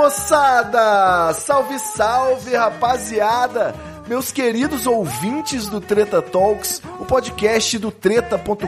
Moçada! 0.00 1.34
Salve, 1.34 1.78
salve, 1.78 2.56
rapaziada! 2.56 3.74
Meus 4.08 4.32
queridos 4.32 4.86
ouvintes 4.86 5.68
do 5.68 5.78
Treta 5.78 6.22
Talks, 6.22 6.80
o 6.98 7.04
podcast 7.04 7.78
do 7.78 7.92
treta.com.br, 7.92 8.64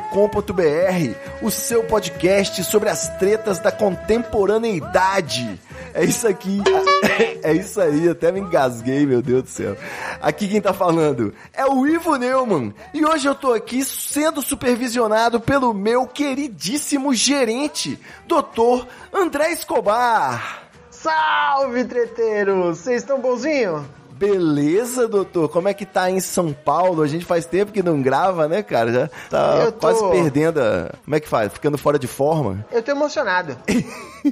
o 1.41 1.51
seu 1.51 1.85
podcast 1.85 2.63
sobre 2.65 2.91
as 2.91 3.09
tretas 3.19 3.59
da 3.59 3.73
contemporaneidade. 3.73 5.59
É 5.95 6.05
isso 6.05 6.29
aqui, 6.29 6.61
é 7.43 7.55
isso 7.55 7.81
aí, 7.81 8.11
até 8.11 8.31
me 8.31 8.41
engasguei, 8.41 9.07
meu 9.07 9.23
Deus 9.23 9.45
do 9.45 9.49
céu. 9.49 9.77
Aqui 10.21 10.47
quem 10.47 10.61
tá 10.61 10.75
falando 10.75 11.33
é 11.55 11.65
o 11.65 11.87
Ivo 11.87 12.15
Neumann, 12.17 12.75
e 12.93 13.05
hoje 13.07 13.27
eu 13.27 13.35
tô 13.35 13.55
aqui 13.55 13.83
sendo 13.83 14.43
supervisionado 14.43 15.41
pelo 15.41 15.73
meu 15.73 16.07
queridíssimo 16.07 17.15
gerente, 17.15 17.99
Dr. 18.29 18.87
André 19.13 19.51
Escobar. 19.53 20.62
Salve, 21.03 21.85
treteiros! 21.85 22.79
Vocês 22.79 23.03
estão 23.03 23.21
bonzinho? 23.21 23.85
Beleza, 24.13 25.09
doutor? 25.09 25.49
Como 25.49 25.67
é 25.67 25.75
que 25.75 25.85
tá 25.85 26.09
em 26.09 26.21
São 26.21 26.53
Paulo? 26.53 27.03
A 27.03 27.09
gente 27.09 27.25
faz 27.25 27.45
tempo 27.45 27.73
que 27.73 27.83
não 27.83 28.01
grava, 28.01 28.47
né, 28.47 28.63
cara? 28.63 28.93
Já 28.93 29.09
tá 29.29 29.67
tô- 29.67 29.73
quase 29.73 30.11
perdendo 30.13 30.61
a... 30.61 30.93
Como 31.05 31.17
é 31.17 31.19
que 31.19 31.29
faz? 31.29 31.53
Ficando 31.53 31.77
fora 31.77 31.99
de 31.99 32.07
forma? 32.07 32.65
Eu 32.71 32.81
tô 32.85 32.93
emocionado. 32.93 33.57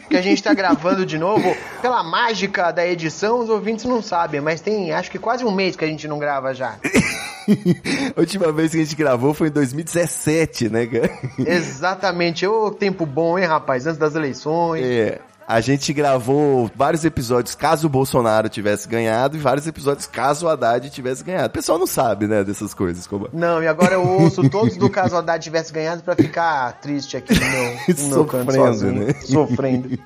que 0.09 0.17
a 0.17 0.23
gente 0.23 0.41
tá 0.45 0.55
gravando 0.55 1.05
de 1.05 1.19
novo. 1.19 1.57
Pela 1.83 2.05
mágica 2.05 2.71
da 2.71 2.87
edição, 2.87 3.41
os 3.41 3.49
ouvintes 3.49 3.85
não 3.85 4.01
sabem, 4.01 4.41
mas 4.41 4.61
tem 4.61 4.93
acho 4.93 5.11
que 5.11 5.19
quase 5.19 5.45
um 5.45 5.51
mês 5.51 5.75
que 5.75 5.85
a 5.85 5.89
gente 5.89 6.07
não 6.07 6.21
grava 6.21 6.55
já. 6.55 6.77
a 8.17 8.21
última 8.21 8.53
vez 8.53 8.71
que 8.71 8.77
a 8.77 8.85
gente 8.85 8.95
gravou 8.95 9.35
foi 9.35 9.49
em 9.49 9.53
2017, 9.53 10.69
né, 10.69 10.87
cara? 10.87 11.11
Exatamente. 11.37 12.47
Ô, 12.47 12.71
tempo 12.71 13.05
bom, 13.05 13.37
hein, 13.37 13.47
rapaz? 13.47 13.89
Antes 13.89 13.99
das 13.99 14.15
eleições. 14.15 14.85
É. 14.87 15.21
A 15.51 15.61
gente 15.61 15.93
gravou 15.93 16.71
vários 16.77 17.05
episódios 17.05 17.57
caso 17.57 17.89
o 17.89 17.91
Bolsonaro 17.91 18.49
tivesse 18.49 18.87
ganhado 18.87 19.37
e 19.37 19.41
vários 19.41 19.67
episódios 19.67 20.07
caso 20.07 20.47
o 20.47 20.49
Haddad 20.49 20.89
tivesse 20.91 21.25
ganhado. 21.25 21.49
O 21.49 21.51
pessoal 21.51 21.77
não 21.77 21.89
sabe, 21.89 22.29
né, 22.29 22.45
dessas 22.45 22.73
coisas. 22.73 23.05
Como... 23.05 23.29
Não, 23.33 23.61
e 23.61 23.67
agora 23.67 23.95
eu 23.95 24.09
ouço 24.09 24.49
todos 24.49 24.77
do 24.77 24.89
caso 24.89 25.17
Haddad 25.17 25.43
tivesse 25.43 25.73
ganhado 25.73 26.05
pra 26.05 26.15
ficar 26.15 26.75
triste 26.81 27.17
aqui 27.17 27.35
no 27.35 27.41
meu, 27.41 27.65
no 27.99 28.09
meu 28.15 28.25
canto 28.27 28.53
Sofrendo, 28.53 28.75
sozinho. 28.75 29.07
né? 29.07 29.13
Sofrendo. 29.25 29.99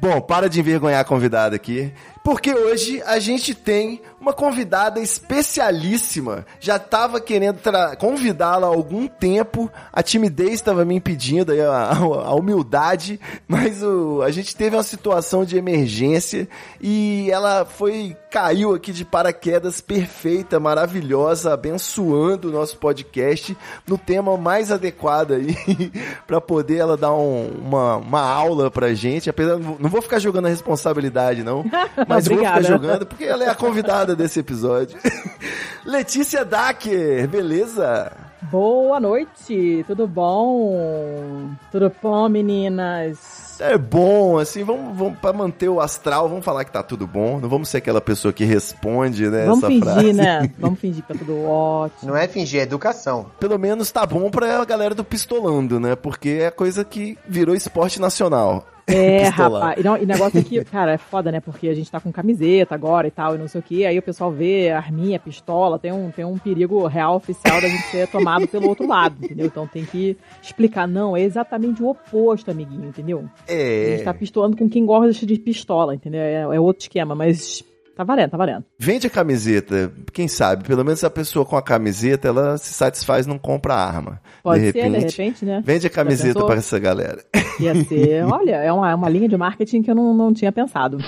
Bom, 0.00 0.20
para 0.20 0.48
de 0.48 0.58
envergonhar 0.58 1.00
a 1.00 1.04
convidada 1.04 1.54
aqui, 1.54 1.92
porque 2.26 2.52
hoje 2.52 3.00
a 3.06 3.20
gente 3.20 3.54
tem 3.54 4.02
uma 4.20 4.32
convidada 4.32 4.98
especialíssima. 4.98 6.44
Já 6.58 6.76
tava 6.76 7.20
querendo 7.20 7.60
convidá-la 8.00 8.66
há 8.66 8.70
algum 8.70 9.06
tempo, 9.06 9.70
a 9.92 10.02
timidez 10.02 10.54
estava 10.54 10.84
me 10.84 10.96
impedindo, 10.96 11.52
a, 11.70 11.92
a 11.94 12.34
humildade, 12.34 13.20
mas 13.46 13.80
o- 13.80 14.22
a 14.22 14.30
gente 14.32 14.56
teve 14.56 14.74
uma 14.74 14.82
situação 14.82 15.44
de 15.44 15.56
emergência 15.56 16.48
e 16.80 17.30
ela 17.30 17.64
foi 17.64 18.16
caiu 18.28 18.74
aqui 18.74 18.92
de 18.92 19.04
paraquedas 19.04 19.80
perfeita, 19.80 20.58
maravilhosa, 20.58 21.54
abençoando 21.54 22.48
o 22.48 22.52
nosso 22.52 22.76
podcast 22.78 23.56
no 23.86 23.96
tema 23.96 24.36
mais 24.36 24.72
adequado 24.72 25.32
aí 25.34 25.56
para 26.26 26.40
poder 26.40 26.78
ela 26.78 26.96
dar 26.96 27.12
um- 27.14 27.48
uma, 27.64 27.96
uma 27.96 28.20
aula 28.20 28.68
pra 28.70 28.92
gente. 28.94 29.30
Apesar 29.30 29.56
não 29.58 29.88
vou 29.88 30.02
ficar 30.02 30.18
jogando 30.18 30.46
a 30.46 30.50
responsabilidade 30.50 31.44
não, 31.44 31.64
mas 32.08 32.15
vou 32.20 32.36
ficar 32.38 32.56
Obrigada. 32.56 32.62
jogando 32.62 33.06
porque 33.06 33.24
ela 33.24 33.44
é 33.44 33.48
a 33.48 33.54
convidada 33.54 34.14
desse 34.16 34.40
episódio. 34.40 34.98
Letícia 35.84 36.44
Dacker, 36.44 37.28
beleza? 37.28 38.12
Boa 38.50 39.00
noite, 39.00 39.84
tudo 39.86 40.06
bom? 40.06 41.50
Tudo 41.72 41.90
bom, 42.02 42.28
meninas? 42.28 43.56
É 43.58 43.76
bom, 43.78 44.38
assim, 44.38 44.62
vamos, 44.62 44.96
vamos 44.96 45.18
para 45.18 45.32
manter 45.32 45.68
o 45.68 45.80
astral, 45.80 46.28
vamos 46.28 46.44
falar 46.44 46.64
que 46.64 46.70
tá 46.70 46.82
tudo 46.82 47.06
bom. 47.06 47.40
Não 47.40 47.48
vamos 47.48 47.68
ser 47.68 47.78
aquela 47.78 48.00
pessoa 48.00 48.32
que 48.32 48.44
responde, 48.44 49.28
né, 49.28 49.46
Vamos 49.46 49.58
essa 49.58 49.68
fingir, 49.68 49.84
frase. 49.84 50.12
né? 50.12 50.50
Vamos 50.58 50.78
fingir 50.78 51.02
que 51.02 51.12
tá 51.12 51.18
tudo 51.18 51.42
ótimo. 51.44 52.10
Não 52.12 52.16
é 52.16 52.28
fingir, 52.28 52.60
é 52.60 52.62
educação. 52.64 53.26
Pelo 53.40 53.58
menos 53.58 53.90
tá 53.90 54.04
bom 54.04 54.30
pra 54.30 54.64
galera 54.64 54.94
do 54.94 55.02
pistolando, 55.02 55.80
né? 55.80 55.96
Porque 55.96 56.40
é 56.42 56.50
coisa 56.50 56.84
que 56.84 57.16
virou 57.26 57.54
esporte 57.54 58.00
nacional. 58.00 58.66
É, 58.86 59.24
rapaz. 59.28 59.80
E, 59.80 59.82
não, 59.82 59.96
e 59.96 60.06
negócio 60.06 60.38
aqui, 60.38 60.64
cara, 60.64 60.92
é 60.92 60.98
foda, 60.98 61.32
né? 61.32 61.40
Porque 61.40 61.68
a 61.68 61.74
gente 61.74 61.90
tá 61.90 62.00
com 62.00 62.12
camiseta 62.12 62.74
agora 62.74 63.08
e 63.08 63.10
tal, 63.10 63.34
e 63.34 63.38
não 63.38 63.48
sei 63.48 63.60
o 63.60 63.62
que. 63.64 63.84
Aí 63.84 63.98
o 63.98 64.02
pessoal 64.02 64.30
vê 64.30 64.70
arminha, 64.70 65.18
pistola, 65.18 65.78
tem 65.78 65.92
um, 65.92 66.10
tem 66.10 66.24
um 66.24 66.38
perigo 66.38 66.86
real 66.86 67.16
oficial 67.16 67.60
da 67.60 67.68
gente 67.68 67.82
ser 67.84 68.06
tomado 68.08 68.46
pelo 68.46 68.68
outro 68.68 68.86
lado, 68.86 69.16
entendeu? 69.24 69.46
Então 69.46 69.66
tem 69.66 69.84
que 69.84 70.16
explicar. 70.42 70.86
Não, 70.86 71.16
é 71.16 71.22
exatamente 71.22 71.82
o 71.82 71.88
oposto, 71.88 72.50
amiguinho, 72.50 72.86
entendeu? 72.88 73.24
A 73.48 73.52
É. 73.52 73.86
gente 73.96 74.04
tá 74.04 74.14
pistolando 74.14 74.56
com 74.56 74.68
quem 74.68 74.86
gosta 74.86 75.26
de 75.26 75.36
pistola, 75.38 75.94
entendeu? 75.94 76.20
É, 76.20 76.42
é 76.42 76.60
outro 76.60 76.82
esquema, 76.82 77.14
mas 77.14 77.64
tá 77.96 78.04
valendo, 78.04 78.30
tá 78.30 78.36
valendo. 78.36 78.64
Vende 78.78 79.06
a 79.06 79.10
camiseta, 79.10 79.90
quem 80.12 80.28
sabe? 80.28 80.64
Pelo 80.64 80.84
menos 80.84 81.02
a 81.02 81.08
pessoa 81.08 81.46
com 81.46 81.56
a 81.56 81.62
camiseta, 81.62 82.28
ela 82.28 82.58
se 82.58 82.74
satisfaz, 82.74 83.26
não 83.26 83.38
compra 83.38 83.74
a 83.74 83.84
arma. 83.84 84.20
Pode 84.42 84.60
de 84.60 84.72
ser, 84.72 84.82
repente, 84.82 85.06
de 85.06 85.22
repente, 85.22 85.44
né? 85.46 85.62
Vende 85.64 85.86
a 85.86 85.90
camiseta 85.90 86.44
para 86.44 86.56
essa 86.56 86.78
galera. 86.78 87.24
Ia 87.58 87.74
ser, 87.84 88.22
olha, 88.24 88.56
é 88.56 88.70
uma, 88.70 88.90
é 88.90 88.94
uma 88.94 89.08
linha 89.08 89.28
de 89.28 89.36
marketing 89.36 89.80
que 89.80 89.90
eu 89.90 89.94
não, 89.94 90.12
não 90.12 90.34
tinha 90.34 90.52
pensado. 90.52 90.98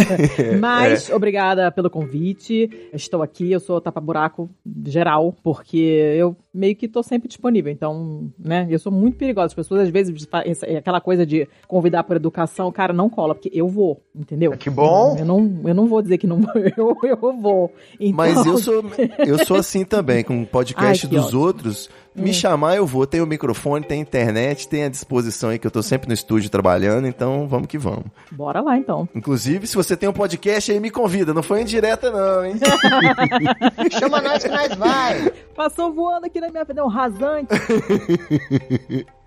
Mas, 0.58 1.10
obrigada 1.10 1.70
pelo 1.70 1.90
convite. 1.90 2.70
Estou 2.90 3.22
aqui, 3.22 3.52
eu 3.52 3.60
sou 3.60 3.78
tapa-buraco 3.78 4.48
geral, 4.86 5.36
porque 5.42 5.76
eu 6.16 6.34
meio 6.52 6.74
que 6.74 6.88
tô 6.88 7.02
sempre 7.02 7.28
disponível. 7.28 7.72
Então, 7.72 8.30
né, 8.38 8.66
eu 8.68 8.78
sou 8.78 8.90
muito 8.92 9.16
perigosa. 9.16 9.46
As 9.46 9.54
pessoas, 9.54 9.82
às 9.82 9.88
vezes, 9.88 10.28
é 10.64 10.76
aquela 10.76 11.00
coisa 11.00 11.24
de 11.24 11.48
convidar 11.66 12.04
por 12.04 12.16
educação, 12.16 12.70
cara, 12.72 12.92
não 12.92 13.08
cola, 13.08 13.34
porque 13.34 13.50
eu 13.52 13.68
vou, 13.68 14.02
entendeu? 14.14 14.52
Que 14.52 14.70
bom. 14.70 15.16
Eu 15.18 15.24
não, 15.24 15.60
eu 15.64 15.74
não 15.74 15.86
vou 15.86 16.02
dizer 16.02 16.18
que 16.18 16.26
não 16.26 16.40
vou, 16.40 16.52
eu, 16.76 16.96
eu 17.02 17.32
vou. 17.40 17.72
Então, 17.98 18.16
Mas 18.16 18.44
eu 18.44 18.58
sou, 18.58 18.84
eu 19.26 19.44
sou 19.46 19.56
assim 19.56 19.84
também, 19.84 20.24
com 20.24 20.42
o 20.42 20.46
podcast 20.46 21.06
Ai, 21.06 21.10
dos 21.10 21.26
ótimo. 21.26 21.40
Hum. 21.40 21.44
outros. 21.44 21.90
Me 22.12 22.34
chamar, 22.34 22.76
eu 22.76 22.84
vou. 22.84 23.06
Tem 23.06 23.20
o 23.20 23.26
microfone, 23.26 23.84
tem 23.84 23.98
a 23.98 24.02
internet, 24.02 24.68
tem 24.68 24.82
a 24.84 24.88
disposição 24.88 25.50
aí 25.50 25.58
que 25.58 25.66
eu 25.66 25.70
tô 25.70 25.80
sempre 25.80 26.08
no 26.08 26.14
estúdio 26.14 26.50
trabalhando, 26.50 27.06
então 27.06 27.46
vamos 27.46 27.68
que 27.68 27.78
vamos. 27.78 28.06
Bora 28.32 28.60
lá, 28.60 28.76
então. 28.76 29.08
Inclusive, 29.14 29.66
se 29.66 29.76
você 29.76 29.96
tem 29.96 30.08
um 30.08 30.12
podcast 30.12 30.72
aí, 30.72 30.80
me 30.80 30.90
convida. 30.90 31.32
Não 31.32 31.42
foi 31.42 31.62
indireta, 31.62 32.10
não, 32.10 32.44
hein? 32.44 32.54
Chama 33.96 34.20
nós 34.20 34.42
que 34.42 34.48
nós 34.48 34.74
vai. 34.74 35.32
Passou 35.54 35.92
voando 35.92 36.26
aqui 36.26 36.39
na 36.40 36.48
minha 36.48 36.64
frente, 36.64 36.78
é 36.78 36.84
um 36.84 36.88
rasante. 36.88 37.48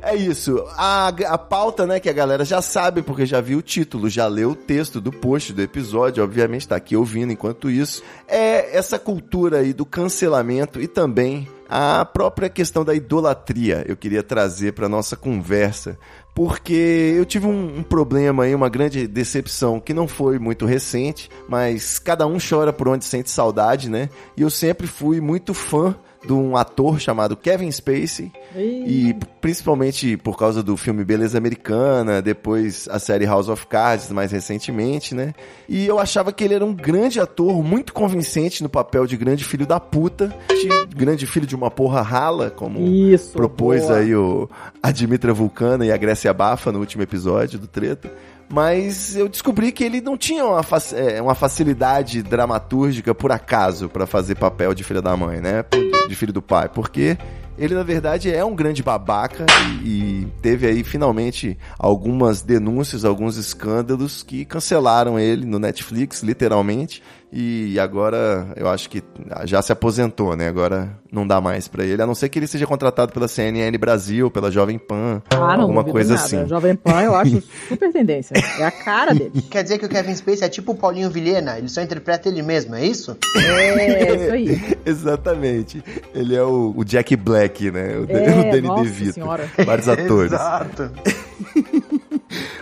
É 0.00 0.14
isso. 0.14 0.64
A, 0.76 1.08
a 1.08 1.36
pauta, 1.36 1.86
né, 1.86 2.00
que 2.00 2.08
a 2.08 2.12
galera 2.12 2.44
já 2.44 2.62
sabe, 2.62 3.02
porque 3.02 3.26
já 3.26 3.40
viu 3.40 3.58
o 3.58 3.62
título, 3.62 4.08
já 4.08 4.26
leu 4.26 4.50
o 4.50 4.56
texto 4.56 5.00
do 5.00 5.10
post 5.10 5.52
do 5.52 5.60
episódio, 5.60 6.22
obviamente 6.22 6.68
tá 6.68 6.76
aqui 6.76 6.96
ouvindo 6.96 7.32
enquanto 7.32 7.68
isso, 7.68 8.02
é 8.26 8.76
essa 8.76 8.98
cultura 8.98 9.58
aí 9.58 9.72
do 9.72 9.84
cancelamento 9.84 10.80
e 10.80 10.86
também 10.86 11.48
a 11.68 12.04
própria 12.04 12.48
questão 12.48 12.84
da 12.84 12.94
idolatria. 12.94 13.84
Eu 13.86 13.96
queria 13.96 14.22
trazer 14.22 14.72
para 14.72 14.88
nossa 14.88 15.16
conversa, 15.16 15.98
porque 16.34 17.14
eu 17.16 17.26
tive 17.26 17.46
um, 17.46 17.78
um 17.78 17.82
problema 17.82 18.44
aí, 18.44 18.54
uma 18.54 18.68
grande 18.68 19.06
decepção 19.06 19.78
que 19.78 19.92
não 19.92 20.08
foi 20.08 20.38
muito 20.38 20.64
recente, 20.64 21.28
mas 21.48 21.98
cada 21.98 22.26
um 22.26 22.38
chora 22.38 22.72
por 22.72 22.88
onde 22.88 23.04
sente 23.04 23.30
saudade, 23.30 23.90
né? 23.90 24.08
E 24.36 24.42
eu 24.42 24.50
sempre 24.50 24.86
fui 24.86 25.20
muito 25.20 25.52
fã 25.52 25.94
de 26.24 26.32
um 26.32 26.56
ator 26.56 27.00
chamado 27.00 27.36
Kevin 27.36 27.70
Spacey. 27.70 28.32
E 28.56 29.14
principalmente 29.40 30.16
por 30.16 30.36
causa 30.36 30.62
do 30.62 30.76
filme 30.76 31.04
Beleza 31.04 31.38
Americana, 31.38 32.20
depois 32.20 32.88
a 32.90 32.98
série 32.98 33.24
House 33.24 33.48
of 33.48 33.66
Cards, 33.66 34.10
mais 34.10 34.32
recentemente, 34.32 35.14
né? 35.14 35.32
E 35.68 35.86
eu 35.86 35.98
achava 35.98 36.32
que 36.32 36.42
ele 36.42 36.54
era 36.54 36.64
um 36.64 36.74
grande 36.74 37.20
ator, 37.20 37.62
muito 37.62 37.92
convincente 37.92 38.62
no 38.62 38.68
papel 38.68 39.06
de 39.06 39.16
grande 39.16 39.44
filho 39.44 39.66
da 39.66 39.78
puta, 39.78 40.34
de 40.48 40.96
grande 40.96 41.26
filho 41.26 41.46
de 41.46 41.54
uma 41.54 41.70
porra 41.70 42.02
rala, 42.02 42.50
como 42.50 42.80
Isso, 42.80 43.32
propôs 43.32 43.82
boa. 43.82 43.98
aí 43.98 44.14
o, 44.14 44.48
a 44.82 44.90
Dimitra 44.90 45.32
Vulcana 45.32 45.86
e 45.86 45.92
a 45.92 45.96
Grécia 45.96 46.32
Bafa 46.32 46.72
no 46.72 46.80
último 46.80 47.02
episódio 47.02 47.58
do 47.58 47.66
Treta. 47.66 48.10
Mas 48.50 49.14
eu 49.14 49.28
descobri 49.28 49.70
que 49.72 49.84
ele 49.84 50.00
não 50.00 50.16
tinha 50.16 50.44
uma, 50.44 50.62
é, 50.94 51.20
uma 51.20 51.34
facilidade 51.34 52.22
dramatúrgica 52.22 53.14
por 53.14 53.30
acaso 53.30 53.88
pra 53.88 54.06
fazer 54.06 54.36
papel 54.36 54.72
de 54.74 54.82
filho 54.82 55.02
da 55.02 55.16
mãe, 55.16 55.40
né? 55.40 55.64
De 56.08 56.14
filho 56.14 56.32
do 56.32 56.40
pai. 56.40 56.68
Porque 56.68 57.18
ele, 57.58 57.74
na 57.74 57.82
verdade, 57.82 58.32
é 58.32 58.44
um 58.44 58.54
grande 58.54 58.82
babaca 58.82 59.44
e, 59.82 59.88
e 59.88 60.32
teve 60.40 60.66
aí 60.66 60.84
finalmente 60.84 61.58
algumas 61.76 62.40
denúncias, 62.40 63.04
alguns 63.04 63.36
escândalos 63.36 64.22
que 64.22 64.44
cancelaram 64.44 65.18
ele 65.18 65.44
no 65.44 65.58
Netflix, 65.58 66.22
literalmente. 66.22 67.02
E 67.30 67.78
agora 67.78 68.48
eu 68.56 68.66
acho 68.70 68.88
que 68.88 69.02
já 69.44 69.60
se 69.60 69.70
aposentou, 69.70 70.34
né? 70.34 70.48
Agora 70.48 70.88
não 71.12 71.26
dá 71.26 71.40
mais 71.42 71.68
pra 71.68 71.84
ele, 71.84 72.00
a 72.02 72.06
não 72.06 72.14
ser 72.14 72.30
que 72.30 72.38
ele 72.38 72.46
seja 72.46 72.66
contratado 72.66 73.12
pela 73.12 73.28
CNN 73.28 73.76
Brasil, 73.78 74.30
pela 74.30 74.50
Jovem 74.50 74.78
Pan, 74.78 75.20
Ah, 75.30 75.36
não, 75.56 75.62
alguma 75.62 75.82
duvido 75.82 75.92
coisa 75.92 76.14
nada. 76.14 76.24
assim. 76.24 76.46
Jovem 76.48 76.74
Pan 76.74 77.02
eu 77.02 77.14
acho 77.14 77.42
super 77.68 77.92
tendência. 77.92 78.32
É 78.58 78.64
a 78.64 78.70
cara 78.70 79.12
dele. 79.14 79.42
Quer 79.50 79.62
dizer 79.62 79.76
que 79.78 79.84
o 79.84 79.88
Kevin 79.90 80.14
Spacey 80.14 80.44
é 80.44 80.48
tipo 80.48 80.72
o 80.72 80.74
Paulinho 80.74 81.10
Vilhena, 81.10 81.58
ele 81.58 81.68
só 81.68 81.82
interpreta 81.82 82.28
ele 82.30 82.40
mesmo, 82.42 82.74
é 82.74 82.86
isso? 82.86 83.14
É, 83.36 84.14
isso 84.14 84.32
aí. 84.32 84.76
Exatamente. 84.86 85.82
Ele 86.14 86.34
é 86.34 86.42
o, 86.42 86.72
o 86.74 86.82
Jack 86.82 87.14
Black, 87.14 87.70
né? 87.70 87.88
O, 87.98 88.06
É, 88.10 88.40
o 88.40 88.50
Danny 88.50 88.60
nossa 88.62 88.84
DeVito. 88.84 89.12
senhora. 89.12 89.50
Vários 89.66 89.86
atores. 89.88 90.32
Exato. 90.32 90.90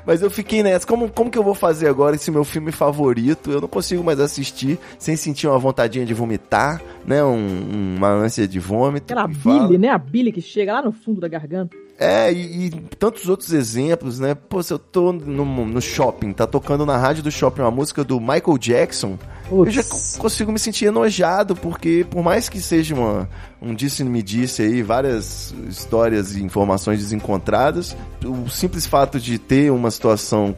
Mas 0.07 0.23
eu 0.23 0.31
fiquei 0.31 0.63
nessa. 0.63 0.87
Como, 0.87 1.09
como 1.11 1.31
que 1.31 1.37
eu 1.39 1.43
vou 1.43 1.55
fazer 1.55 1.89
agora 1.89 2.15
esse 2.15 2.31
meu 2.31 2.45
filme 2.45 2.71
favorito? 2.71 3.51
Eu 3.51 3.61
não 3.61 3.69
consigo 3.69 4.05
mais 4.05 4.21
assistir 4.21 4.79
sem 4.99 5.17
sentir 5.17 5.49
uma 5.49 5.59
vontadinha 5.59 6.07
de 6.07 6.15
vomitar, 6.15 6.81
né? 7.05 7.25
Um- 7.25 7.97
uma 7.97 8.09
ânsia 8.09 8.47
de 8.47 8.61
vômito. 8.61 9.13
Aquela 9.13 9.27
bile, 9.27 9.77
né? 9.79 9.89
A 9.89 9.99
bile 9.99 10.31
que 10.31 10.41
chega 10.41 10.75
lá 10.75 10.83
no 10.83 10.93
fundo 10.93 11.21
da 11.21 11.29
garganta. 11.29 11.77
É, 11.99 12.31
e, 12.31 12.67
e 12.67 12.71
tantos 12.99 13.27
outros 13.27 13.55
exemplos, 13.55 14.21
né? 14.21 14.35
Pô, 14.35 14.63
se 14.63 14.71
eu 14.73 14.79
tô 14.79 15.13
no, 15.15 15.45
no 15.65 15.81
shopping, 15.81 16.33
tá 16.35 16.47
tocando 16.47 16.85
na 16.85 16.97
rádio 16.99 17.23
do 17.23 17.31
shopping 17.31 17.63
uma 17.63 17.71
música 17.71 18.05
do 18.05 18.21
Michael 18.21 18.59
Jackson, 18.61 19.19
eu 19.51 19.71
já 19.71 19.83
consigo 20.19 20.53
me 20.53 20.59
sentir 20.59 20.85
enojado, 20.85 21.57
porque 21.57 22.05
por 22.11 22.23
mais 22.23 22.51
que 22.51 22.61
seja 22.61 22.95
uma, 22.95 23.27
um 23.67 23.75
disse-me 23.75 24.23
disse 24.23 24.63
aí, 24.63 24.83
várias 24.83 25.55
histórias 25.69 26.35
e 26.37 26.43
informações 26.43 26.99
desencontradas, 27.01 27.97
o 28.25 28.49
simples 28.49 28.87
fato 28.87 29.19
de 29.21 29.39
ter 29.39 29.71
uma 29.73 29.91
situação 29.91 30.55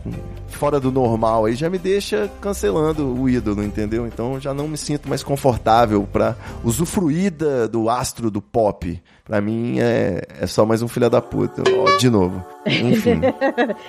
fora 0.48 0.78
do 0.80 0.90
normal 0.90 1.44
aí 1.46 1.54
já 1.54 1.70
me 1.70 1.78
deixa 1.78 2.30
cancelando 2.40 3.06
o 3.14 3.28
ídolo, 3.28 3.62
entendeu? 3.62 4.06
Então 4.06 4.40
já 4.40 4.52
não 4.52 4.66
me 4.68 4.76
sinto 4.76 5.08
mais 5.08 5.22
confortável 5.22 6.06
pra 6.12 6.34
usufruir 6.64 7.30
da- 7.32 7.66
do 7.66 7.88
astro 7.88 8.30
do 8.30 8.40
pop. 8.42 9.00
Pra 9.24 9.42
mim 9.42 9.78
é, 9.78 10.22
é 10.40 10.46
só 10.46 10.64
mais 10.64 10.80
um 10.80 10.88
filho 10.88 11.10
da 11.10 11.20
puta. 11.20 11.62
Ó, 11.70 11.96
de 11.98 12.08
novo. 12.08 12.42
Enfim. 12.66 13.20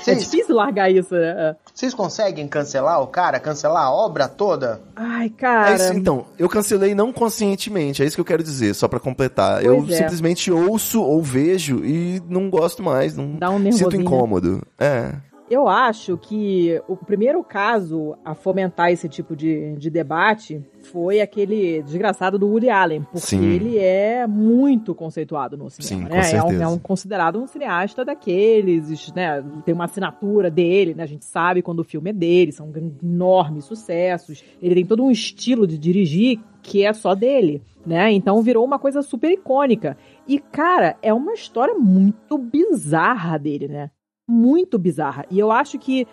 É 0.06 0.14
difícil 0.14 0.54
largar 0.54 0.92
isso, 0.92 1.16
né? 1.16 1.56
vocês 1.74 1.94
conseguem 1.94 2.46
cancelar 2.46 3.02
o 3.02 3.08
cara, 3.08 3.40
cancelar 3.40 3.84
a 3.86 3.92
obra 3.92 4.28
toda? 4.28 4.82
Ai, 4.96 5.28
É 5.28 5.30
cara. 5.30 5.76
isso, 5.76 5.94
então, 5.94 6.26
eu 6.38 6.50
cancelei 6.50 6.94
não 6.94 7.14
conscientemente, 7.14 8.04
é 8.04 8.06
isso 8.06 8.18
que 8.18 8.22
eu 8.22 8.26
quero 8.26 8.44
dizer, 8.44 8.74
só 8.74 8.88
pra 8.90 9.00
completar. 9.10 9.64
eu 9.64 9.78
Pois 9.78 9.92
é. 9.92 9.96
simplesmente 9.98 10.52
ouço 10.52 11.02
ou 11.02 11.22
vejo 11.22 11.84
e 11.84 12.22
não 12.28 12.50
gosto 12.50 12.82
mais, 12.84 13.16
não 13.16 13.36
Dá 13.36 13.50
um 13.50 13.72
sinto 13.72 13.96
incômodo. 13.96 14.62
É. 14.78 15.14
Eu 15.50 15.68
acho 15.68 16.16
que 16.16 16.80
o 16.88 16.96
primeiro 16.96 17.44
caso 17.44 18.16
a 18.24 18.36
fomentar 18.36 18.92
esse 18.92 19.10
tipo 19.10 19.36
de, 19.36 19.74
de 19.78 19.90
debate 19.90 20.62
foi 20.92 21.22
aquele 21.22 21.82
desgraçado 21.82 22.38
do 22.38 22.48
Woody 22.48 22.70
Allen, 22.70 23.02
porque 23.02 23.20
Sim. 23.20 23.44
ele 23.44 23.80
é 23.80 24.28
muito 24.28 24.94
conceituado 24.94 25.58
no 25.58 25.68
cinema, 25.72 26.08
Sim, 26.08 26.16
né? 26.16 26.40
É 26.40 26.44
um, 26.44 26.62
é 26.62 26.68
um 26.68 26.78
considerado 26.78 27.42
um 27.42 27.48
cineasta 27.48 28.06
daqueles, 28.06 29.12
né? 29.14 29.44
Tem 29.66 29.74
uma 29.74 29.86
assinatura 29.86 30.52
dele, 30.52 30.94
né? 30.94 31.02
A 31.02 31.08
gente 31.08 31.26
sabe 31.26 31.64
quando 31.64 31.80
o 31.80 31.84
filme 31.84 32.12
é 32.12 32.14
dele, 32.14 32.52
são 32.52 32.72
enormes 33.02 33.66
sucessos. 33.66 34.44
Ele 34.62 34.76
tem 34.76 34.86
todo 34.86 35.04
um 35.04 35.10
estilo 35.10 35.66
de 35.66 35.80
dirigir 35.80 36.40
que 36.70 36.86
é 36.86 36.94
só 36.94 37.16
dele, 37.16 37.62
né? 37.86 38.12
Então 38.12 38.42
virou 38.42 38.64
uma 38.64 38.80
coisa 38.80 39.02
super 39.02 39.32
icônica. 39.32 39.98
E, 40.28 40.40
cara, 40.40 40.98
é 41.02 41.14
uma 41.14 41.34
história 41.34 41.74
muito 41.74 42.38
bizarra 42.38 43.38
dele, 43.38 43.68
né? 43.68 43.92
muito 44.30 44.78
bizarra. 44.78 45.26
E 45.32 45.40
eu 45.40 45.52
acho 45.52 45.80
que 45.80 46.08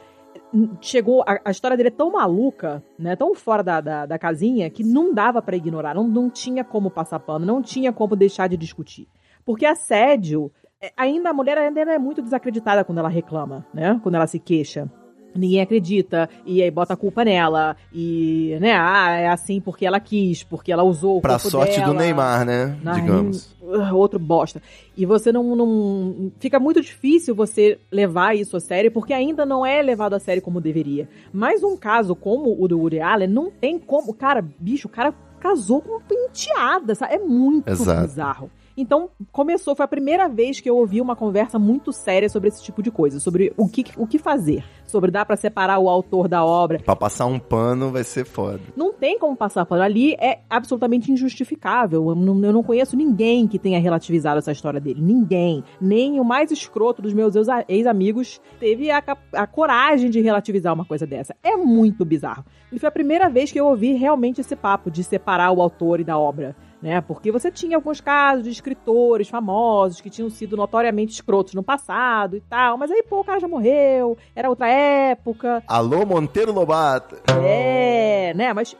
chegou. 0.80 1.22
A, 1.26 1.38
a 1.44 1.50
história 1.50 1.76
dele 1.76 1.90
é 1.90 1.92
tão 1.92 2.10
maluca, 2.10 2.82
né? 2.98 3.14
Tão 3.14 3.34
fora 3.34 3.62
da, 3.62 3.80
da, 3.80 4.06
da 4.06 4.18
casinha, 4.18 4.70
que 4.70 4.82
não 4.82 5.12
dava 5.12 5.42
pra 5.42 5.56
ignorar. 5.56 5.94
Não, 5.94 6.08
não 6.08 6.30
tinha 6.30 6.64
como 6.64 6.90
passar 6.90 7.20
pano, 7.20 7.44
não 7.44 7.60
tinha 7.60 7.92
como 7.92 8.16
deixar 8.16 8.48
de 8.48 8.56
discutir. 8.56 9.06
Porque 9.44 9.66
assédio. 9.66 10.50
é, 10.82 10.90
Ainda 10.96 11.30
a 11.30 11.34
mulher 11.34 11.58
ainda 11.58 11.80
é 11.80 11.98
muito 11.98 12.22
desacreditada 12.22 12.84
quando 12.84 12.98
ela 12.98 13.08
reclama, 13.08 13.66
né? 13.72 14.00
Quando 14.02 14.14
ela 14.14 14.26
se 14.26 14.38
queixa. 14.38 14.90
Ninguém 15.36 15.60
acredita, 15.60 16.28
e 16.44 16.62
aí 16.62 16.70
bota 16.70 16.94
a 16.94 16.96
culpa 16.96 17.24
nela, 17.24 17.76
e, 17.92 18.56
né, 18.60 18.74
ah, 18.78 19.10
é 19.16 19.28
assim 19.28 19.60
porque 19.60 19.84
ela 19.86 20.00
quis, 20.00 20.42
porque 20.42 20.72
ela 20.72 20.82
usou 20.82 21.18
o 21.18 21.20
Pra 21.20 21.38
sorte 21.38 21.78
dela. 21.78 21.92
do 21.92 21.98
Neymar, 21.98 22.44
né? 22.44 22.76
Ai, 22.84 23.00
Digamos. 23.00 23.54
outro 23.92 24.18
bosta. 24.18 24.62
E 24.96 25.04
você 25.04 25.30
não, 25.30 25.54
não. 25.54 26.32
Fica 26.40 26.58
muito 26.58 26.80
difícil 26.80 27.34
você 27.34 27.78
levar 27.92 28.34
isso 28.36 28.56
a 28.56 28.60
sério, 28.60 28.90
porque 28.90 29.12
ainda 29.12 29.44
não 29.44 29.64
é 29.66 29.82
levado 29.82 30.14
a 30.14 30.18
sério 30.18 30.40
como 30.42 30.60
deveria. 30.60 31.08
Mas 31.32 31.62
um 31.62 31.76
caso 31.76 32.14
como 32.16 32.56
o 32.58 32.66
do 32.66 32.78
Woody 32.78 33.00
Allen, 33.00 33.28
não 33.28 33.50
tem 33.50 33.78
como. 33.78 34.14
Cara, 34.14 34.42
bicho, 34.58 34.88
o 34.88 34.90
cara 34.90 35.12
casou 35.38 35.82
com 35.82 35.90
uma 35.92 36.00
penteada, 36.00 36.94
sabe? 36.94 37.14
É 37.14 37.18
muito 37.18 37.68
Exato. 37.68 38.06
bizarro. 38.08 38.50
Então, 38.76 39.08
começou, 39.32 39.74
foi 39.74 39.84
a 39.84 39.88
primeira 39.88 40.28
vez 40.28 40.60
que 40.60 40.68
eu 40.68 40.76
ouvi 40.76 41.00
uma 41.00 41.16
conversa 41.16 41.58
muito 41.58 41.92
séria 41.92 42.28
sobre 42.28 42.48
esse 42.48 42.62
tipo 42.62 42.82
de 42.82 42.90
coisa, 42.90 43.18
sobre 43.18 43.52
o 43.56 43.68
que, 43.68 43.84
o 43.96 44.06
que 44.06 44.18
fazer, 44.18 44.64
sobre 44.84 45.10
dar 45.10 45.24
pra 45.24 45.36
separar 45.36 45.78
o 45.78 45.88
autor 45.88 46.28
da 46.28 46.44
obra. 46.44 46.78
Pra 46.80 46.94
passar 46.94 47.26
um 47.26 47.38
pano 47.38 47.90
vai 47.90 48.04
ser 48.04 48.24
foda. 48.24 48.60
Não 48.76 48.92
tem 48.92 49.18
como 49.18 49.34
passar 49.36 49.64
por 49.64 49.80
ali, 49.80 50.14
é 50.20 50.40
absolutamente 50.50 51.10
injustificável. 51.10 52.08
Eu 52.10 52.14
não, 52.14 52.44
eu 52.44 52.52
não 52.52 52.62
conheço 52.62 52.96
ninguém 52.96 53.46
que 53.48 53.58
tenha 53.58 53.80
relativizado 53.80 54.38
essa 54.38 54.52
história 54.52 54.80
dele. 54.80 55.00
Ninguém. 55.00 55.64
Nem 55.80 56.20
o 56.20 56.24
mais 56.24 56.50
escroto 56.50 57.00
dos 57.00 57.14
meus 57.14 57.34
ex- 57.34 57.46
ex-amigos 57.68 58.40
teve 58.60 58.90
a, 58.90 59.02
a 59.32 59.46
coragem 59.46 60.10
de 60.10 60.20
relativizar 60.20 60.74
uma 60.74 60.84
coisa 60.84 61.06
dessa. 61.06 61.34
É 61.42 61.56
muito 61.56 62.04
bizarro. 62.04 62.44
E 62.70 62.78
foi 62.78 62.88
a 62.88 62.92
primeira 62.92 63.28
vez 63.30 63.50
que 63.50 63.58
eu 63.58 63.66
ouvi 63.66 63.92
realmente 63.94 64.40
esse 64.40 64.54
papo 64.54 64.90
de 64.90 65.02
separar 65.02 65.50
o 65.52 65.62
autor 65.62 66.00
e 66.00 66.04
da 66.04 66.18
obra. 66.18 66.54
Né? 66.80 67.00
Porque 67.00 67.32
você 67.32 67.50
tinha 67.50 67.76
alguns 67.76 68.00
casos 68.00 68.44
de 68.44 68.50
escritores 68.50 69.28
famosos 69.28 70.00
que 70.00 70.10
tinham 70.10 70.28
sido 70.28 70.56
notoriamente 70.56 71.12
escrotos 71.12 71.54
no 71.54 71.62
passado 71.62 72.36
e 72.36 72.40
tal, 72.40 72.76
mas 72.76 72.90
aí, 72.90 73.02
pô, 73.02 73.20
o 73.20 73.24
cara 73.24 73.40
já 73.40 73.48
morreu, 73.48 74.16
era 74.34 74.48
outra 74.50 74.68
época, 74.68 75.62
Alô, 75.66 76.04
Monteiro 76.04 76.52
Lobato. 76.52 77.16
é, 77.42 78.32
né? 78.34 78.52
Mas 78.52 78.76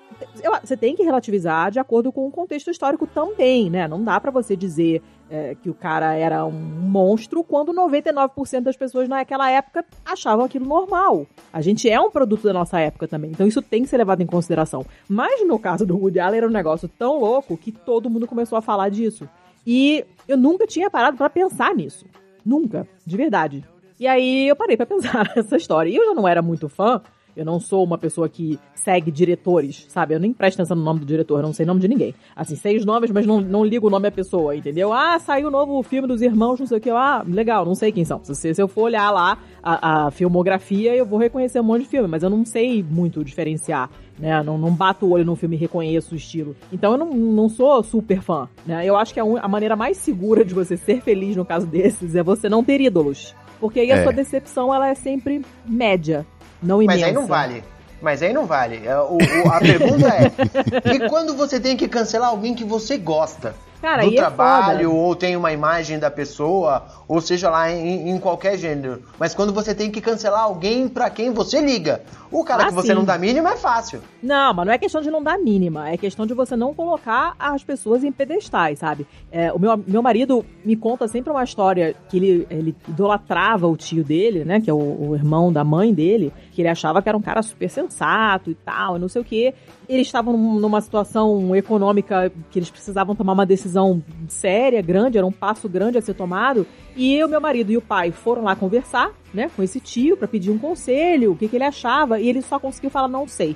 você 0.63 0.77
tem 0.77 0.95
que 0.95 1.03
relativizar 1.03 1.71
de 1.71 1.79
acordo 1.79 2.13
com 2.13 2.27
o 2.27 2.31
contexto 2.31 2.71
histórico 2.71 3.07
também, 3.07 3.69
né? 3.69 3.87
Não 3.87 4.03
dá 4.03 4.21
pra 4.21 4.31
você 4.31 4.57
dizer 4.57 5.03
é, 5.31 5.55
que 5.55 5.69
o 5.69 5.75
cara 5.75 6.15
era 6.15 6.45
um 6.45 6.53
monstro 6.53 7.43
quando 7.43 7.73
99% 7.73 8.61
das 8.61 8.77
pessoas 8.77 9.09
naquela 9.09 9.51
época 9.51 9.85
achavam 10.05 10.45
aquilo 10.45 10.67
normal. 10.67 11.27
A 11.53 11.61
gente 11.61 11.89
é 11.89 12.01
um 12.01 12.11
produto 12.11 12.45
da 12.45 12.53
nossa 12.53 12.79
época 12.79 13.09
também, 13.09 13.31
então 13.31 13.47
isso 13.47 13.63
tem 13.63 13.83
que 13.83 13.89
ser 13.89 13.97
levado 13.97 14.23
em 14.23 14.27
consideração. 14.27 14.85
Mas 15.09 15.47
no 15.47 15.59
caso 15.59 15.85
do 15.85 15.97
Woody 15.97 16.21
Allen 16.21 16.39
era 16.39 16.49
um 16.49 16.53
negócio 16.53 16.89
tão 16.89 17.19
louco 17.19 17.57
que 17.57 17.73
todo 17.73 18.11
mundo 18.11 18.27
começou 18.27 18.57
a 18.57 18.63
falar 18.63 18.89
disso. 18.89 19.29
E 19.67 20.05
eu 20.29 20.37
nunca 20.37 20.67
tinha 20.67 20.89
parado 20.89 21.17
pra 21.17 21.29
pensar 21.29 21.75
nisso. 21.75 22.07
Nunca, 22.45 22.87
de 23.05 23.17
verdade. 23.17 23.65
E 23.99 24.07
aí 24.07 24.47
eu 24.47 24.55
parei 24.55 24.77
pra 24.77 24.87
pensar 24.87 25.33
nessa 25.35 25.57
história. 25.57 25.91
E 25.91 25.97
eu 25.97 26.05
já 26.05 26.15
não 26.15 26.29
era 26.29 26.41
muito 26.41 26.69
fã, 26.69 27.03
eu 27.37 27.45
não 27.45 27.61
sou 27.61 27.85
uma 27.85 27.99
pessoa 27.99 28.29
que 28.29 28.59
segue 28.75 29.11
diretores, 29.11 29.85
sabe? 29.89 30.15
Eu 30.15 30.21
nem 30.21 30.33
presto 30.33 30.59
atenção 30.61 30.77
no 30.77 30.83
nome 30.85 31.01
do 31.01 31.07
diretor, 31.07 31.39
eu 31.41 31.43
não 31.43 31.53
sei 31.53 31.65
o 31.65 31.67
nome 31.67 31.81
de 31.81 31.89
ninguém. 31.89 32.15
Assim, 32.35 32.55
sei 32.57 32.77
os 32.77 32.85
nomes, 32.85 33.11
mas 33.11 33.27
não, 33.27 33.41
não 33.41 33.65
ligo 33.65 33.89
o 33.89 33.91
nome 33.91 34.05
da 34.05 34.11
pessoa, 34.11 34.55
entendeu? 34.57 34.93
Ah, 34.93 35.19
saiu 35.19 35.49
o 35.49 35.51
novo 35.51 35.83
filme 35.83 36.07
dos 36.09 36.23
irmãos, 36.23 36.59
não 36.61 36.67
sei 36.67 36.79
o 36.79 36.81
que. 36.81 36.89
Ah, 36.91 37.23
legal, 37.27 37.65
não 37.67 37.75
sei 37.75 37.91
quem 37.93 38.05
são. 38.05 38.21
Se, 38.25 38.55
se 38.55 38.63
eu 38.63 38.69
for 38.69 38.83
olhar 38.85 39.11
lá 39.11 39.39
a, 39.63 40.07
a 40.07 40.11
filmografia, 40.11 40.95
eu 40.95 41.05
vou 41.05 41.19
reconhecer 41.19 41.61
um 41.61 41.65
monte 41.65 41.83
de 41.83 41.89
filme, 41.89 42.09
mas 42.09 42.23
eu 42.23 42.31
não 42.31 42.45
sei 42.45 42.83
muito 42.83 43.25
diferenciar, 43.25 43.91
né? 44.19 44.43
Não, 44.43 44.57
não 44.57 44.71
bato 44.73 45.05
o 45.07 45.11
olho 45.11 45.25
num 45.25 45.37
filme 45.37 45.57
e 45.57 45.59
reconheço 45.59 46.15
o 46.15 46.17
estilo. 46.17 46.55
Então 46.73 46.93
eu 46.93 46.99
não, 46.99 47.11
não 47.13 47.49
sou 47.49 47.83
super 47.83 48.21
fã, 48.23 48.49
né? 48.65 48.85
Eu 48.87 48.97
acho 48.97 49.13
que 49.13 49.21
a, 49.21 49.25
un- 49.25 49.37
a 49.37 49.49
maneira 49.49 49.75
mais 49.77 49.97
segura 49.97 50.45
de 50.45 50.55
você 50.55 50.77
ser 50.77 51.01
feliz 51.03 51.35
no 51.37 51.45
caso 51.45 51.67
desses 51.67 52.15
é 52.15 52.23
você 52.23 52.49
não 52.49 52.63
ter 52.63 52.81
ídolos. 52.81 53.35
Porque 53.59 53.81
aí 53.81 53.91
a 53.91 53.97
É. 53.97 54.03
sua 54.03 54.13
decepção, 54.13 54.73
ela 54.73 54.89
é 54.89 54.95
sempre 54.95 55.43
média, 55.67 56.27
não 56.67 56.83
imensa. 56.83 56.99
Mas 57.01 57.09
aí 57.09 57.13
não 57.15 57.27
vale. 57.27 57.65
Mas 58.03 58.23
aí 58.23 58.33
não 58.33 58.45
vale. 58.47 58.83
É, 58.87 58.97
o- 58.99 59.17
o- 59.17 59.51
a 59.53 59.59
pergunta 59.59 60.07
é: 60.09 60.31
e 60.95 61.09
quando 61.09 61.35
você 61.35 61.59
tem 61.59 61.77
que 61.77 61.89
cancelar 61.89 62.29
alguém 62.29 62.55
que 62.55 62.65
você 62.65 62.99
gosta? 62.99 63.55
Cara, 63.81 64.03
do 64.05 64.13
é 64.13 64.17
trabalho, 64.17 64.89
foda. 64.91 65.01
ou 65.01 65.15
tem 65.15 65.37
uma 65.37 65.53
imagem 65.53 65.99
da 65.99 66.11
pessoa, 66.11 66.85
ou 67.09 67.21
seja 67.21 67.49
lá 67.51 67.71
em, 67.71 68.11
em 68.11 68.19
qualquer 68.19 68.59
gênero. 68.59 69.03
Mas 69.19 69.35
quando 69.35 69.53
você 69.53 69.75
tem 69.75 69.91
que 69.91 70.01
cancelar 70.01 70.41
alguém 70.43 70.89
pra 70.89 71.09
quem 71.11 71.31
você 71.33 71.61
liga. 71.61 72.03
O 72.31 72.43
cara 72.43 72.65
Ah, 72.65 72.67
que 72.67 72.75
você 72.75 72.89
sim. 72.89 72.95
não 72.95 73.05
dá 73.05 73.17
mínimo 73.17 73.47
é 73.47 73.57
fácil. 73.57 74.01
Não, 74.21 74.53
mas 74.53 74.67
não 74.67 74.73
é 74.73 74.79
questão 74.79 75.01
de 75.01 75.11
não 75.11 75.23
dar 75.23 75.39
mínima, 75.39 75.89
é 75.91 75.97
questão 75.97 76.27
de 76.27 76.35
você 76.35 76.57
não 76.57 76.75
colocar 76.75 77.35
as 77.39 77.63
pessoas 77.63 78.03
em 78.03 78.11
pedestais, 78.11 78.81
sabe? 78.81 79.07
É, 79.31 79.53
o 79.53 79.59
meu, 79.61 79.81
meu 79.87 80.03
marido 80.03 80.45
me 80.65 80.75
conta 80.75 81.07
sempre 81.07 81.31
uma 81.31 81.45
história 81.45 81.95
que 82.09 82.17
ele, 82.17 82.47
ele 82.51 82.75
idolatrava 82.89 83.69
o 83.69 83.77
tio 83.77 84.03
dele, 84.03 84.45
né? 84.45 84.61
Que 84.61 84.69
é 84.69 84.75
o, 84.75 84.77
o 85.11 85.15
irmão 85.15 85.53
da 85.53 85.63
mãe 85.63 85.95
dele, 85.95 86.33
que 86.53 86.61
ele 86.63 86.69
achava 86.69 87.01
que 87.01 87.09
era 87.09 87.17
um 87.17 87.23
cara 87.23 87.41
super 87.43 87.71
sensato 87.71 88.51
e 88.51 88.55
tal, 88.57 88.97
e 88.97 88.99
não 88.99 89.09
sei 89.09 89.23
o 89.23 89.25
quê. 89.25 89.55
Eles 89.89 90.09
estavam 90.09 90.37
num- 90.37 90.59
numa 90.59 90.81
situação 90.81 91.55
econômica 91.55 92.33
que 92.51 92.59
eles 92.59 92.71
precisavam 92.71 93.15
tomar 93.15 93.35
uma 93.35 93.47
decisão 93.47 94.03
séria, 94.29 94.83
grande, 94.83 95.17
era 95.17 95.27
um 95.27 95.31
passo 95.33 95.69
grande 95.69 95.97
a 95.97 96.03
ser 96.03 96.15
tomado. 96.15 96.67
E 96.97 97.15
eu, 97.15 97.29
meu 97.29 97.41
marido 97.41 97.71
e 97.71 97.77
o 97.77 97.83
pai 97.83 98.11
foram 98.11 98.45
lá 98.45 98.57
conversar, 98.57 99.13
né, 99.33 99.51
com 99.55 99.63
esse 99.63 99.79
tio 99.79 100.17
pra 100.17 100.27
pedir 100.27 100.51
um 100.51 100.59
conselho, 100.59 101.33
o 101.33 101.37
que, 101.37 101.47
que 101.47 101.57
ele 101.57 101.65
achava, 101.65 102.19
e 102.19 102.29
ele 102.29 102.41
só 102.41 102.59
conseguiu 102.59 102.89
falar 102.89 103.09
não 103.09 103.29
sei. 103.29 103.55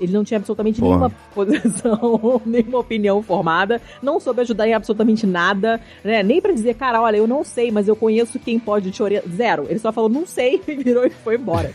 Ele 0.00 0.12
não 0.12 0.24
tinha 0.24 0.36
absolutamente 0.38 0.80
Porra. 0.80 0.90
nenhuma 0.90 1.12
posição, 1.34 2.42
nenhuma 2.44 2.78
opinião 2.78 3.22
formada, 3.22 3.80
não 4.02 4.18
soube 4.18 4.40
ajudar 4.40 4.66
em 4.66 4.74
absolutamente 4.74 5.26
nada, 5.26 5.80
né? 6.02 6.22
Nem 6.22 6.40
pra 6.40 6.52
dizer, 6.52 6.74
cara, 6.74 7.00
olha, 7.00 7.16
eu 7.16 7.26
não 7.26 7.44
sei, 7.44 7.70
mas 7.70 7.88
eu 7.88 7.94
conheço 7.94 8.38
quem 8.38 8.58
pode 8.58 8.90
te 8.90 9.02
orientar. 9.02 9.30
Zero. 9.30 9.66
Ele 9.68 9.78
só 9.78 9.92
falou, 9.92 10.10
não 10.10 10.26
sei, 10.26 10.60
e 10.66 10.74
virou 10.74 11.06
e 11.06 11.10
foi 11.10 11.36
embora. 11.36 11.72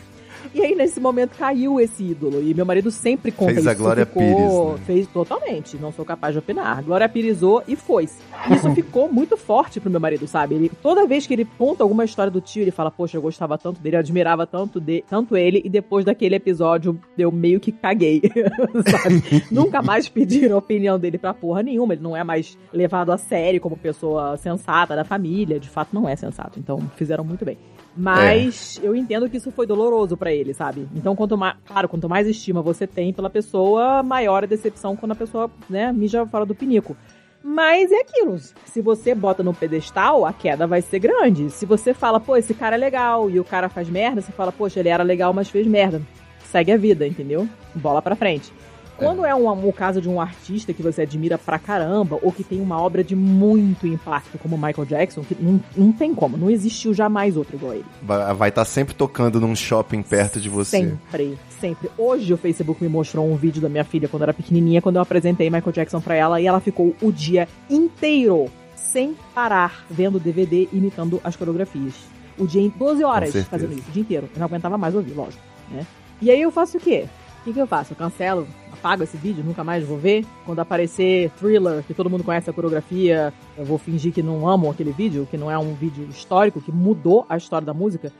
E 0.54 0.62
aí, 0.62 0.74
nesse 0.74 1.00
momento, 1.00 1.36
caiu 1.36 1.80
esse 1.80 2.02
ídolo. 2.02 2.42
E 2.42 2.54
meu 2.54 2.66
marido 2.66 2.90
sempre 2.90 3.30
conta 3.30 3.52
Fez 3.52 3.64
isso. 3.64 3.70
a 3.70 3.74
Glória 3.74 4.06
ficou... 4.06 4.22
Pires, 4.22 4.80
né? 4.80 4.86
Fez 4.86 5.06
totalmente. 5.08 5.76
Não 5.76 5.92
sou 5.92 6.04
capaz 6.04 6.32
de 6.32 6.38
opinar. 6.38 6.82
Glória 6.82 7.08
pirizou 7.08 7.62
e 7.66 7.76
foi-se. 7.76 8.18
Isso 8.50 8.70
ficou 8.74 9.12
muito 9.12 9.36
forte 9.36 9.80
pro 9.80 9.90
meu 9.90 10.00
marido, 10.00 10.26
sabe? 10.26 10.54
Ele, 10.54 10.70
toda 10.82 11.06
vez 11.06 11.26
que 11.26 11.34
ele 11.34 11.46
conta 11.56 11.82
alguma 11.82 12.04
história 12.04 12.30
do 12.30 12.40
tio, 12.40 12.62
ele 12.62 12.70
fala, 12.70 12.90
poxa, 12.90 13.16
eu 13.16 13.22
gostava 13.22 13.58
tanto 13.58 13.80
dele, 13.80 13.96
eu 13.96 14.00
admirava 14.00 14.46
tanto, 14.46 14.80
de, 14.80 15.04
tanto 15.08 15.36
ele, 15.36 15.62
e 15.64 15.68
depois 15.68 16.04
daquele 16.04 16.34
episódio 16.34 16.98
eu 17.16 17.30
meio 17.30 17.60
que 17.60 17.72
caguei, 17.72 18.22
sabe? 18.90 19.44
Nunca 19.50 19.82
mais 19.82 20.08
pediram 20.08 20.56
a 20.56 20.58
opinião 20.58 20.98
dele 20.98 21.18
pra 21.18 21.34
porra 21.34 21.62
nenhuma. 21.62 21.94
Ele 21.94 22.02
não 22.02 22.16
é 22.16 22.24
mais 22.24 22.58
levado 22.72 23.12
a 23.12 23.18
sério 23.18 23.60
como 23.60 23.76
pessoa 23.76 24.36
sensata 24.36 24.94
da 24.94 25.04
família. 25.04 25.58
De 25.58 25.68
fato, 25.68 25.90
não 25.92 26.08
é 26.08 26.16
sensato. 26.16 26.58
Então, 26.58 26.78
fizeram 26.96 27.24
muito 27.24 27.44
bem. 27.44 27.58
Mas 28.00 28.78
eu 28.80 28.94
entendo 28.94 29.28
que 29.28 29.38
isso 29.38 29.50
foi 29.50 29.66
doloroso 29.66 30.16
pra 30.16 30.32
ele, 30.32 30.54
sabe? 30.54 30.88
Então, 30.94 31.16
quanto 31.16 31.36
mais, 31.36 31.56
claro, 31.66 31.88
quanto 31.88 32.08
mais 32.08 32.28
estima 32.28 32.62
você 32.62 32.86
tem 32.86 33.12
pela 33.12 33.28
pessoa, 33.28 34.04
maior 34.04 34.44
a 34.44 34.46
decepção 34.46 34.94
quando 34.94 35.12
a 35.12 35.16
pessoa, 35.16 35.50
né, 35.68 35.92
mija 35.92 36.24
fora 36.24 36.46
do 36.46 36.54
pinico. 36.54 36.96
Mas 37.42 37.90
é 37.90 38.00
aquilo. 38.00 38.38
Se 38.38 38.80
você 38.80 39.14
bota 39.14 39.42
no 39.42 39.52
pedestal, 39.52 40.24
a 40.24 40.32
queda 40.32 40.64
vai 40.66 40.80
ser 40.80 41.00
grande. 41.00 41.50
Se 41.50 41.66
você 41.66 41.92
fala, 41.92 42.20
pô, 42.20 42.36
esse 42.36 42.54
cara 42.54 42.76
é 42.76 42.78
legal 42.78 43.28
e 43.28 43.40
o 43.40 43.44
cara 43.44 43.68
faz 43.68 43.88
merda, 43.88 44.20
você 44.20 44.30
fala, 44.30 44.52
poxa, 44.52 44.78
ele 44.78 44.88
era 44.88 45.02
legal, 45.02 45.32
mas 45.32 45.48
fez 45.48 45.66
merda. 45.66 46.00
Segue 46.44 46.70
a 46.70 46.76
vida, 46.76 47.06
entendeu? 47.06 47.48
Bola 47.74 48.00
pra 48.00 48.14
frente. 48.14 48.52
Quando 48.98 49.24
é 49.24 49.34
um, 49.34 49.48
um 49.48 49.72
caso 49.72 50.00
de 50.00 50.08
um 50.08 50.20
artista 50.20 50.72
que 50.72 50.82
você 50.82 51.02
admira 51.02 51.38
pra 51.38 51.58
caramba, 51.58 52.18
ou 52.20 52.32
que 52.32 52.42
tem 52.42 52.60
uma 52.60 52.80
obra 52.80 53.04
de 53.04 53.14
muito 53.14 53.86
impacto, 53.86 54.38
como 54.38 54.56
o 54.56 54.58
Michael 54.58 54.84
Jackson, 54.84 55.22
que 55.22 55.36
não, 55.40 55.60
não 55.76 55.92
tem 55.92 56.14
como, 56.14 56.36
não 56.36 56.50
existiu 56.50 56.92
jamais 56.92 57.36
outro 57.36 57.56
igual 57.56 57.74
ele. 57.74 57.84
Vai 58.02 58.48
estar 58.48 58.64
sempre 58.64 58.94
tocando 58.94 59.40
num 59.40 59.54
shopping 59.54 60.02
perto 60.02 60.40
de 60.40 60.48
você. 60.48 60.78
Sempre, 60.78 61.38
sempre. 61.60 61.90
Hoje 61.96 62.34
o 62.34 62.36
Facebook 62.36 62.82
me 62.82 62.88
mostrou 62.88 63.30
um 63.30 63.36
vídeo 63.36 63.62
da 63.62 63.68
minha 63.68 63.84
filha 63.84 64.08
quando 64.08 64.22
era 64.22 64.34
pequenininha, 64.34 64.82
quando 64.82 64.96
eu 64.96 65.02
apresentei 65.02 65.48
Michael 65.48 65.72
Jackson 65.72 66.00
pra 66.00 66.16
ela, 66.16 66.40
e 66.40 66.46
ela 66.46 66.60
ficou 66.60 66.94
o 67.00 67.12
dia 67.12 67.46
inteiro, 67.70 68.50
sem 68.74 69.14
parar, 69.32 69.84
vendo 69.88 70.18
DVD, 70.18 70.68
imitando 70.72 71.20
as 71.22 71.36
coreografias. 71.36 71.94
O 72.36 72.46
dia 72.46 72.62
em 72.62 72.68
12 72.68 73.04
horas 73.04 73.34
fazendo 73.46 73.72
isso, 73.72 73.88
o 73.88 73.92
dia 73.92 74.02
inteiro. 74.02 74.28
Eu 74.34 74.38
não 74.38 74.46
aguentava 74.46 74.76
mais 74.76 74.94
ouvir, 74.94 75.12
lógico, 75.12 75.42
né? 75.70 75.86
E 76.20 76.30
aí 76.30 76.42
eu 76.42 76.50
faço 76.50 76.78
o 76.78 76.80
quê? 76.80 77.06
O 77.40 77.44
que, 77.44 77.52
que 77.52 77.60
eu 77.60 77.66
faço? 77.66 77.92
Eu 77.92 77.96
cancelo, 77.96 78.46
apago 78.78 79.02
esse 79.02 79.16
vídeo, 79.16 79.44
nunca 79.44 79.64
mais 79.64 79.84
vou 79.84 79.98
ver. 79.98 80.24
Quando 80.46 80.60
aparecer 80.60 81.30
Thriller, 81.38 81.82
que 81.82 81.92
todo 81.92 82.08
mundo 82.08 82.24
conhece 82.24 82.48
a 82.48 82.52
coreografia, 82.52 83.32
eu 83.56 83.64
vou 83.64 83.76
fingir 83.76 84.12
que 84.12 84.22
não 84.22 84.48
amo 84.48 84.70
aquele 84.70 84.92
vídeo, 84.92 85.26
que 85.30 85.36
não 85.36 85.50
é 85.50 85.58
um 85.58 85.74
vídeo 85.74 86.06
histórico, 86.08 86.60
que 86.60 86.72
mudou 86.72 87.26
a 87.28 87.36
história 87.36 87.66
da 87.66 87.74
música. 87.74 88.12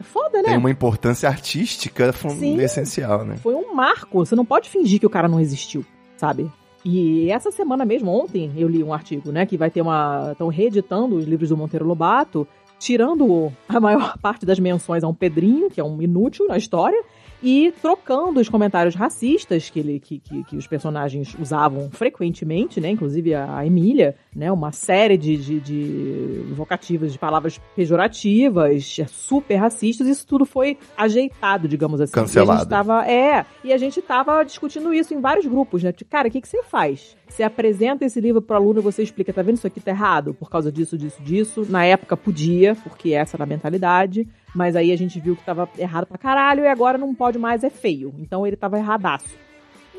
É 0.00 0.02
foda, 0.02 0.42
né? 0.42 0.48
Tem 0.48 0.58
uma 0.58 0.70
importância 0.70 1.28
artística 1.28 2.12
Sim. 2.12 2.58
essencial, 2.60 3.24
né? 3.24 3.36
Foi 3.36 3.54
um 3.54 3.74
marco. 3.74 4.24
Você 4.24 4.34
não 4.34 4.44
pode 4.44 4.68
fingir 4.68 4.98
que 4.98 5.06
o 5.06 5.10
cara 5.10 5.28
não 5.28 5.40
existiu, 5.40 5.84
sabe? 6.16 6.50
E 6.84 7.30
essa 7.30 7.50
semana 7.50 7.84
mesmo, 7.84 8.10
ontem, 8.10 8.52
eu 8.56 8.68
li 8.68 8.82
um 8.82 8.92
artigo, 8.92 9.32
né? 9.32 9.44
Que 9.46 9.56
vai 9.56 9.70
ter 9.70 9.80
uma. 9.80 10.30
Estão 10.32 10.48
reeditando 10.48 11.16
os 11.16 11.24
livros 11.24 11.48
do 11.48 11.56
Monteiro 11.56 11.86
Lobato, 11.86 12.46
tirando 12.78 13.52
a 13.68 13.80
maior 13.80 14.16
parte 14.20 14.44
das 14.46 14.58
menções 14.58 15.02
a 15.02 15.08
um 15.08 15.14
Pedrinho, 15.14 15.70
que 15.70 15.80
é 15.80 15.84
um 15.84 16.00
inútil 16.00 16.46
na 16.46 16.56
história, 16.56 17.02
e 17.42 17.72
trocando 17.80 18.40
os 18.40 18.48
comentários 18.48 18.94
racistas 18.94 19.70
que, 19.70 19.78
ele, 19.78 20.00
que, 20.00 20.18
que, 20.18 20.44
que 20.44 20.56
os 20.56 20.66
personagens 20.66 21.36
usavam 21.38 21.90
frequentemente, 21.90 22.80
né? 22.80 22.90
Inclusive 22.90 23.34
a, 23.34 23.58
a 23.58 23.66
Emília, 23.66 24.16
né? 24.34 24.50
Uma 24.50 24.72
série 24.72 25.16
de, 25.16 25.36
de, 25.36 25.60
de 25.60 26.52
vocativas, 26.54 27.12
de 27.12 27.18
palavras 27.18 27.60
pejorativas, 27.74 28.96
super 29.08 29.56
racistas. 29.56 30.06
Isso 30.06 30.26
tudo 30.26 30.44
foi 30.44 30.78
ajeitado, 30.96 31.68
digamos 31.68 32.00
assim. 32.00 32.12
Cancelado. 32.12 32.50
E 32.50 32.52
a 32.52 32.58
gente 32.58 32.68
tava, 32.68 33.06
é, 33.06 33.46
e 33.64 33.72
a 33.72 33.78
gente 33.78 34.02
tava 34.02 34.42
discutindo 34.42 34.92
isso 34.92 35.14
em 35.14 35.20
vários 35.20 35.46
grupos, 35.46 35.82
né? 35.82 35.92
Tipo, 35.92 36.10
Cara, 36.10 36.28
o 36.28 36.30
que, 36.30 36.40
que 36.40 36.48
você 36.48 36.62
faz? 36.62 37.16
Você 37.28 37.42
apresenta 37.42 38.04
esse 38.04 38.20
livro 38.20 38.40
pro 38.40 38.56
aluno 38.56 38.78
e 38.78 38.82
você 38.82 39.02
explica, 39.02 39.32
tá 39.32 39.42
vendo 39.42 39.56
isso 39.56 39.66
aqui 39.66 39.80
tá 39.80 39.90
errado? 39.90 40.32
Por 40.32 40.48
causa 40.48 40.70
disso, 40.70 40.96
disso, 40.96 41.22
disso. 41.22 41.66
Na 41.68 41.84
época 41.84 42.16
podia, 42.16 42.74
porque 42.76 43.12
essa 43.12 43.36
era 43.36 43.44
a 43.44 43.46
mentalidade. 43.46 44.26
Mas 44.56 44.74
aí 44.74 44.90
a 44.90 44.96
gente 44.96 45.20
viu 45.20 45.36
que 45.36 45.44
tava 45.44 45.68
errado 45.78 46.06
pra 46.06 46.16
caralho 46.16 46.64
e 46.64 46.66
agora 46.66 46.96
não 46.96 47.14
pode 47.14 47.38
mais, 47.38 47.62
é 47.62 47.68
feio. 47.68 48.14
Então 48.18 48.46
ele 48.46 48.56
tava 48.56 48.78
erradaço. 48.78 49.28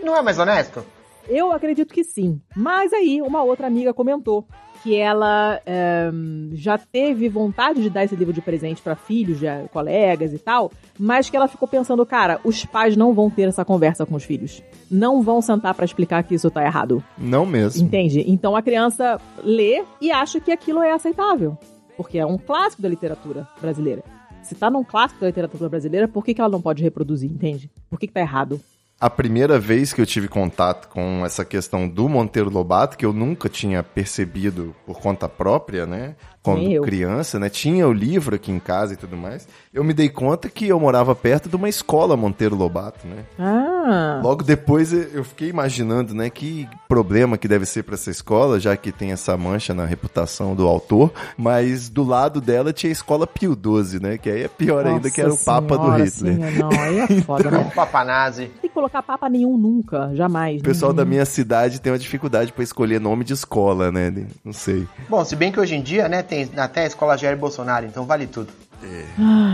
Não 0.02 0.18
é 0.18 0.22
mais 0.24 0.40
honesto? 0.40 0.84
Eu 1.30 1.52
acredito 1.52 1.94
que 1.94 2.04
sim. 2.04 2.42
Mas 2.56 2.92
aí 2.92 3.22
uma 3.22 3.44
outra 3.44 3.68
amiga 3.68 3.94
comentou 3.94 4.48
que 4.82 4.96
ela 4.96 5.62
ehm, 5.64 6.50
já 6.54 6.76
teve 6.76 7.30
vontade 7.30 7.84
de 7.84 7.90
dar 7.90 8.04
esse 8.04 8.16
livro 8.16 8.34
de 8.34 8.42
presente 8.42 8.82
pra 8.82 8.96
filhos, 8.96 9.38
já, 9.38 9.64
colegas 9.68 10.34
e 10.34 10.40
tal, 10.40 10.72
mas 10.98 11.30
que 11.30 11.38
ela 11.38 11.48
ficou 11.48 11.68
pensando, 11.68 12.04
cara, 12.06 12.40
os 12.44 12.66
pais 12.66 12.98
não 12.98 13.14
vão 13.14 13.30
ter 13.30 13.48
essa 13.48 13.64
conversa 13.64 14.08
com 14.08 14.16
os 14.16 14.24
filhos. 14.24 14.64
Não 14.90 15.22
vão 15.22 15.40
sentar 15.40 15.76
pra 15.76 15.86
explicar 15.86 16.24
que 16.24 16.34
isso 16.34 16.50
tá 16.50 16.64
errado. 16.64 17.04
Não 17.16 17.46
mesmo. 17.46 17.86
Entende? 17.86 18.24
Então 18.28 18.56
a 18.56 18.62
criança 18.62 19.22
lê 19.44 19.84
e 20.02 20.12
acha 20.12 20.40
que 20.40 20.52
aquilo 20.52 20.82
é 20.82 20.92
aceitável. 20.92 21.56
Porque 21.96 22.18
é 22.18 22.26
um 22.26 22.38
clássico 22.38 22.82
da 22.82 22.90
literatura 22.90 23.48
brasileira. 23.62 24.17
Se 24.48 24.56
tá 24.56 24.70
num 24.70 24.84
clássico 24.84 25.20
da 25.20 25.28
literatura 25.28 25.68
brasileira, 25.68 26.08
por 26.08 26.24
que, 26.24 26.34
que 26.34 26.40
ela 26.40 26.50
não 26.50 26.62
pode 26.62 26.82
reproduzir, 26.82 27.30
entende? 27.30 27.70
Por 27.90 28.00
que, 28.00 28.08
que 28.08 28.14
tá 28.14 28.22
errado? 28.22 28.62
A 29.00 29.10
primeira 29.10 29.60
vez 29.60 29.92
que 29.92 30.02
eu 30.02 30.06
tive 30.06 30.28
contato 30.28 30.88
com 30.88 31.24
essa 31.26 31.44
questão 31.44 31.88
do 31.88 32.08
Monteiro 32.08 32.50
Lobato, 32.50 32.98
que 32.98 33.06
eu 33.06 33.12
nunca 33.12 33.50
tinha 33.50 33.84
percebido 33.84 34.74
por 34.86 35.00
conta 35.00 35.28
própria, 35.28 35.86
né? 35.86 36.16
Quando 36.54 36.82
criança, 36.84 37.40
né? 37.40 37.50
Tinha 37.50 37.88
o 37.88 37.94
livro 37.94 38.36
aqui 38.36 38.52
em 38.52 38.60
casa 38.60 38.94
e 38.94 38.98
tudo 38.98 39.16
mais. 39.18 39.48
Eu 39.74 39.84
me 39.84 39.94
dei 39.94 40.10
conta 40.10 40.50
que 40.50 40.68
eu 40.68 40.80
morava 40.80 41.14
perto 41.16 41.48
de 41.50 41.56
uma 41.56 41.70
escola 41.70 42.16
Monteiro 42.18 42.56
Lobato, 42.56 43.06
né? 43.08 43.24
Ah, 43.38 44.20
Logo 44.24 44.44
depois 44.44 44.92
eu 44.92 45.24
fiquei 45.24 45.50
imaginando, 45.50 46.14
né, 46.14 46.30
que 46.30 46.68
problema 46.90 47.38
que 47.38 47.48
deve 47.48 47.66
ser 47.66 47.84
pra 47.84 47.96
essa 47.96 48.10
escola, 48.12 48.60
já 48.60 48.76
que 48.76 48.92
tem 48.92 49.12
essa 49.12 49.38
mancha 49.38 49.74
na 49.74 49.86
reputação 49.86 50.56
do 50.56 50.68
autor, 50.68 51.12
mas 51.38 51.88
do 51.90 52.04
lado 52.04 52.42
dela 52.42 52.74
tinha 52.74 52.90
a 52.90 52.92
escola 52.92 53.26
Pio 53.28 53.56
XII, 53.58 54.00
né, 54.02 54.18
que 54.18 54.30
aí 54.30 54.44
é 54.44 54.48
pior 54.48 54.86
ainda, 54.86 55.10
que 55.10 55.22
era 55.22 55.32
o 55.34 55.38
Papa 55.38 55.78
do 55.78 55.84
Senhora, 55.86 56.04
Hitler. 56.04 56.36
senhora, 56.36 56.52
não, 56.52 56.70
aí 56.82 57.00
é 57.00 57.08
foda, 57.24 57.52
né? 57.52 57.58
Um 57.60 57.70
papanazi. 57.70 58.42
Não 58.44 58.50
tem 58.62 58.70
que 58.70 58.74
colocar 58.74 59.02
papa 59.04 59.30
nenhum 59.30 59.58
nunca, 59.58 60.12
jamais. 60.16 60.60
O 60.60 60.64
pessoal 60.64 60.92
da 60.94 61.04
Uhum. 61.04 61.10
minha 61.10 61.26
cidade 61.26 61.80
tem 61.80 61.92
uma 61.92 62.00
dificuldade 62.00 62.52
pra 62.52 62.64
escolher 62.64 63.00
nome 63.00 63.24
de 63.24 63.34
escola, 63.34 63.92
né? 63.92 64.14
Não 64.44 64.54
sei. 64.54 64.86
Bom, 65.10 65.24
se 65.24 65.36
bem 65.36 65.52
que 65.52 65.60
hoje 65.60 65.76
em 65.76 65.82
dia, 65.82 66.10
né, 66.10 66.22
tem 66.22 66.37
até 66.58 66.84
a 66.84 66.88
escola 66.88 67.18
Jair 67.18 67.38
Bolsonaro, 67.38 67.86
então 67.86 68.06
vale 68.06 68.28
tudo. 68.28 68.50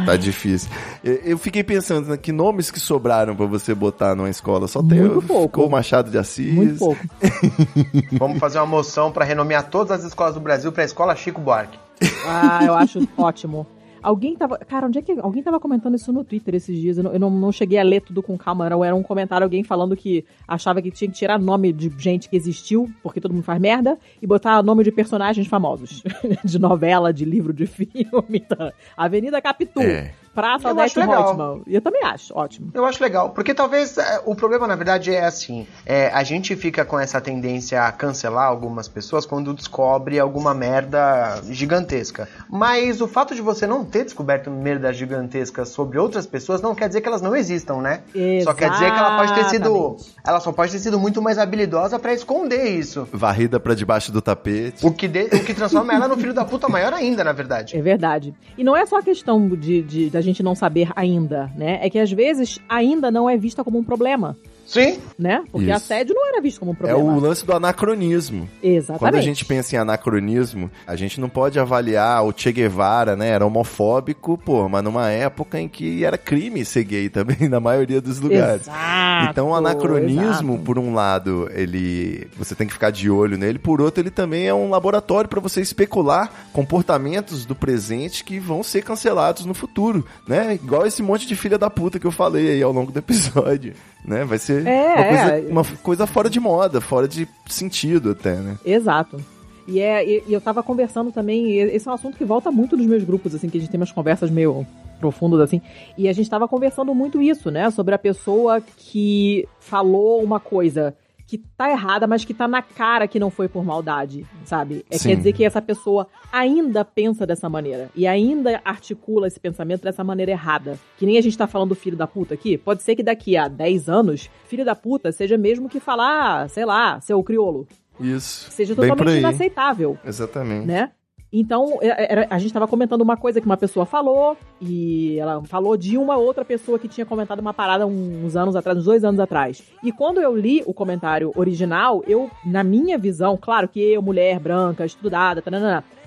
Tá 0.06 0.18
difícil. 0.18 0.70
Eu- 1.04 1.38
fiquei 1.38 1.63
pensando, 1.63 2.10
né, 2.10 2.18
que 2.18 2.32
nomes 2.34 2.70
que 2.70 2.80
sobraram 2.80 3.34
pra 3.36 3.46
você 3.46 3.74
botar 3.74 4.16
numa 4.16 4.30
escola? 4.30 4.68
Só 4.68 4.84
tem 4.84 5.00
Muito 5.00 5.20
o- 5.20 5.22
pouco. 5.22 5.44
ficou 5.48 5.68
o 5.68 5.72
Machado 5.72 6.12
de 6.12 6.18
Assis. 6.18 6.54
Muito 6.54 6.78
pouco. 6.78 7.00
Vamos 8.20 8.38
fazer 8.40 8.58
uma 8.60 8.66
moção 8.66 9.12
pra 9.13 9.24
renomear 9.24 9.70
todas 9.70 10.00
as 10.02 10.04
escolas 10.08 10.34
do 10.34 10.42
Brasil 10.42 10.72
pra 10.74 10.84
escola 10.84 11.16
Chico 11.16 11.40
Buarque. 11.40 11.80
Ah, 12.28 12.60
eu 12.66 12.74
acho 12.74 13.08
ótimo. 13.18 13.66
Alguém 14.03 14.36
tava. 14.36 14.57
Cara, 14.57 14.88
onde 14.88 15.00
é 15.00 15.01
que. 15.01 15.13
Alguém 15.13 15.41
tava 15.41 15.60
comentando 15.60 15.95
isso 15.95 16.12
no 16.12 16.24
Twitter 16.24 16.55
esses 16.55 16.77
dias. 16.77 16.98
Eu 16.98 17.05
não, 17.05 17.13
eu 17.13 17.19
não, 17.19 17.29
não 17.29 17.51
cheguei 17.51 17.79
a 17.79 17.83
ler 17.83 18.01
tudo 18.01 18.22
com 18.22 18.38
calma. 18.38 18.65
Era, 18.65 18.95
um 18.95 19.01
comentário, 19.01 19.45
alguém 19.45 19.63
falando 19.63 19.95
que 19.95 20.25
achava 20.45 20.81
que 20.81 20.91
tinha 20.91 21.10
que 21.10 21.15
tirar 21.15 21.39
nome 21.39 21.72
de 21.72 21.91
gente 21.98 22.29
que 22.29 22.36
existiu, 22.36 22.91
porque 23.01 23.22
todo 23.22 23.33
mundo 23.33 23.43
faz 23.43 23.60
merda, 23.62 23.98
e 24.22 24.27
botar 24.27 24.62
nome 24.62 24.83
de 24.83 24.91
personagens 24.91 25.48
famosos. 25.48 26.03
de 26.43 26.60
novela, 26.60 27.13
de 27.13 27.24
livro, 27.24 27.53
de 27.53 27.65
filme. 27.65 28.41
Tá? 28.41 28.74
Avenida 28.98 29.41
Capitu. 29.41 29.79
É. 29.79 30.13
Praça 30.34 30.70
Eu 30.70 30.75
legal. 30.75 31.24
ótima. 31.30 31.62
E 31.68 31.75
eu 31.75 31.82
também 31.82 32.04
acho, 32.04 32.34
ótimo. 32.36 32.72
Eu 32.74 32.86
acho 32.86 33.02
legal, 33.04 33.30
porque 33.32 33.54
talvez 33.54 33.98
é, 33.98 34.22
o 34.25 34.34
problema, 34.36 34.66
na 34.68 34.75
verdade, 34.75 35.13
é 35.13 35.24
assim: 35.25 35.68
é, 35.86 36.08
a 36.13 36.24
gente 36.24 36.56
fica 36.56 36.84
com 36.84 37.00
essa 37.00 37.22
tendência 37.22 37.84
a 37.84 37.92
cancelar 37.92 38.48
algumas 38.48 38.88
pessoas 38.88 39.25
quando 39.25 39.54
descobre 39.54 40.20
alguma 40.20 40.54
merda 40.54 41.42
gigantesca. 41.50 42.28
Mas 42.50 43.02
o 43.02 43.08
fato 43.08 43.36
de 43.36 43.42
você 43.42 43.66
não 43.68 43.86
ter 43.86 44.04
descoberto 44.06 44.50
merda 44.50 44.92
gigantesca 44.92 45.66
sobre 45.66 45.98
outras 46.00 46.25
pessoas 46.25 46.62
não 46.62 46.74
quer 46.75 46.88
dizer 46.88 47.02
que 47.02 47.08
elas 47.08 47.22
não 47.22 47.36
existam, 47.36 47.78
né? 47.78 48.02
Só 48.44 48.54
quer 48.54 48.70
dizer 48.72 48.92
que 48.92 48.98
ela 48.98 49.18
pode 49.18 49.34
ter 49.36 49.46
sido. 49.46 49.70
Exatamente. 49.70 50.13
Ela 50.25 50.40
só 50.40 50.52
pode 50.52 50.72
ter 50.72 50.80
sido 50.80 51.00
muito 51.00 51.22
mais 51.22 51.38
habilidosa 51.38 52.00
pra 52.00 52.13
esconder 52.13 52.66
isso. 52.72 53.08
Varrida 53.12 53.60
pra 53.60 53.74
debaixo 53.75 54.12
do 54.12 54.22
tapete. 54.22 54.86
O 54.86 54.92
que, 54.92 55.08
de- 55.08 55.25
o 55.25 55.44
que 55.44 55.54
transforma 55.54 55.94
ela 55.94 56.08
no 56.08 56.18
filho 56.18 56.34
da 56.34 56.44
puta 56.46 56.68
maior 56.68 56.94
ainda, 56.94 57.24
na 57.24 57.32
verdade. 57.34 57.78
É 57.78 57.82
verdade. 57.82 58.34
E 58.58 58.63
não 58.63 58.75
é 58.75 58.86
só 58.86 58.98
a 58.98 59.04
questão 59.04 59.48
de, 59.50 59.82
de 59.82 60.10
da 60.10 60.22
gente 60.24 60.44
não 60.44 60.56
saber 60.56 60.89
ainda, 60.96 61.51
né? 61.56 61.80
É 61.82 61.89
que 61.89 62.00
às 62.00 62.12
vezes 62.12 62.60
ainda 62.68 63.12
não 63.12 63.30
é 63.30 63.38
vista 63.38 63.63
como 63.63 63.77
um 63.77 63.84
problema, 63.84 64.38
Sim. 64.74 65.00
né? 65.18 65.44
Porque 65.51 65.68
Isso. 65.68 65.75
assédio 65.75 66.15
não 66.15 66.27
era 66.27 66.42
visto 66.42 66.60
como 66.60 66.72
um 66.72 66.74
É 66.74 66.77
problema. 66.77 67.00
o 67.13 67.20
lance 67.20 67.46
do 67.46 67.53
anacronismo. 67.53 68.50
Exatamente. 68.62 69.00
Quando 69.00 69.15
a 69.15 69.22
gente 69.22 69.46
pensa 69.46 69.75
em 69.75 69.80
anacronismo, 69.80 70.70
a 70.88 70.96
gente 70.96 71.20
não 71.22 71.30
pode 71.30 71.60
avaliar 71.60 72.24
o 72.25 72.34
Che 72.36 72.51
Guevara, 72.51 73.15
né? 73.15 73.30
Era 73.30 73.46
homofóbico, 73.46 74.38
pô, 74.38 74.68
mas 74.68 74.84
numa 74.84 75.10
época 75.10 75.60
em 75.60 75.68
que 75.68 76.03
era 76.03 76.18
crime 76.18 76.63
ser 76.65 76.84
gay 76.84 77.10
também, 77.10 77.38
na 77.50 77.60
maioria 77.60 78.01
dos 78.01 78.20
lugares. 78.20 78.63
Exato, 78.63 79.30
Então 79.32 79.50
o 79.50 79.56
anacronismo, 79.56 80.53
exato. 80.53 80.65
por 80.65 80.77
um 80.80 80.94
lado, 80.94 81.50
ele 81.53 82.27
você 82.38 82.56
tem 82.56 82.68
que 82.68 82.74
ficar 82.74 82.92
de 82.92 83.10
olho 83.10 83.38
nele, 83.38 83.60
por 83.60 83.80
outro, 83.82 84.01
ele 84.01 84.10
também 84.12 84.48
é 84.48 84.53
um 84.53 84.70
laboratório 84.70 85.30
para 85.30 85.39
você 85.39 85.62
especular 85.62 86.32
comportamentos 86.51 87.46
do 87.46 87.53
presente 87.56 88.24
que 88.24 88.39
vão 88.39 88.63
ser 88.63 88.84
cancelados 88.84 89.46
no 89.46 89.53
futuro, 89.53 90.06
né? 90.27 90.56
Igual 90.56 90.86
esse 90.86 91.03
monte 91.03 91.27
de 91.27 91.36
filha 91.36 91.58
da 91.58 91.70
puta 91.70 92.00
que 92.00 92.06
eu 92.08 92.12
falei 92.12 92.51
aí 92.51 92.63
ao 92.63 92.72
longo 92.72 92.92
do 92.92 93.00
episódio, 93.00 93.74
né? 94.05 94.24
Vai 94.25 94.38
ser 94.38 94.65
É, 94.65 94.95
uma, 94.95 95.03
coisa, 95.05 95.38
é. 95.38 95.51
uma 95.51 95.65
coisa 95.83 96.07
fora 96.07 96.29
de 96.29 96.39
moda, 96.39 96.81
fora 96.81 97.07
de 97.07 97.27
sentido 97.48 98.12
até, 98.12 98.36
né? 98.36 98.57
Exato. 98.65 99.24
E, 99.67 99.79
é, 99.79 100.05
e, 100.05 100.24
e 100.27 100.33
eu 100.33 100.41
tava 100.41 100.62
conversando 100.62 101.12
também, 101.12 101.51
e 101.51 101.57
esse 101.60 101.88
é 101.88 101.91
um 101.91 101.93
assunto 101.93 102.17
que 102.17 102.25
volta 102.25 102.51
muito 102.51 102.75
nos 102.75 102.86
meus 102.86 103.03
grupos, 103.03 103.33
assim, 103.33 103.50
que 103.50 103.57
a 103.57 103.62
gente 103.62 103.69
tem 103.69 103.79
umas 103.79 103.91
conversas 103.91 104.29
meio 104.29 104.67
profundas, 105.00 105.39
assim, 105.39 105.62
e 105.98 106.07
a 106.07 106.13
gente 106.13 106.29
tava 106.29 106.48
conversando 106.48 106.93
muito 106.93 107.22
isso, 107.22 107.50
né, 107.51 107.69
sobre 107.72 107.93
a 107.93 107.98
pessoa 107.98 108.62
que 108.62 109.48
falou 109.60 110.22
uma 110.24 110.39
coisa 110.39 110.93
que 111.25 111.38
tá 111.38 111.70
errada, 111.70 112.06
mas 112.06 112.25
que 112.25 112.34
tá 112.34 112.48
na 112.48 112.62
cara 112.62 113.08
que 113.08 113.20
não 113.20 113.30
foi 113.30 113.48
por 113.48 113.63
maldade, 113.63 114.25
sabe? 114.46 114.86
É, 114.89 114.98
Sim. 114.98 115.10
quer 115.10 115.15
dizer 115.15 115.34
que 115.34 115.44
essa 115.46 115.62
pessoa 115.62 116.08
ainda 116.32 116.84
pensa 116.84 117.25
dessa 117.25 117.50
maneira, 117.50 117.89
e 117.96 118.06
ainda 118.06 118.62
articula 118.63 119.27
esse 119.27 119.39
pensamento 119.39 119.84
dessa 119.84 120.03
maneira 120.03 120.32
errada. 120.32 120.80
Que 120.98 121.06
nem 121.06 121.18
a 121.18 121.22
gente 121.22 121.38
tá 121.38 121.48
falando 121.48 121.70
do 121.70 121.75
filho 121.75 121.98
da 121.98 122.08
puta 122.08 122.34
aqui, 122.34 122.58
pode 122.58 122.84
ser 122.84 122.96
que 122.96 123.03
daqui 123.03 123.38
a 123.38 123.48
10 123.48 123.89
anos, 123.89 124.30
filho 124.46 124.65
da 124.65 124.75
puta 124.75 125.12
seja 125.12 125.38
mesmo 125.38 125.70
que 125.70 125.80
falar, 125.80 126.50
sei 126.50 126.65
lá, 126.65 127.00
seu 127.01 127.22
criolo, 127.24 127.68
Isso. 128.00 128.51
seja 128.51 128.75
totalmente 128.75 129.20
inaceitável, 129.20 129.98
Exatamente. 130.06 130.65
né? 130.65 130.92
Então, 131.36 131.80
é- 131.82 132.12
era- 132.12 132.28
a 132.30 132.38
gente 132.38 132.50
estava 132.50 132.68
comentando 132.68 133.02
uma 133.02 133.18
coisa 133.18 133.42
que 133.42 133.46
uma 133.48 133.58
pessoa 133.58 133.88
falou, 133.88 134.38
e 134.62 135.18
ela 135.18 135.42
falou 135.46 135.75
de 135.75 135.98
uma 135.98 136.16
outra 136.16 136.46
pessoa 136.46 136.78
que 136.78 136.88
tinha 136.88 137.06
comentado 137.08 137.40
uma 137.40 137.54
parada 137.54 137.88
uns 137.88 138.36
anos 138.36 138.56
atrás, 138.56 138.78
uns 138.78 138.86
dois 138.86 139.04
anos 139.04 139.20
atrás. 139.20 139.63
E 139.84 139.92
quando 139.92 140.22
eu 140.22 140.38
li 140.38 140.62
o 140.68 140.74
comentário 140.74 141.32
original, 141.36 142.04
eu, 142.08 142.30
na 142.46 142.63
minha 142.63 143.00
visão, 143.00 143.36
claro 143.36 143.68
que 143.68 143.82
eu, 143.82 144.02
mulher 144.02 144.40
branca, 144.40 144.86
estudada, 144.86 145.44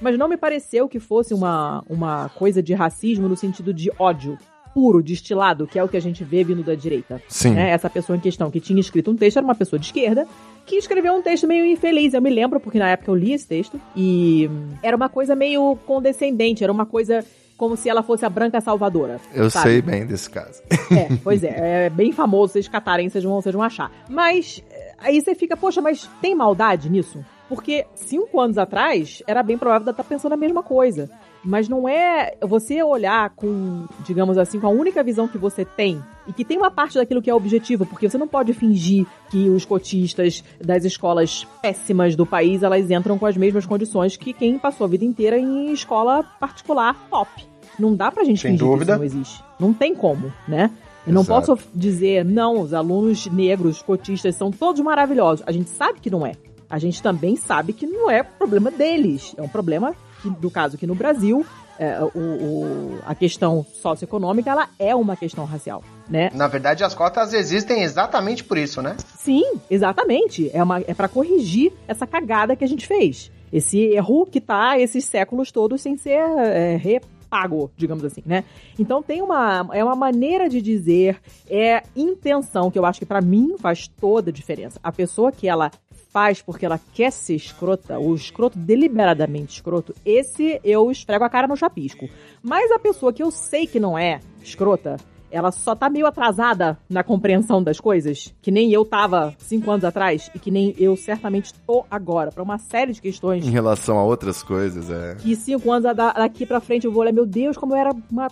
mas 0.00 0.16
não 0.16 0.28
me 0.28 0.37
pareceu 0.37 0.88
que 0.88 1.00
fosse 1.00 1.35
uma, 1.35 1.83
uma 1.90 2.28
coisa 2.28 2.62
de 2.62 2.73
racismo 2.73 3.28
no 3.28 3.37
sentido 3.37 3.75
de 3.75 3.90
ódio 3.99 4.38
puro, 4.76 5.02
destilado, 5.02 5.66
que 5.66 5.78
é 5.78 5.83
o 5.83 5.88
que 5.88 5.97
a 5.97 6.00
gente 6.00 6.23
vê 6.23 6.45
vindo 6.45 6.62
da 6.62 6.75
direita 6.75 7.23
Sim. 7.28 7.52
né? 7.52 7.71
Essa 7.71 7.88
pessoa 7.88 8.14
em 8.14 8.21
questão 8.21 8.50
que 8.50 8.61
tinha 8.61 8.78
escrito 8.78 9.11
um 9.11 9.16
texto 9.16 9.38
era 9.38 9.45
uma 9.47 9.54
pessoa 9.54 9.80
de 9.80 9.87
esquerda 9.87 10.28
que 10.66 10.76
escreveu 10.76 11.14
um 11.14 11.23
texto 11.23 11.47
meio 11.47 11.64
infeliz. 11.64 12.12
Eu 12.12 12.21
me 12.21 12.28
lembro, 12.28 12.61
porque 12.61 12.78
na 12.78 12.90
época 12.90 13.11
eu 13.11 13.14
li 13.14 13.33
esse 13.33 13.47
texto, 13.47 13.80
e 13.97 14.50
era 14.83 14.95
uma 14.95 15.09
coisa 15.09 15.35
meio 15.35 15.76
condescendente, 15.87 16.62
era 16.62 16.71
uma 16.71 16.85
coisa 16.85 17.25
como 17.56 17.75
se 17.75 17.88
ela 17.88 18.02
fosse 18.02 18.26
a 18.26 18.28
branca 18.28 18.61
salvadora. 18.61 19.18
Eu 19.33 19.49
sabe? 19.49 19.71
sei 19.71 19.80
bem 19.80 20.04
desse 20.04 20.28
caso. 20.28 20.61
É, 20.71 21.16
pois 21.25 21.42
é, 21.42 21.87
é 21.87 21.90
bem 21.90 22.12
famoso, 22.12 22.52
vocês 22.52 22.68
catarem, 22.68 23.09
vocês 23.09 23.25
vão, 23.25 23.40
vocês 23.40 23.54
vão 23.54 23.64
achar. 23.64 23.90
Mas 24.11 24.62
é, 24.71 24.92
aí 24.99 25.23
você 25.23 25.35
fica, 25.35 25.56
poxa, 25.56 25.80
mas 25.80 26.06
tem 26.21 26.35
maldade 26.35 26.90
nisso? 26.90 27.25
Porque 27.49 27.87
cinco 27.95 28.38
anos 28.40 28.59
atrás 28.59 29.23
era 29.26 29.42
bem 29.42 29.56
provável 29.56 29.87
de 29.87 29.90
estar 29.92 30.04
pensando 30.04 30.35
a 30.35 30.37
mesma 30.37 30.62
coisa. 30.62 31.08
Mas 31.47 31.69
não 31.69 31.89
é 31.89 32.35
você 32.43 32.82
olhar 32.82 33.30
com, 33.30 33.87
digamos 34.04 34.37
assim, 34.37 34.59
com 34.59 34.67
a 34.67 34.71
única 34.71 35.00
visão 35.04 35.28
que 35.28 35.39
você 35.39 35.65
tem 35.65 36.02
e 36.26 36.32
que 36.32 36.45
tem 36.45 36.59
uma 36.59 36.73
parte 36.73 36.95
daquilo 36.99 37.23
que 37.23 37.30
é 37.30 37.35
objetivo, 37.35 37.87
porque 37.87 38.11
você 38.11 38.19
não 38.19 38.26
pode 38.26 38.52
fingir 38.52 39.06
que 39.30 39.49
os 39.49 39.65
cotistas 39.65 40.43
das 40.61 40.85
escolas 40.85 41.47
péssimas 41.63 42.17
do 42.17 42.26
país 42.26 42.65
elas 42.65 42.91
entram 42.91 43.17
com 43.17 43.26
as 43.26 43.37
mesmas 43.37 43.65
condições 43.65 44.17
que 44.17 44.32
quem 44.32 44.59
passou 44.59 44.87
a 44.87 44.89
vida 44.89 45.04
inteira 45.04 45.39
em 45.39 45.73
escola 45.73 46.25
particular 46.41 46.97
top. 47.09 47.30
Não 47.78 47.95
dá 47.95 48.11
pra 48.11 48.25
gente 48.25 48.41
Sem 48.41 48.52
fingir 48.52 48.67
dúvida. 48.67 48.85
que 48.85 48.91
isso 48.91 48.99
não 48.99 49.04
existe. 49.04 49.45
Não 49.61 49.73
tem 49.73 49.95
como, 49.95 50.32
né? 50.49 50.71
Eu 51.06 51.13
não 51.13 51.23
Exato. 51.23 51.47
posso 51.54 51.69
dizer, 51.73 52.25
não, 52.25 52.61
os 52.61 52.75
alunos 52.75 53.26
negros, 53.26 53.80
cotistas, 53.82 54.35
são 54.35 54.50
todos 54.50 54.80
maravilhosos. 54.80 55.45
A 55.47 55.52
gente 55.52 55.71
sabe 55.71 56.00
que 56.00 56.11
não 56.11 56.26
é. 56.26 56.32
A 56.69 56.78
gente 56.78 57.00
também 57.00 57.37
sabe 57.37 57.73
que 57.73 57.87
não 57.87 58.11
é 58.11 58.25
problema 58.25 58.73
deles. 58.73 59.32
É 59.37 59.43
um 59.43 59.47
problema, 59.49 59.95
que, 60.34 60.41
do 60.41 60.50
caso 60.50 60.76
que 60.78 60.86
no 60.86 60.95
Brasil, 60.95 61.45
é, 61.78 61.99
o, 62.02 62.19
o- 62.19 62.99
a 63.06 63.15
questão 63.15 63.65
socioeconômica, 63.75 64.50
ela 64.50 64.69
é 64.78 64.95
uma 64.95 65.17
questão 65.17 65.45
racial, 65.45 65.82
né? 66.08 66.30
Na 66.34 66.47
verdade, 66.49 66.82
as 66.84 66.95
cotas 66.95 67.32
existem 67.32 67.82
exatamente 67.82 68.43
por 68.45 68.56
isso, 68.58 68.80
né? 68.82 68.97
Sim, 69.17 69.54
exatamente. 69.71 70.50
É, 70.52 70.62
uma, 70.62 70.80
é 70.80 70.95
para 70.95 71.08
corrigir 71.08 71.73
essa 71.86 72.06
cagada 72.06 72.56
que 72.56 72.65
a 72.65 72.69
gente 72.69 72.86
fez. 72.86 73.30
Esse 73.52 73.78
erro 73.78 74.26
que 74.26 74.41
tá 74.41 74.78
esses 74.78 75.04
séculos 75.04 75.52
todos 75.52 75.80
sem 75.80 75.97
ser 75.97 76.19
é, 76.19 76.76
repago, 76.76 77.71
digamos 77.76 78.04
assim, 78.04 78.23
né? 78.26 78.43
Então 78.78 79.02
tem 79.02 79.23
uma 79.23 79.69
é 79.73 79.84
uma 79.84 79.95
maneira 79.95 80.49
de 80.49 80.60
dizer, 80.60 81.21
é 81.49 81.82
intenção 81.95 82.71
que 82.71 82.78
eu 82.78 82.84
acho 82.84 82.99
que 82.99 83.06
pra 83.06 83.21
mim 83.21 83.54
faz 83.58 83.86
toda 83.89 84.30
a 84.30 84.32
diferença. 84.32 84.80
A 84.82 84.91
pessoa 84.91 85.30
que 85.30 85.49
ela 85.49 85.71
faz 86.16 86.40
porque 86.40 86.64
ela 86.64 86.80
quer 86.94 87.12
ser 87.12 87.34
escrota, 87.34 87.98
o 87.98 88.14
escroto 88.14 88.58
deliberadamente 88.58 89.52
escroto, 89.56 89.94
esse 90.02 90.58
eu 90.64 90.90
esfrego 90.90 91.24
a 91.24 91.28
cara 91.28 91.46
no 91.46 91.54
chapisco. 91.54 92.08
Mas 92.42 92.70
a 92.72 92.78
pessoa 92.78 93.12
que 93.12 93.22
eu 93.22 93.30
sei 93.30 93.66
que 93.66 93.78
não 93.78 93.98
é 93.98 94.20
escrota, 94.42 94.96
ela 95.30 95.52
só 95.52 95.74
tá 95.74 95.90
meio 95.90 96.06
atrasada 96.06 96.78
na 96.88 97.04
compreensão 97.04 97.62
das 97.62 97.78
coisas, 97.78 98.32
que 98.40 98.50
nem 98.50 98.72
eu 98.72 98.82
tava 98.82 99.34
cinco 99.36 99.70
anos 99.70 99.84
atrás 99.84 100.30
e 100.34 100.38
que 100.38 100.50
nem 100.50 100.74
eu 100.78 100.96
certamente 100.96 101.52
tô 101.66 101.84
agora, 101.90 102.32
pra 102.32 102.42
uma 102.42 102.56
série 102.56 102.94
de 102.94 103.02
questões 103.02 103.46
Em 103.46 103.50
relação 103.50 103.98
a 103.98 104.04
outras 104.04 104.42
coisas, 104.42 104.88
é. 104.88 105.16
que 105.16 105.36
cinco 105.36 105.70
anos 105.70 105.82
da- 105.94 106.12
daqui 106.14 106.46
pra 106.46 106.60
frente 106.60 106.86
eu 106.86 106.92
vou 106.92 107.02
olhar, 107.02 107.12
meu 107.12 107.26
Deus, 107.26 107.58
como 107.58 107.74
eu 107.74 107.76
era 107.78 107.90
uma 108.10 108.28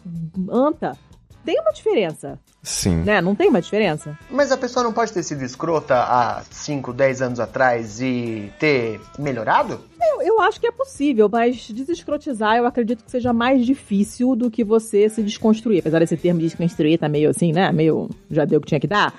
anta. 0.50 0.96
Tem 1.44 1.60
uma 1.60 1.72
diferença, 1.72 2.38
Sim. 2.62 3.02
né? 3.02 3.20
Não 3.20 3.34
tem 3.34 3.48
uma 3.48 3.60
diferença? 3.60 4.18
Mas 4.30 4.50
a 4.50 4.56
pessoa 4.56 4.82
não 4.82 4.92
pode 4.92 5.12
ter 5.12 5.22
sido 5.22 5.42
escrota 5.44 5.94
há 5.94 6.42
5, 6.50 6.92
10 6.92 7.22
anos 7.22 7.40
atrás 7.40 8.00
e 8.00 8.50
ter 8.58 9.00
melhorado? 9.18 9.80
Eu, 10.00 10.22
eu 10.22 10.40
acho 10.40 10.58
que 10.58 10.66
é 10.66 10.72
possível, 10.72 11.28
mas 11.30 11.68
desescrotizar 11.68 12.56
eu 12.56 12.66
acredito 12.66 13.04
que 13.04 13.10
seja 13.10 13.32
mais 13.32 13.66
difícil 13.66 14.34
do 14.34 14.50
que 14.50 14.64
você 14.64 15.08
se 15.08 15.22
desconstruir. 15.22 15.80
Apesar 15.80 15.98
desse 15.98 16.16
termo 16.16 16.40
desconstruir 16.40 16.98
tá 16.98 17.08
meio 17.08 17.28
assim, 17.30 17.52
né? 17.52 17.70
Meio 17.72 18.08
já 18.30 18.44
deu 18.44 18.58
o 18.58 18.62
que 18.62 18.68
tinha 18.68 18.80
que 18.80 18.86
dar. 18.86 19.12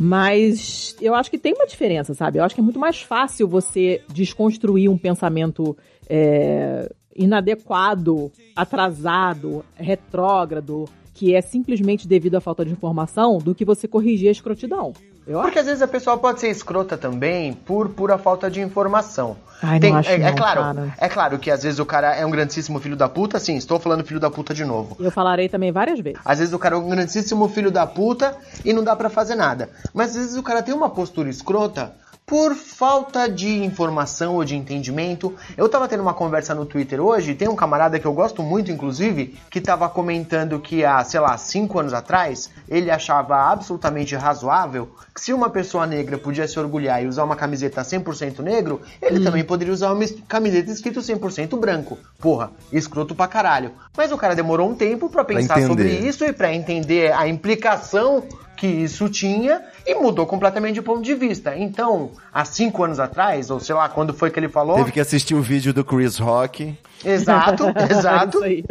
Mas 0.00 0.96
eu 1.00 1.14
acho 1.14 1.30
que 1.30 1.38
tem 1.38 1.54
uma 1.54 1.66
diferença, 1.66 2.14
sabe? 2.14 2.38
Eu 2.38 2.44
acho 2.44 2.54
que 2.54 2.60
é 2.60 2.64
muito 2.64 2.78
mais 2.78 3.00
fácil 3.02 3.48
você 3.48 4.02
desconstruir 4.12 4.88
um 4.88 4.96
pensamento 4.96 5.76
é, 6.08 6.90
inadequado, 7.14 8.30
atrasado, 8.54 9.64
retrógrado, 9.74 10.88
que 11.18 11.34
é 11.34 11.40
simplesmente 11.40 12.06
devido 12.06 12.36
à 12.36 12.40
falta 12.40 12.64
de 12.64 12.70
informação, 12.70 13.38
do 13.38 13.52
que 13.52 13.64
você 13.64 13.88
corrigir 13.88 14.28
a 14.28 14.30
escrotidão. 14.30 14.92
Eu 15.26 15.38
acho. 15.40 15.46
Porque 15.48 15.58
às 15.58 15.66
vezes 15.66 15.82
a 15.82 15.88
pessoa 15.88 16.16
pode 16.16 16.38
ser 16.38 16.48
escrota 16.48 16.96
também 16.96 17.52
por 17.52 17.88
pura 17.88 18.16
falta 18.16 18.48
de 18.48 18.60
informação. 18.60 19.36
Ai, 19.60 19.80
Tem- 19.80 19.90
não 19.90 19.98
acho 19.98 20.10
é, 20.10 20.14
é 20.14 20.18
não, 20.30 20.36
claro, 20.36 20.60
cara. 20.60 20.94
é 20.96 21.08
claro 21.08 21.36
que 21.40 21.50
às 21.50 21.64
vezes 21.64 21.80
o 21.80 21.84
cara 21.84 22.14
é 22.14 22.24
um 22.24 22.30
grandíssimo 22.30 22.78
filho 22.78 22.94
da 22.94 23.08
puta, 23.08 23.40
sim, 23.40 23.56
estou 23.56 23.80
falando 23.80 24.04
filho 24.04 24.20
da 24.20 24.30
puta 24.30 24.54
de 24.54 24.64
novo. 24.64 24.96
Eu 25.00 25.10
falarei 25.10 25.48
também 25.48 25.72
várias 25.72 25.98
vezes. 25.98 26.20
Às 26.24 26.38
vezes 26.38 26.54
o 26.54 26.58
cara 26.58 26.76
é 26.76 26.78
um 26.78 26.88
grandíssimo 26.88 27.48
filho 27.48 27.72
da 27.72 27.84
puta 27.84 28.36
e 28.64 28.72
não 28.72 28.84
dá 28.84 28.94
pra 28.94 29.10
fazer 29.10 29.34
nada. 29.34 29.70
Mas 29.92 30.10
às 30.10 30.16
vezes 30.22 30.36
o 30.36 30.42
cara 30.44 30.62
tem 30.62 30.72
uma 30.72 30.88
postura 30.88 31.28
escrota 31.28 31.92
por 32.28 32.54
falta 32.54 33.26
de 33.26 33.64
informação 33.64 34.34
ou 34.34 34.44
de 34.44 34.54
entendimento. 34.54 35.34
Eu 35.56 35.66
tava 35.66 35.88
tendo 35.88 36.02
uma 36.02 36.12
conversa 36.12 36.54
no 36.54 36.66
Twitter 36.66 37.00
hoje, 37.00 37.34
tem 37.34 37.48
um 37.48 37.56
camarada 37.56 37.98
que 37.98 38.06
eu 38.06 38.12
gosto 38.12 38.42
muito, 38.42 38.70
inclusive, 38.70 39.34
que 39.50 39.62
tava 39.62 39.88
comentando 39.88 40.60
que 40.60 40.84
há, 40.84 41.02
sei 41.02 41.20
lá, 41.20 41.38
cinco 41.38 41.78
anos 41.78 41.94
atrás, 41.94 42.50
ele 42.68 42.90
achava 42.90 43.50
absolutamente 43.50 44.14
razoável 44.14 44.90
que 45.14 45.22
se 45.22 45.32
uma 45.32 45.48
pessoa 45.48 45.86
negra 45.86 46.18
podia 46.18 46.46
se 46.46 46.60
orgulhar 46.60 47.02
e 47.02 47.06
usar 47.06 47.24
uma 47.24 47.34
camiseta 47.34 47.80
100% 47.80 48.40
negro, 48.40 48.82
ele 49.00 49.24
também 49.24 49.42
poderia 49.42 49.72
usar 49.72 49.92
uma 49.94 50.04
camiseta 50.28 50.70
escrito 50.70 51.00
100% 51.00 51.58
branco. 51.58 51.98
Porra, 52.18 52.50
escroto 52.70 53.14
pra 53.14 53.26
caralho. 53.26 53.72
Mas 53.96 54.12
o 54.12 54.18
cara 54.18 54.36
demorou 54.36 54.68
um 54.68 54.74
tempo 54.74 55.08
pra 55.08 55.24
pensar 55.24 55.62
sobre 55.66 55.88
isso 55.88 56.24
e 56.24 56.32
pra 56.32 56.54
entender 56.54 57.10
a 57.12 57.26
implicação 57.26 58.22
que 58.58 58.66
isso 58.66 59.08
tinha 59.08 59.62
e 59.86 59.94
mudou 59.94 60.26
completamente 60.26 60.74
de 60.74 60.82
ponto 60.82 61.00
de 61.00 61.14
vista. 61.14 61.56
Então, 61.56 62.10
há 62.34 62.44
cinco 62.44 62.82
anos 62.82 62.98
atrás, 62.98 63.50
ou 63.50 63.60
sei 63.60 63.74
lá, 63.74 63.88
quando 63.88 64.12
foi 64.12 64.30
que 64.30 64.38
ele 64.40 64.48
falou, 64.48 64.76
Teve 64.76 64.92
que 64.92 65.00
assistir 65.00 65.34
o 65.34 65.40
vídeo 65.40 65.72
do 65.72 65.84
Chris 65.84 66.18
Rock. 66.18 66.76
exato, 67.04 67.64
exato, 67.90 68.38
Isso 68.38 68.44
aí. 68.44 68.64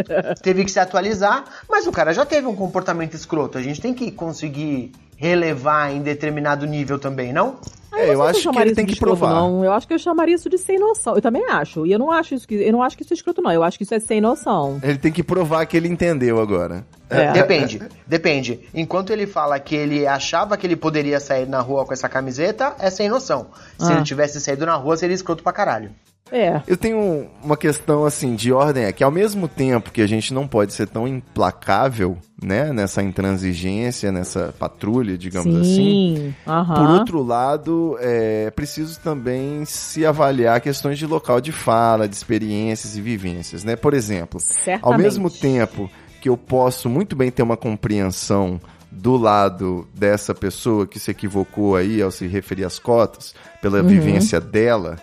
teve 0.43 0.65
que 0.65 0.71
se 0.71 0.79
atualizar, 0.79 1.45
mas 1.69 1.87
o 1.87 1.91
cara 1.91 2.13
já 2.13 2.25
teve 2.25 2.45
um 2.47 2.55
comportamento 2.55 3.13
escroto. 3.13 3.57
A 3.57 3.61
gente 3.61 3.79
tem 3.79 3.93
que 3.93 4.11
conseguir 4.11 4.91
relevar 5.15 5.91
em 5.91 6.01
determinado 6.01 6.67
nível 6.67 6.99
também, 6.99 7.31
não? 7.33 7.55
É, 7.97 8.13
eu 8.13 8.21
acho 8.23 8.33
que 8.39 8.43
chamaria 8.43 8.67
ele 8.69 8.75
tem 8.75 8.85
que 8.85 8.93
escroto, 8.93 9.17
provar. 9.17 9.33
Não. 9.35 9.63
Eu 9.63 9.71
acho 9.73 9.87
que 9.87 9.93
eu 9.93 9.99
chamaria 9.99 10.35
isso 10.35 10.49
de 10.49 10.57
sem 10.57 10.77
noção. 10.79 11.15
Eu 11.15 11.21
também 11.21 11.45
acho. 11.49 11.85
E 11.85 11.91
eu 11.91 11.99
não 11.99 12.11
acho 12.11 12.35
isso 12.35 12.47
que 12.47 12.55
eu 12.55 12.71
não 12.71 12.81
acho 12.81 12.95
que 12.97 13.03
isso 13.03 13.13
é 13.13 13.15
escroto, 13.15 13.41
não. 13.41 13.51
Eu 13.51 13.63
acho 13.63 13.77
que 13.77 13.83
isso 13.83 13.93
é 13.93 13.99
sem 13.99 14.21
noção. 14.21 14.79
Ele 14.83 14.97
tem 14.97 15.11
que 15.11 15.23
provar 15.23 15.65
que 15.65 15.75
ele 15.75 15.87
entendeu 15.87 16.39
agora. 16.39 16.85
É. 17.09 17.31
Depende, 17.31 17.81
depende. 18.05 18.59
Enquanto 18.73 19.11
ele 19.11 19.25
fala 19.25 19.57
que 19.59 19.75
ele 19.75 20.05
achava 20.05 20.57
que 20.57 20.67
ele 20.67 20.75
poderia 20.75 21.19
sair 21.21 21.47
na 21.47 21.61
rua 21.61 21.85
com 21.85 21.93
essa 21.93 22.09
camiseta, 22.09 22.75
é 22.79 22.89
sem 22.89 23.07
noção. 23.07 23.47
Se 23.79 23.91
Ah. 23.91 23.95
ele 23.95 24.03
tivesse 24.03 24.41
saído 24.41 24.65
na 24.65 24.75
rua, 24.75 24.97
seria 24.97 25.15
escroto 25.15 25.41
pra 25.41 25.53
caralho. 25.53 25.91
É. 26.31 26.61
Eu 26.67 26.75
tenho 26.77 27.27
uma 27.43 27.55
questão 27.55 28.05
assim 28.05 28.35
de 28.35 28.51
ordem 28.51 28.83
é 28.85 28.91
que 28.91 29.03
ao 29.03 29.11
mesmo 29.11 29.47
tempo 29.47 29.91
que 29.91 30.01
a 30.01 30.07
gente 30.07 30.33
não 30.33 30.47
pode 30.47 30.73
ser 30.73 30.87
tão 30.87 31.07
implacável, 31.07 32.17
né, 32.43 32.71
nessa 32.73 33.01
intransigência, 33.01 34.11
nessa 34.11 34.53
patrulha, 34.59 35.17
digamos 35.17 35.55
assim. 35.55 36.15
Sim. 36.15 36.35
Aham. 36.45 36.73
Por 36.75 36.89
outro 36.89 37.23
lado, 37.23 37.97
é 37.99 38.51
preciso 38.51 38.99
também 38.99 39.63
se 39.65 40.05
avaliar 40.05 40.59
questões 40.61 40.97
de 40.97 41.05
local 41.05 41.39
de 41.39 41.51
fala, 41.51 42.07
de 42.07 42.15
experiências 42.15 42.95
e 42.97 43.01
vivências, 43.01 43.63
né? 43.63 43.75
Por 43.75 43.93
exemplo, 43.93 44.39
ao 44.41 44.63
Certamente. 44.63 45.01
mesmo 45.01 45.29
tempo 45.29 45.89
que 46.21 46.29
eu 46.29 46.35
posso 46.37 46.89
muito 46.89 47.15
bem 47.15 47.31
ter 47.31 47.43
uma 47.43 47.55
compreensão 47.57 48.59
do 48.91 49.15
lado 49.15 49.87
dessa 49.93 50.33
pessoa 50.33 50.87
que 50.87 50.99
se 50.99 51.11
equivocou 51.11 51.75
aí 51.75 52.01
ao 52.01 52.09
se 52.09 52.25
referir 52.25 52.63
às 52.65 52.79
cotas, 52.79 53.35
pela 53.61 53.81
Uhum. 53.81 53.87
vivência 53.87 54.39
dela, 54.41 54.97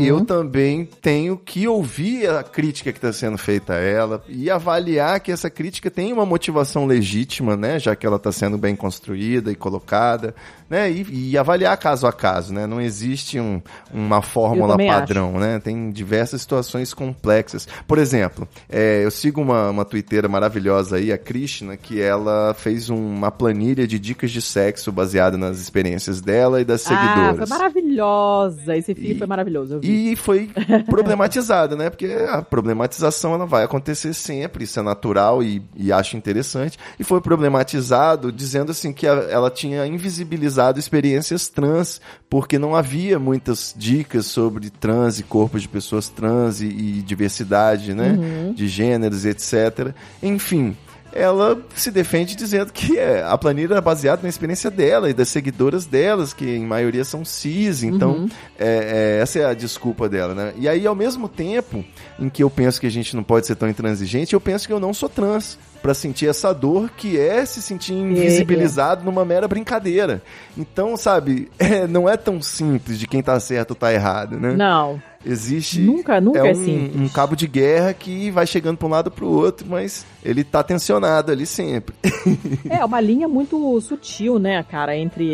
eu 0.00 0.24
também 0.24 0.84
tenho 1.00 1.36
que 1.36 1.66
ouvir 1.68 2.28
a 2.28 2.42
crítica 2.42 2.92
que 2.92 2.98
está 2.98 3.12
sendo 3.12 3.38
feita 3.38 3.74
a 3.74 3.76
ela 3.76 4.22
e 4.28 4.50
avaliar 4.50 5.20
que 5.20 5.30
essa 5.32 5.50
crítica 5.50 5.90
tem 5.90 6.12
uma 6.12 6.26
motivação 6.26 6.86
legítima, 6.86 7.56
né? 7.56 7.78
Já 7.78 7.94
que 7.96 8.06
ela 8.06 8.16
está 8.16 8.32
sendo 8.32 8.56
bem 8.58 8.74
construída 8.76 9.50
e 9.50 9.54
colocada, 9.54 10.34
né? 10.68 10.90
E, 10.90 11.30
e 11.30 11.38
avaliar 11.38 11.76
caso 11.76 12.06
a 12.06 12.12
caso, 12.12 12.52
né? 12.52 12.66
Não 12.66 12.80
existe 12.80 13.38
um- 13.40 13.60
uma 13.92 14.22
fórmula 14.22 14.76
padrão, 14.76 15.38
né? 15.38 15.58
Tem 15.58 15.90
diversas 15.90 16.40
situações 16.40 16.92
complexas. 16.94 17.66
Por 17.86 17.98
exemplo, 17.98 18.48
é, 18.68 19.04
eu 19.04 19.10
sigo 19.10 19.40
uma, 19.40 19.70
uma 19.70 19.84
twitteira 19.84 20.28
maravilhosa 20.28 20.96
aí, 20.96 21.12
a 21.12 21.18
Krishna, 21.18 21.76
que 21.76 22.00
ela 22.00 22.54
fez 22.54 22.88
uma 22.90 23.30
planilha 23.30 23.86
de 23.86 23.98
dicas 23.98 24.30
de 24.30 24.40
sexo 24.42 24.90
baseada 24.92 25.36
nas 25.36 25.58
experiências 25.58 26.20
dela 26.20 26.60
e 26.60 26.64
das 26.64 26.84
Ah, 26.86 26.88
foi 26.88 26.96
seguidoras. 26.96 27.48
maravilhosa. 27.48 28.76
Esse 28.76 28.94
filme 28.94 29.14
foi 29.18 29.26
maravilhoso. 29.26 29.65
Eu 29.70 29.80
vi. 29.80 30.12
E 30.12 30.16
foi 30.16 30.50
problematizada, 30.88 31.76
né? 31.76 31.90
Porque 31.90 32.06
a 32.28 32.42
problematização 32.42 33.34
ela 33.34 33.46
vai 33.46 33.64
acontecer 33.64 34.14
sempre, 34.14 34.64
isso 34.64 34.78
é 34.78 34.82
natural 34.82 35.42
e, 35.42 35.62
e 35.76 35.92
acho 35.92 36.16
interessante. 36.16 36.78
E 36.98 37.04
foi 37.04 37.20
problematizado 37.20 38.30
dizendo 38.32 38.70
assim 38.72 38.92
que 38.92 39.06
a- 39.06 39.26
ela 39.30 39.50
tinha 39.50 39.86
invisibilizado 39.86 40.78
experiências 40.78 41.48
trans, 41.48 42.00
porque 42.28 42.58
não 42.58 42.74
havia 42.74 43.18
muitas 43.18 43.74
dicas 43.76 44.26
sobre 44.26 44.70
trans 44.70 45.18
e 45.18 45.22
corpos 45.22 45.62
de 45.62 45.68
pessoas 45.68 46.08
trans 46.08 46.60
e, 46.60 46.66
e 46.66 47.02
diversidade, 47.02 47.94
né? 47.94 48.18
De 48.54 48.68
gêneros, 48.68 49.24
etc. 49.24 49.94
Enfim. 50.22 50.76
Ela 51.18 51.58
se 51.74 51.90
defende 51.90 52.34
dizendo 52.34 52.72
que 52.72 52.98
é, 52.98 53.22
a 53.22 53.36
planilha 53.38 53.74
era 53.74 53.80
baseada 53.80 54.22
na 54.22 54.28
experiência 54.28 54.70
dela 54.70 55.08
e 55.10 55.14
das 55.14 55.28
seguidoras 55.28 55.86
delas, 55.86 56.32
que 56.32 56.44
em 56.44 56.64
maioria 56.64 57.04
são 57.04 57.24
cis, 57.24 57.82
então 57.82 58.28
é, 58.58 59.18
é, 59.18 59.22
essa 59.22 59.38
é 59.38 59.44
a 59.44 59.54
desculpa 59.54 60.08
dela, 60.08 60.34
né? 60.34 60.52
E 60.56 60.68
aí, 60.68 60.86
ao 60.86 60.94
mesmo 60.94 61.28
tempo 61.28 61.84
em 62.18 62.28
que 62.28 62.42
eu 62.42 62.50
penso 62.50 62.80
que 62.80 62.86
a 62.86 62.90
gente 62.90 63.14
não 63.16 63.22
pode 63.22 63.46
ser 63.46 63.56
tão 63.56 63.68
intransigente, 63.68 64.34
eu 64.34 64.40
penso 64.40 64.66
que 64.66 64.72
eu 64.72 64.80
não 64.80 64.92
sou 64.92 65.08
trans 65.08 65.58
pra 65.82 65.94
sentir 65.94 66.28
essa 66.28 66.52
dor 66.52 66.90
que 66.96 67.18
é 67.18 67.44
se 67.44 67.60
sentir 67.62 67.92
invisibilizado 67.94 69.04
numa 69.04 69.24
mera 69.24 69.46
brincadeira. 69.48 70.22
Então, 70.56 70.96
sabe, 70.96 71.50
é, 71.58 71.86
não 71.86 72.08
é 72.08 72.16
tão 72.16 72.40
simples 72.42 72.98
de 72.98 73.06
quem 73.06 73.22
tá 73.22 73.38
certo 73.40 73.70
ou 73.70 73.76
tá 73.76 73.92
errado, 73.92 74.38
né? 74.38 74.52
Não. 74.54 75.00
Existe. 75.24 75.80
Nunca- 75.80 76.20
nunca 76.20 76.38
é 76.46 76.48
é 76.48 76.52
um, 76.52 76.54
simples. 76.64 77.00
um 77.00 77.08
cabo 77.08 77.34
de 77.34 77.48
guerra 77.48 77.92
que 77.92 78.30
vai 78.30 78.46
chegando 78.46 78.76
pra 78.76 78.86
um 78.86 78.90
lado 78.90 79.10
pro 79.10 79.26
outro, 79.28 79.66
mas 79.68 80.06
ele 80.24 80.44
tá 80.44 80.62
tensionado 80.62 81.32
ali 81.32 81.46
sempre. 81.46 81.94
É 82.70 82.84
uma 82.84 83.00
linha 83.00 83.26
muito 83.28 83.80
sutil, 83.80 84.38
né, 84.38 84.62
cara, 84.62 84.96
entre, 84.96 85.26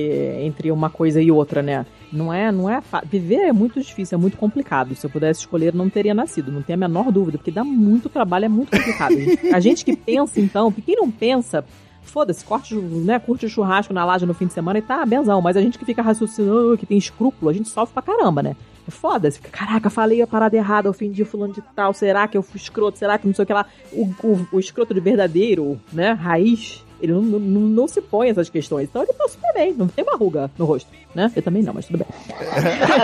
entre 0.44 0.70
uma 0.70 0.88
coisa 0.88 1.20
e 1.20 1.31
outra, 1.31 1.62
né? 1.62 1.85
Não 2.12 2.33
é, 2.33 2.53
não 2.53 2.68
é 2.68 2.81
fa- 2.81 3.03
viver 3.05 3.37
é 3.48 3.53
muito 3.53 3.81
difícil, 3.81 4.16
é 4.16 4.20
muito 4.20 4.37
complicado. 4.37 4.94
Se 4.94 5.07
eu 5.07 5.11
pudesse 5.11 5.40
escolher, 5.40 5.75
não 5.75 5.88
teria 5.88 6.12
nascido, 6.12 6.53
não 6.53 6.61
tem 6.62 6.75
a 6.75 6.77
menor 6.77 7.11
dúvida, 7.11 7.38
porque 7.38 7.51
dá 7.51 7.64
muito 7.64 8.09
trabalho, 8.09 8.44
é 8.44 8.48
muito 8.48 8.70
complicado. 8.77 9.14
a 9.53 9.59
gente 9.61 9.85
que 9.85 9.96
pensa 9.96 10.40
então, 10.40 10.70
quem 10.70 10.94
não 10.96 11.11
pensa, 11.11 11.64
foda-se, 12.03 12.44
corte, 12.44 12.75
né, 12.75 13.18
curte 13.18 13.46
o 13.46 13.48
churrasco 13.48 13.94
na 13.94 14.05
laje 14.05 14.27
no 14.27 14.35
fim 14.35 14.46
de 14.46 14.53
semana 14.53 14.79
e 14.79 14.83
tá, 14.83 15.05
benzão, 15.07 15.40
mas 15.40 15.57
a 15.57 15.61
gente 15.62 15.79
que 15.79 15.85
fica 15.85 16.03
raciocinando, 16.03 16.77
que 16.77 16.85
tem 16.85 16.98
escrúpulo, 16.98 17.48
a 17.51 17.55
gente 17.55 17.68
sofre 17.68 17.94
pra 17.94 18.03
caramba, 18.03 18.42
né? 18.42 18.57
É 18.87 18.90
foda, 18.90 19.31
fica, 19.31 19.48
caraca, 19.48 19.88
falei 19.88 20.20
a 20.20 20.27
parada 20.27 20.57
errada, 20.57 20.90
ofendi 20.90 21.25
fulano 21.25 21.55
de 21.55 21.62
tal, 21.75 21.94
será 21.94 22.27
que 22.27 22.37
eu 22.37 22.42
fui 22.42 22.59
escroto, 22.59 22.98
será 22.98 23.16
que 23.16 23.27
não 23.27 23.33
sei 23.35 23.44
o 23.44 23.46
que 23.46 23.53
lá. 23.53 23.64
O, 23.92 24.03
o, 24.25 24.48
o 24.53 24.59
escroto 24.61 24.92
de 24.92 24.98
verdadeiro, 25.01 25.81
né, 25.92 26.11
raiz, 26.12 26.85
ele 27.02 27.12
não, 27.12 27.22
não, 27.22 27.60
não 27.60 27.88
se 27.88 28.00
põe 28.00 28.30
essas 28.30 28.48
questões. 28.48 28.88
Então 28.88 29.02
ele 29.02 29.12
tá 29.12 29.28
super 29.28 29.52
bem, 29.52 29.74
não 29.74 29.88
tem 29.88 30.04
uma 30.04 30.16
ruga 30.16 30.50
no 30.56 30.64
rosto, 30.64 30.88
né? 31.14 31.30
Eu 31.34 31.42
também 31.42 31.62
não, 31.62 31.74
mas 31.74 31.86
tudo 31.86 31.98
bem. 31.98 32.06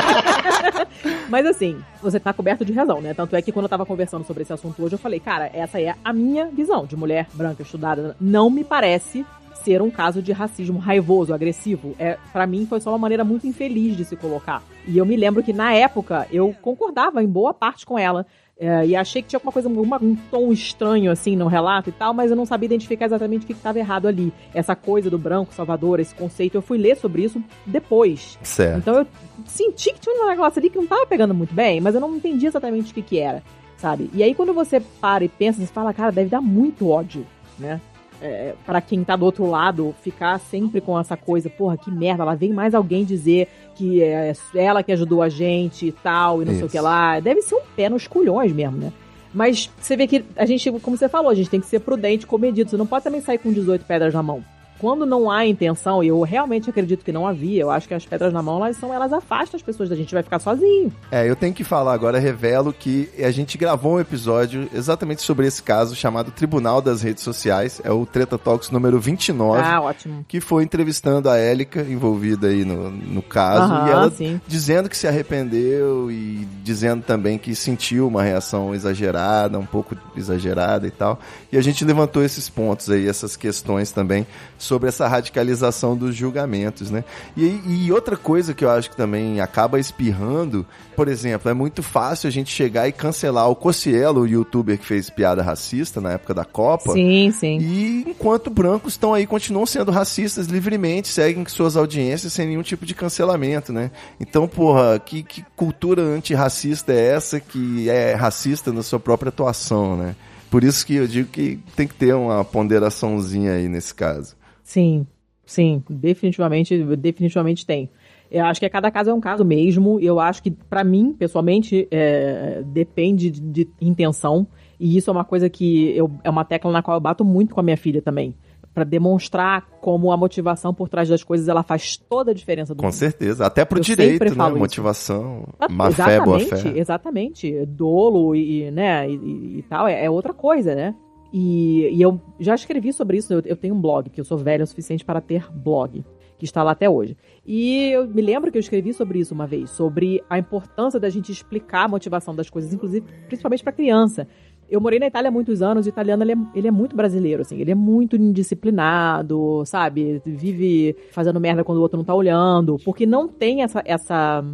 mas 1.28 1.44
assim, 1.44 1.78
você 2.00 2.20
tá 2.20 2.32
coberto 2.32 2.64
de 2.64 2.72
razão, 2.72 3.00
né? 3.00 3.12
Tanto 3.12 3.34
é 3.34 3.42
que 3.42 3.50
quando 3.50 3.64
eu 3.64 3.68
tava 3.68 3.84
conversando 3.84 4.24
sobre 4.24 4.44
esse 4.44 4.52
assunto 4.52 4.82
hoje, 4.82 4.94
eu 4.94 4.98
falei, 4.98 5.18
cara, 5.18 5.50
essa 5.52 5.80
é 5.80 5.94
a 6.04 6.12
minha 6.12 6.46
visão 6.46 6.86
de 6.86 6.96
mulher 6.96 7.26
branca 7.34 7.62
estudada. 7.62 8.16
Não 8.20 8.48
me 8.48 8.62
parece 8.62 9.26
ser 9.64 9.82
um 9.82 9.90
caso 9.90 10.22
de 10.22 10.32
racismo 10.32 10.78
raivoso, 10.78 11.34
agressivo. 11.34 11.94
É, 11.98 12.16
para 12.32 12.46
mim 12.46 12.66
foi 12.66 12.80
só 12.80 12.90
uma 12.90 12.98
maneira 12.98 13.24
muito 13.24 13.46
infeliz 13.46 13.96
de 13.96 14.04
se 14.04 14.16
colocar. 14.16 14.62
E 14.86 14.96
eu 14.96 15.04
me 15.04 15.16
lembro 15.16 15.42
que 15.42 15.52
na 15.52 15.74
época 15.74 16.26
eu 16.32 16.54
concordava 16.62 17.22
em 17.22 17.26
boa 17.26 17.52
parte 17.52 17.84
com 17.84 17.98
ela. 17.98 18.24
É, 18.58 18.84
e 18.86 18.96
achei 18.96 19.22
que 19.22 19.28
tinha 19.28 19.36
alguma 19.38 19.52
coisa, 19.52 19.68
uma- 19.68 20.02
um 20.02 20.16
tom 20.30 20.52
estranho 20.52 21.10
assim 21.12 21.36
no 21.36 21.46
relato 21.46 21.90
e 21.90 21.92
tal, 21.92 22.12
mas 22.12 22.30
eu 22.30 22.36
não 22.36 22.44
sabia 22.44 22.66
identificar 22.66 23.06
exatamente 23.06 23.44
o 23.44 23.46
que 23.46 23.52
estava 23.52 23.78
errado 23.78 24.08
ali. 24.08 24.32
Essa 24.52 24.74
coisa 24.74 25.08
do 25.08 25.16
branco 25.18 25.54
salvador, 25.54 26.00
esse 26.00 26.14
conceito, 26.14 26.56
eu 26.56 26.62
fui 26.62 26.76
ler 26.76 26.96
sobre 26.96 27.22
isso 27.22 27.42
depois. 27.64 28.36
Certo. 28.42 28.78
Então 28.78 28.94
eu 28.98 29.06
senti 29.46 29.92
que 29.92 30.00
tinha 30.00 30.24
um 30.24 30.26
negócio 30.26 30.58
ali 30.58 30.68
que 30.70 30.76
não 30.78 30.86
tava 30.86 31.06
pegando 31.06 31.32
muito 31.34 31.54
bem, 31.54 31.80
mas 31.80 31.94
eu 31.94 32.00
não 32.00 32.16
entendi 32.16 32.46
exatamente 32.46 32.90
o 32.90 32.94
que 32.94 33.02
que 33.02 33.18
era, 33.18 33.42
sabe? 33.76 34.10
E 34.12 34.22
aí 34.22 34.34
quando 34.34 34.52
você 34.52 34.80
para 34.80 35.24
e 35.24 35.28
pensa, 35.28 35.60
você 35.60 35.66
fala, 35.72 35.94
cara, 35.94 36.10
deve 36.10 36.28
dar 36.28 36.40
muito 36.40 36.88
ódio, 36.88 37.24
né? 37.58 37.80
É, 38.20 38.54
para 38.66 38.80
quem 38.80 39.04
tá 39.04 39.14
do 39.14 39.24
outro 39.24 39.48
lado, 39.48 39.94
ficar 40.02 40.40
sempre 40.40 40.80
com 40.80 40.98
essa 40.98 41.16
coisa, 41.16 41.48
porra, 41.48 41.76
que 41.76 41.88
merda, 41.88 42.24
lá 42.24 42.34
vem 42.34 42.52
mais 42.52 42.74
alguém 42.74 43.04
dizer 43.04 43.48
que 43.76 44.02
é 44.02 44.32
ela 44.54 44.82
que 44.82 44.90
ajudou 44.90 45.22
a 45.22 45.28
gente 45.28 45.86
e 45.86 45.92
tal, 45.92 46.42
e 46.42 46.44
não 46.44 46.52
sei 46.52 46.62
o 46.62 46.66
Isso. 46.66 46.72
que 46.72 46.80
lá. 46.80 47.20
Deve 47.20 47.42
ser 47.42 47.54
um 47.54 47.62
pé 47.76 47.88
nos 47.88 48.08
culhões 48.08 48.52
mesmo, 48.52 48.76
né? 48.76 48.92
Mas 49.32 49.70
você 49.80 49.96
vê 49.96 50.06
que 50.06 50.24
a 50.34 50.44
gente, 50.44 50.70
como 50.80 50.96
você 50.96 51.08
falou, 51.08 51.30
a 51.30 51.34
gente 51.34 51.48
tem 51.48 51.60
que 51.60 51.66
ser 51.66 51.80
prudente, 51.80 52.26
comedido. 52.26 52.70
Você 52.70 52.76
não 52.76 52.86
pode 52.86 53.04
também 53.04 53.20
sair 53.20 53.38
com 53.38 53.52
18 53.52 53.84
pedras 53.84 54.12
na 54.12 54.22
mão. 54.22 54.42
Quando 54.78 55.04
não 55.04 55.30
há 55.30 55.46
intenção, 55.46 56.02
e 56.02 56.08
eu 56.08 56.20
realmente 56.22 56.70
acredito 56.70 57.04
que 57.04 57.12
não 57.12 57.26
havia, 57.26 57.62
eu 57.62 57.70
acho 57.70 57.88
que 57.88 57.94
as 57.94 58.04
pedras 58.06 58.32
na 58.32 58.42
mão, 58.42 58.56
elas 58.64 58.76
são, 58.76 58.92
elas 58.92 59.12
afastam 59.12 59.56
as 59.56 59.62
pessoas 59.62 59.88
da 59.88 59.96
gente, 59.96 60.14
vai 60.14 60.22
ficar 60.22 60.38
sozinho. 60.38 60.92
É, 61.10 61.28
eu 61.28 61.34
tenho 61.34 61.52
que 61.52 61.64
falar 61.64 61.92
agora, 61.92 62.18
revelo 62.18 62.72
que 62.72 63.08
a 63.18 63.30
gente 63.30 63.58
gravou 63.58 63.94
um 63.94 64.00
episódio 64.00 64.68
exatamente 64.72 65.22
sobre 65.22 65.46
esse 65.46 65.62
caso 65.62 65.94
chamado 65.96 66.30
Tribunal 66.30 66.80
das 66.80 67.02
Redes 67.02 67.22
Sociais. 67.22 67.80
É 67.84 67.90
o 67.90 68.06
Treta 68.06 68.38
Talks 68.38 68.70
número 68.70 69.00
29. 69.00 69.62
Ah, 69.64 69.80
ótimo. 69.80 70.24
que 70.28 70.40
foi 70.40 70.62
entrevistando 70.62 71.28
a 71.28 71.36
Élica, 71.36 71.82
envolvida 71.82 72.48
aí 72.48 72.64
no, 72.64 72.90
no 72.90 73.22
caso, 73.22 73.72
Aham, 73.72 73.86
e 73.86 73.90
ela 73.90 74.10
sim. 74.10 74.40
dizendo 74.46 74.88
que 74.88 74.96
se 74.96 75.06
arrependeu 75.06 76.10
e 76.10 76.46
dizendo 76.62 77.02
também 77.02 77.38
que 77.38 77.54
sentiu 77.54 78.06
uma 78.06 78.22
reação 78.22 78.74
exagerada, 78.74 79.58
um 79.58 79.66
pouco 79.66 79.96
exagerada 80.16 80.86
e 80.86 80.90
tal. 80.90 81.18
E 81.50 81.56
a 81.56 81.60
gente 81.60 81.84
levantou 81.84 82.22
esses 82.22 82.48
pontos 82.48 82.90
aí, 82.90 83.08
essas 83.08 83.36
questões 83.36 83.90
também 83.90 84.26
sobre 84.68 84.88
essa 84.88 85.08
radicalização 85.08 85.96
dos 85.96 86.14
julgamentos, 86.14 86.90
né? 86.90 87.02
E, 87.36 87.60
e 87.66 87.92
outra 87.92 88.16
coisa 88.16 88.52
que 88.52 88.64
eu 88.64 88.70
acho 88.70 88.90
que 88.90 88.96
também 88.96 89.40
acaba 89.40 89.80
espirrando, 89.80 90.66
por 90.94 91.08
exemplo, 91.08 91.50
é 91.50 91.54
muito 91.54 91.82
fácil 91.82 92.28
a 92.28 92.30
gente 92.30 92.50
chegar 92.50 92.86
e 92.86 92.92
cancelar 92.92 93.48
o 93.48 93.56
Cocielo, 93.56 94.20
o 94.20 94.26
youtuber 94.26 94.78
que 94.78 94.84
fez 94.84 95.08
piada 95.08 95.42
racista 95.42 96.00
na 96.00 96.12
época 96.12 96.34
da 96.34 96.44
Copa. 96.44 96.92
Sim, 96.92 97.30
sim. 97.32 97.58
E 97.58 98.04
enquanto 98.06 98.50
brancos 98.50 98.92
estão 98.92 99.14
aí, 99.14 99.26
continuam 99.26 99.64
sendo 99.64 99.90
racistas 99.90 100.46
livremente, 100.46 101.08
seguem 101.08 101.46
suas 101.46 101.76
audiências 101.76 102.32
sem 102.32 102.46
nenhum 102.46 102.62
tipo 102.62 102.84
de 102.84 102.94
cancelamento, 102.94 103.72
né? 103.72 103.90
Então, 104.20 104.46
porra, 104.46 104.98
que, 104.98 105.22
que 105.22 105.44
cultura 105.56 106.02
antirracista 106.02 106.92
é 106.92 107.14
essa 107.14 107.40
que 107.40 107.88
é 107.88 108.14
racista 108.14 108.72
na 108.72 108.82
sua 108.82 109.00
própria 109.00 109.30
atuação, 109.30 109.96
né? 109.96 110.14
Por 110.50 110.64
isso 110.64 110.84
que 110.86 110.94
eu 110.94 111.06
digo 111.06 111.28
que 111.28 111.58
tem 111.76 111.86
que 111.86 111.94
ter 111.94 112.14
uma 112.14 112.44
ponderaçãozinha 112.44 113.52
aí 113.52 113.68
nesse 113.68 113.94
caso. 113.94 114.37
Sim, 114.68 115.06
sim, 115.46 115.82
definitivamente, 115.88 116.76
definitivamente 116.94 117.64
tem. 117.64 117.88
Eu 118.30 118.44
acho 118.44 118.60
que 118.60 118.68
cada 118.68 118.90
caso 118.90 119.08
é 119.08 119.14
um 119.14 119.20
caso 119.20 119.42
mesmo. 119.42 119.98
Eu 119.98 120.20
acho 120.20 120.42
que, 120.42 120.50
para 120.50 120.84
mim, 120.84 121.14
pessoalmente, 121.18 121.88
é, 121.90 122.62
depende 122.66 123.30
de, 123.30 123.40
de, 123.40 123.68
intenção. 123.80 124.46
E 124.78 124.94
isso 124.94 125.08
é 125.08 125.12
uma 125.14 125.24
coisa 125.24 125.48
que 125.48 125.96
eu, 125.96 126.10
é 126.22 126.28
uma 126.28 126.44
tecla 126.44 126.70
na 126.70 126.82
qual 126.82 126.98
eu 126.98 127.00
bato 127.00 127.24
muito 127.24 127.54
com 127.54 127.60
a 127.60 127.62
minha 127.62 127.78
filha 127.78 128.02
também 128.02 128.34
para 128.74 128.84
demonstrar 128.84 129.66
como 129.80 130.12
a 130.12 130.16
motivação 130.18 130.74
por 130.74 130.90
trás 130.90 131.08
das 131.08 131.24
coisas 131.24 131.48
ela 131.48 131.62
faz 131.62 131.96
toda 131.96 132.30
a 132.30 132.34
diferença 132.34 132.74
do 132.74 132.78
Com 132.78 132.88
mundo. 132.88 132.92
certeza, 132.92 133.46
até 133.46 133.64
pro 133.64 133.78
eu 133.78 133.82
direito, 133.82 134.22
né? 134.36 134.50
Motivação, 134.50 135.48
ah, 135.58 135.66
má 135.68 135.90
fé, 135.90 136.20
boa 136.20 136.38
fé. 136.38 136.78
Exatamente, 136.78 137.66
dolo 137.66 138.36
e, 138.36 138.70
né, 138.70 139.10
e, 139.10 139.58
e 139.58 139.64
tal 139.68 139.88
é, 139.88 140.04
é, 140.04 140.10
outra 140.10 140.32
coisa, 140.32 140.74
né? 140.76 140.94
E, 141.32 141.88
e, 141.92 142.00
eu 142.00 142.20
já 142.40 142.54
escrevi 142.54 142.92
sobre 142.92 143.18
isso, 143.18 143.32
eu, 143.32 143.42
eu 143.44 143.56
tenho 143.56 143.74
um 143.74 143.80
blog, 143.80 144.08
que 144.10 144.20
eu 144.20 144.24
sou 144.24 144.38
velho 144.38 144.64
o 144.64 144.66
suficiente 144.66 145.04
para 145.04 145.20
ter 145.20 145.50
blog 145.52 146.04
que 146.38 146.44
está 146.44 146.62
lá 146.62 146.70
até 146.70 146.88
hoje. 146.88 147.16
E 147.44 147.90
eu 147.90 148.06
me 148.06 148.22
lembro 148.22 148.50
que 148.50 148.56
eu 148.56 148.60
escrevi 148.60 148.94
sobre 148.94 149.18
isso 149.18 149.34
uma 149.34 149.46
vez, 149.46 149.70
sobre 149.70 150.22
a 150.30 150.38
importância 150.38 150.98
da 151.00 151.10
gente 151.10 151.32
explicar 151.32 151.84
a 151.84 151.88
motivação 151.88 152.34
das 152.34 152.48
coisas, 152.48 152.72
inclusive 152.72 153.04
principalmente 153.26 153.62
para 153.62 153.72
criança. 153.72 154.26
Eu 154.70 154.80
morei 154.80 154.98
na 154.98 155.06
Itália 155.06 155.28
há 155.28 155.32
muitos 155.32 155.62
anos, 155.62 155.86
o 155.86 155.88
italiano 155.88 156.22
ele 156.22 156.32
é, 156.32 156.36
ele 156.54 156.68
é, 156.68 156.70
muito 156.70 156.94
brasileiro, 156.94 157.40
assim, 157.40 157.58
ele 157.58 157.70
é 157.70 157.74
muito 157.74 158.16
indisciplinado, 158.16 159.62
sabe? 159.64 160.20
Vive 160.24 160.94
fazendo 161.10 161.40
merda 161.40 161.64
quando 161.64 161.78
o 161.78 161.80
outro 161.80 161.96
não 161.96 162.04
tá 162.04 162.14
olhando, 162.14 162.76
porque 162.84 163.06
não 163.06 163.26
tem 163.26 163.62
essa, 163.62 163.82
essa, 163.84 164.44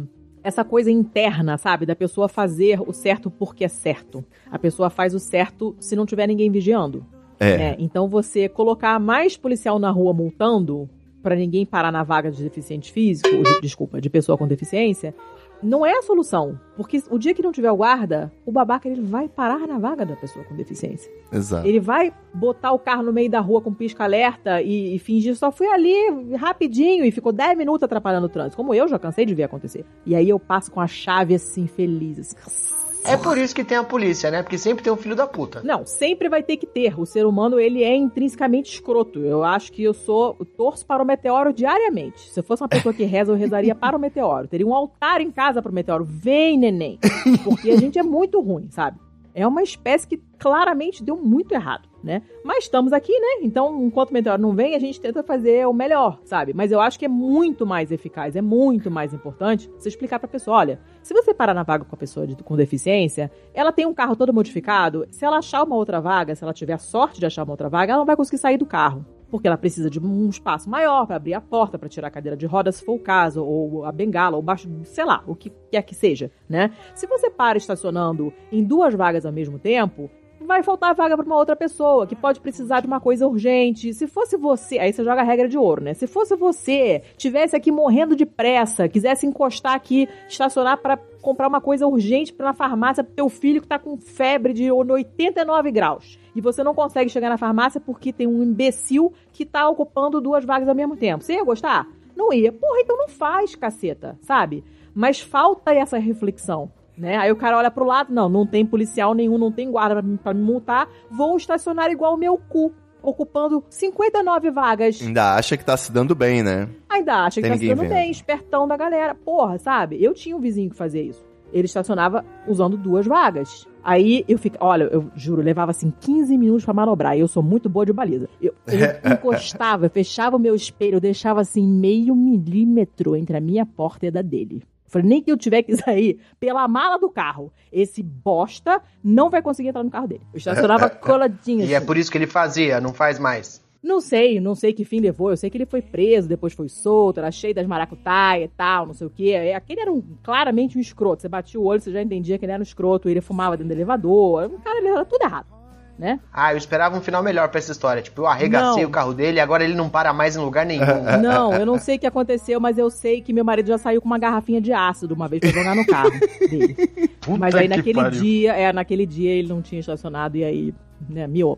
essa 0.45 0.63
coisa 0.63 0.91
interna, 0.91 1.57
sabe? 1.57 1.87
Da 1.87 1.95
pessoa 1.95 2.29
fazer 2.29 2.79
o 2.79 2.93
certo 2.93 3.31
porque 3.31 3.65
é 3.65 3.67
certo. 3.67 4.23
A 4.51 4.59
pessoa 4.59 4.91
faz 4.91 5.15
o 5.15 5.19
certo 5.19 5.75
se 5.79 5.95
não 5.95 6.05
tiver 6.05 6.27
ninguém 6.27 6.51
vigiando. 6.51 7.03
É. 7.39 7.49
é 7.49 7.75
então 7.79 8.07
você 8.07 8.47
colocar 8.47 8.99
mais 8.99 9.35
policial 9.35 9.79
na 9.79 9.89
rua 9.89 10.13
multando 10.13 10.87
para 11.23 11.35
ninguém 11.35 11.65
parar 11.65 11.91
na 11.91 12.03
vaga 12.03 12.29
de 12.29 12.43
deficiente 12.43 12.91
físico, 12.91 13.27
de, 13.27 13.59
desculpa, 13.59 13.99
de 13.99 14.07
pessoa 14.07 14.37
com 14.37 14.47
deficiência, 14.47 15.15
não 15.61 15.85
é 15.85 15.91
a 15.97 16.01
solução. 16.01 16.59
Porque 16.75 17.01
o 17.09 17.17
dia 17.17 17.33
que 17.33 17.41
não 17.41 17.51
tiver 17.51 17.71
o 17.71 17.77
guarda, 17.77 18.31
o 18.45 18.51
babaca 18.51 18.87
ele 18.87 19.01
vai 19.01 19.29
parar 19.29 19.67
na 19.67 19.77
vaga 19.77 20.05
da 20.05 20.15
pessoa 20.15 20.43
com 20.45 20.55
deficiência. 20.55 21.11
Exato. 21.31 21.67
Ele 21.67 21.79
vai 21.79 22.13
botar 22.33 22.71
o 22.73 22.79
carro 22.79 23.03
no 23.03 23.13
meio 23.13 23.29
da 23.29 23.39
rua 23.39 23.61
com 23.61 23.73
pisca-alerta 23.73 24.61
e, 24.61 24.95
e, 24.95 24.99
fingir 24.99 25.35
só 25.35 25.51
fui 25.51 25.67
ali 25.67 26.35
rapidinho 26.35 27.05
e 27.05 27.11
ficou 27.11 27.31
10 27.31 27.57
minutos 27.57 27.83
atrapalhando 27.83 28.25
o 28.25 28.29
trânsito. 28.29 28.57
Como 28.57 28.73
eu 28.73 28.87
já 28.87 28.99
cansei 28.99 29.25
de 29.25 29.33
ver 29.33 29.43
acontecer. 29.43 29.85
E 30.05 30.15
aí 30.15 30.29
eu 30.29 30.39
passo 30.39 30.71
com 30.71 30.81
a 30.81 30.87
chave 30.87 31.35
assim, 31.35 31.67
feliz. 31.67 32.19
Assim, 32.19 32.84
é 33.07 33.17
por 33.17 33.37
isso 33.37 33.55
que 33.55 33.63
tem 33.63 33.77
a 33.77 33.83
polícia, 33.83 34.31
né? 34.31 34.41
Porque 34.41 34.57
sempre 34.57 34.83
tem 34.83 34.91
um 34.91 34.97
filho 34.97 35.15
da 35.15 35.27
puta. 35.27 35.61
Não, 35.63 35.85
sempre 35.85 36.29
vai 36.29 36.43
ter 36.43 36.57
que 36.57 36.65
ter. 36.65 36.99
O 36.99 37.05
ser 37.05 37.25
humano, 37.25 37.59
ele 37.59 37.83
é 37.83 37.95
intrinsecamente 37.95 38.73
escroto. 38.73 39.19
Eu 39.19 39.43
acho 39.43 39.71
que 39.71 39.83
eu 39.83 39.93
sou. 39.93 40.35
Eu 40.39 40.45
torço 40.45 40.85
para 40.85 41.01
o 41.01 41.05
meteoro 41.05 41.53
diariamente. 41.53 42.31
Se 42.31 42.39
eu 42.39 42.43
fosse 42.43 42.63
uma 42.63 42.69
pessoa 42.69 42.93
que 42.93 43.03
reza, 43.03 43.31
eu 43.31 43.35
rezaria 43.35 43.73
para 43.75 43.95
o 43.95 43.99
meteoro. 43.99 44.47
Teria 44.47 44.67
um 44.67 44.73
altar 44.73 45.21
em 45.21 45.31
casa 45.31 45.61
para 45.61 45.71
o 45.71 45.75
meteoro. 45.75 46.03
Vem, 46.03 46.57
neném. 46.57 46.99
Porque 47.43 47.69
a 47.69 47.77
gente 47.77 47.99
é 47.99 48.03
muito 48.03 48.41
ruim, 48.41 48.67
sabe? 48.69 48.99
É 49.33 49.45
uma 49.45 49.61
espécie 49.61 50.07
que 50.07 50.17
claramente 50.39 51.03
deu 51.03 51.17
muito 51.17 51.53
errado, 51.53 51.89
né? 52.05 52.21
Mas 52.43 52.65
estamos 52.65 52.93
aqui, 52.93 53.11
né? 53.19 53.39
Então, 53.41 53.83
enquanto 53.83 54.11
o 54.11 54.13
meteoro 54.13 54.39
não 54.39 54.53
vem, 54.53 54.75
a 54.75 54.79
gente 54.79 55.01
tenta 55.01 55.23
fazer 55.23 55.67
o 55.67 55.73
melhor, 55.73 56.19
sabe? 56.23 56.53
Mas 56.53 56.71
eu 56.71 56.79
acho 56.79 56.99
que 56.99 57.05
é 57.05 57.09
muito 57.09 57.65
mais 57.65 57.91
eficaz, 57.91 58.35
é 58.35 58.41
muito 58.41 58.91
mais 58.91 59.11
importante 59.11 59.69
você 59.77 59.89
explicar 59.89 60.19
pra 60.19 60.27
pessoa, 60.27 60.57
olha, 60.57 60.79
se 61.01 61.13
você 61.13 61.33
parar 61.33 61.55
na 61.55 61.63
vaga 61.63 61.83
com 61.83 61.95
a 61.95 61.97
pessoa 61.97 62.27
de, 62.27 62.35
com 62.35 62.55
deficiência, 62.55 63.31
ela 63.53 63.71
tem 63.71 63.87
um 63.87 63.93
carro 63.93 64.15
todo 64.15 64.31
modificado, 64.31 65.07
se 65.09 65.25
ela 65.25 65.39
achar 65.39 65.63
uma 65.63 65.75
outra 65.75 65.99
vaga, 65.99 66.35
se 66.35 66.43
ela 66.43 66.53
tiver 66.53 66.73
a 66.73 66.77
sorte 66.77 67.19
de 67.19 67.25
achar 67.25 67.43
uma 67.43 67.53
outra 67.53 67.69
vaga, 67.69 67.93
ela 67.93 67.99
não 67.99 68.05
vai 68.05 68.15
conseguir 68.15 68.37
sair 68.37 68.57
do 68.57 68.65
carro 68.65 69.03
porque 69.29 69.47
ela 69.47 69.57
precisa 69.57 69.89
de 69.89 69.99
um 69.99 70.29
espaço 70.29 70.69
maior 70.69 71.05
para 71.05 71.17
abrir 71.17 71.33
a 71.33 71.41
porta, 71.41 71.77
para 71.77 71.89
tirar 71.89 72.07
a 72.07 72.11
cadeira 72.11 72.37
de 72.37 72.45
rodas, 72.45 72.75
se 72.75 72.85
for 72.85 72.93
o 72.93 72.99
caso, 72.99 73.43
ou 73.43 73.83
a 73.83 73.91
bengala, 73.91 74.37
ou 74.37 74.41
baixo, 74.41 74.69
sei 74.85 75.03
lá, 75.03 75.23
o 75.27 75.35
que 75.35 75.51
quer 75.69 75.81
que 75.81 75.93
seja, 75.93 76.31
né? 76.47 76.71
Se 76.93 77.05
você 77.05 77.29
para 77.29 77.57
estacionando 77.57 78.31
em 78.49 78.63
duas 78.63 78.93
vagas 78.93 79.25
ao 79.25 79.33
mesmo 79.33 79.59
tempo, 79.59 80.09
vai 80.39 80.63
faltar 80.63 80.93
vaga 80.93 81.15
para 81.15 81.25
uma 81.25 81.37
outra 81.37 81.55
pessoa 81.55 82.05
que 82.05 82.15
pode 82.15 82.39
precisar 82.39 82.81
de 82.81 82.87
uma 82.87 82.99
coisa 82.99 83.27
urgente. 83.27 83.93
Se 83.93 84.07
fosse 84.07 84.37
você, 84.37 84.77
aí 84.77 84.93
você 84.93 85.03
joga 85.03 85.21
a 85.21 85.23
regra 85.23 85.47
de 85.47 85.57
ouro, 85.57 85.83
né? 85.83 85.93
Se 85.93 86.07
fosse 86.07 86.35
você, 86.35 87.01
tivesse 87.17 87.55
aqui 87.55 87.71
morrendo 87.71 88.15
de 88.15 88.25
pressa, 88.25 88.87
quisesse 88.87 89.25
encostar 89.25 89.73
aqui, 89.73 90.07
estacionar 90.27 90.77
para 90.77 90.97
comprar 91.21 91.47
uma 91.47 91.59
coisa 91.59 91.87
urgente 91.87 92.31
para 92.31 92.47
na 92.47 92.53
farmácia 92.53 93.03
pro 93.03 93.13
teu 93.13 93.29
filho 93.29 93.61
que 93.61 93.67
tá 93.67 93.79
com 93.79 93.97
febre 93.97 94.53
de 94.53 94.71
89 94.71 95.71
graus. 95.71 96.19
E 96.35 96.41
você 96.41 96.63
não 96.63 96.75
consegue 96.75 97.09
chegar 97.09 97.29
na 97.29 97.37
farmácia 97.37 97.81
porque 97.81 98.13
tem 98.13 98.27
um 98.27 98.43
imbecil 98.43 99.11
que 99.31 99.45
tá 99.45 99.67
ocupando 99.67 100.21
duas 100.21 100.45
vagas 100.45 100.67
ao 100.67 100.75
mesmo 100.75 100.95
tempo. 100.95 101.23
Você 101.23 101.33
ia 101.33 101.43
gostar? 101.43 101.87
Não 102.15 102.31
ia. 102.31 102.51
Porra, 102.51 102.79
então 102.81 102.97
não 102.97 103.07
faz, 103.07 103.55
caceta, 103.55 104.17
sabe? 104.21 104.63
Mas 104.93 105.19
falta 105.19 105.73
essa 105.73 105.97
reflexão. 105.97 106.71
Né? 106.97 107.17
Aí 107.17 107.31
o 107.31 107.35
cara 107.35 107.57
olha 107.57 107.69
pro 107.69 107.85
lado, 107.85 108.13
não, 108.13 108.29
não 108.29 108.45
tem 108.47 108.65
policial 108.65 109.13
nenhum, 109.13 109.37
não 109.37 109.51
tem 109.51 109.69
guarda 109.69 110.01
pra, 110.23 110.33
me 110.33 110.41
multar, 110.41 110.87
vou 111.11 111.35
estacionar 111.35 111.91
igual 111.91 112.13
o 112.13 112.17
meu 112.17 112.37
cu, 112.37 112.73
ocupando 113.01 113.63
59 113.69 114.51
vagas. 114.51 115.01
Ainda 115.01 115.35
acha 115.35 115.57
que 115.57 115.65
tá 115.65 115.75
se 115.75 115.91
dando 115.91 116.15
bem, 116.15 116.41
né? 116.41 116.69
Ainda 116.89 117.25
acha 117.25 117.41
que 117.41 117.47
tá 117.47 117.57
se 117.57 117.67
dando 117.67 117.81
vendo. 117.81 117.93
bem, 117.93 118.09
espertão 118.09 118.67
da 118.67 118.77
galera. 118.77 119.13
Porra, 119.13 119.57
sabe? 119.57 120.01
Eu 120.01 120.13
tinha 120.13 120.35
um 120.35 120.39
vizinho 120.39 120.69
que 120.69 120.77
fazia 120.77 121.01
isso. 121.01 121.23
Ele 121.53 121.65
estacionava 121.65 122.25
usando 122.47 122.75
duas 122.75 123.05
vagas. 123.05 123.67
Aí 123.83 124.25
eu 124.27 124.37
fico, 124.37 124.57
olha, 124.59 124.85
eu 124.85 125.09
juro, 125.15 125.41
levava 125.41 125.71
assim 125.71 125.93
15 126.01 126.37
minutos 126.37 126.65
para 126.65 126.73
manobrar. 126.73 127.15
E 127.15 127.19
eu 127.19 127.27
sou 127.27 127.43
muito 127.43 127.69
boa 127.69 127.85
de 127.85 127.93
baliza. 127.93 128.27
Eu, 128.41 128.53
eu 128.67 128.79
encostava, 129.13 129.87
fechava 129.87 130.35
o 130.35 130.39
meu 130.39 130.55
espelho, 130.55 130.95
eu 130.95 131.01
deixava 131.01 131.41
assim 131.41 131.67
meio 131.67 132.15
milímetro 132.15 133.15
entre 133.15 133.37
a 133.37 133.41
minha 133.41 133.65
porta 133.65 134.05
e 134.05 134.09
a 134.09 134.11
da 134.11 134.21
dele. 134.21 134.63
Falei, 134.87 135.07
nem 135.07 135.21
que 135.21 135.31
eu 135.31 135.37
tiver 135.37 135.63
que 135.63 135.75
sair 135.77 136.19
pela 136.39 136.67
mala 136.67 136.97
do 136.97 137.09
carro. 137.09 137.51
Esse 137.71 138.01
bosta 138.01 138.81
não 139.03 139.29
vai 139.29 139.41
conseguir 139.41 139.69
entrar 139.69 139.83
no 139.83 139.91
carro 139.91 140.07
dele. 140.07 140.21
Eu 140.33 140.37
estacionava 140.37 140.89
coladinho. 140.89 141.61
E 141.61 141.73
é 141.73 141.77
assim. 141.77 141.83
é 141.83 141.87
por 141.87 141.97
isso 141.97 142.11
que 142.11 142.17
ele 142.17 142.27
fazia, 142.27 142.79
não 142.79 142.93
faz 142.93 143.19
mais. 143.19 143.63
Não 143.81 144.01
sei, 144.01 144.39
não 144.39 144.55
sei 144.55 144.73
que 144.73 144.83
fim 144.83 144.99
levou. 144.99 145.29
Eu 145.29 145.37
sei 145.37 145.47
que 145.47 145.57
ele 145.57 145.65
foi 145.65 145.81
preso, 145.81 146.27
depois 146.27 146.53
foi 146.53 146.67
solto, 146.67 147.19
era 147.19 147.29
cheio 147.29 147.53
das 147.53 147.67
maracutaias 147.67 148.45
e 148.45 148.53
tal, 148.57 148.87
não 148.87 148.95
sei 148.95 149.05
o 149.05 149.11
quê. 149.11 149.29
É, 149.29 149.53
aquele 149.53 149.81
era 149.81 149.93
um, 149.93 150.01
claramente 150.23 150.75
um 150.75 150.81
escroto. 150.81 151.21
Você 151.21 151.29
batia 151.29 151.59
o 151.59 151.65
olho, 151.65 151.79
você 151.79 151.91
já 151.91 152.01
entendia 152.01 152.39
que 152.39 152.45
ele 152.45 152.51
era 152.51 152.61
um 152.61 152.63
escroto. 152.63 153.07
Ele 153.07 153.21
fumava 153.21 153.55
dentro 153.55 153.69
do 153.69 153.77
elevador. 153.77 154.45
O 154.45 154.59
cara, 154.59 154.79
ele 154.79 154.87
era 154.87 155.05
tudo 155.05 155.21
errado 155.21 155.54
né? 155.97 156.19
Ah, 156.31 156.53
eu 156.53 156.57
esperava 156.57 156.97
um 156.97 157.01
final 157.01 157.23
melhor 157.23 157.47
pra 157.49 157.57
essa 157.57 157.71
história. 157.71 158.01
Tipo, 158.01 158.23
eu 158.23 158.27
arregacei 158.27 158.83
não. 158.83 158.89
o 158.89 158.91
carro 158.91 159.13
dele 159.13 159.37
e 159.37 159.39
agora 159.39 159.63
ele 159.63 159.73
não 159.73 159.89
para 159.89 160.13
mais 160.13 160.35
em 160.35 160.39
lugar 160.39 160.65
nenhum. 160.65 160.85
Não, 161.21 161.53
eu 161.53 161.65
não 161.65 161.79
sei 161.79 161.95
o 161.95 161.99
que 161.99 162.05
aconteceu, 162.05 162.59
mas 162.59 162.77
eu 162.77 162.89
sei 162.89 163.21
que 163.21 163.31
meu 163.31 163.43
marido 163.43 163.67
já 163.67 163.77
saiu 163.77 164.01
com 164.01 164.07
uma 164.07 164.17
garrafinha 164.17 164.59
de 164.59 164.73
ácido 164.73 165.13
uma 165.13 165.27
vez 165.27 165.39
pra 165.39 165.49
jogar 165.49 165.75
no 165.75 165.85
carro 165.85 166.11
dele. 166.49 166.75
Puta 167.21 167.37
mas 167.37 167.55
aí 167.55 167.67
naquele 167.67 168.01
pariu. 168.01 168.21
dia, 168.21 168.53
é, 168.53 168.73
naquele 168.73 169.05
dia 169.05 169.31
ele 169.31 169.47
não 169.47 169.61
tinha 169.61 169.79
estacionado 169.79 170.37
e 170.37 170.43
aí 170.43 170.73
né, 171.09 171.25
miou. 171.27 171.57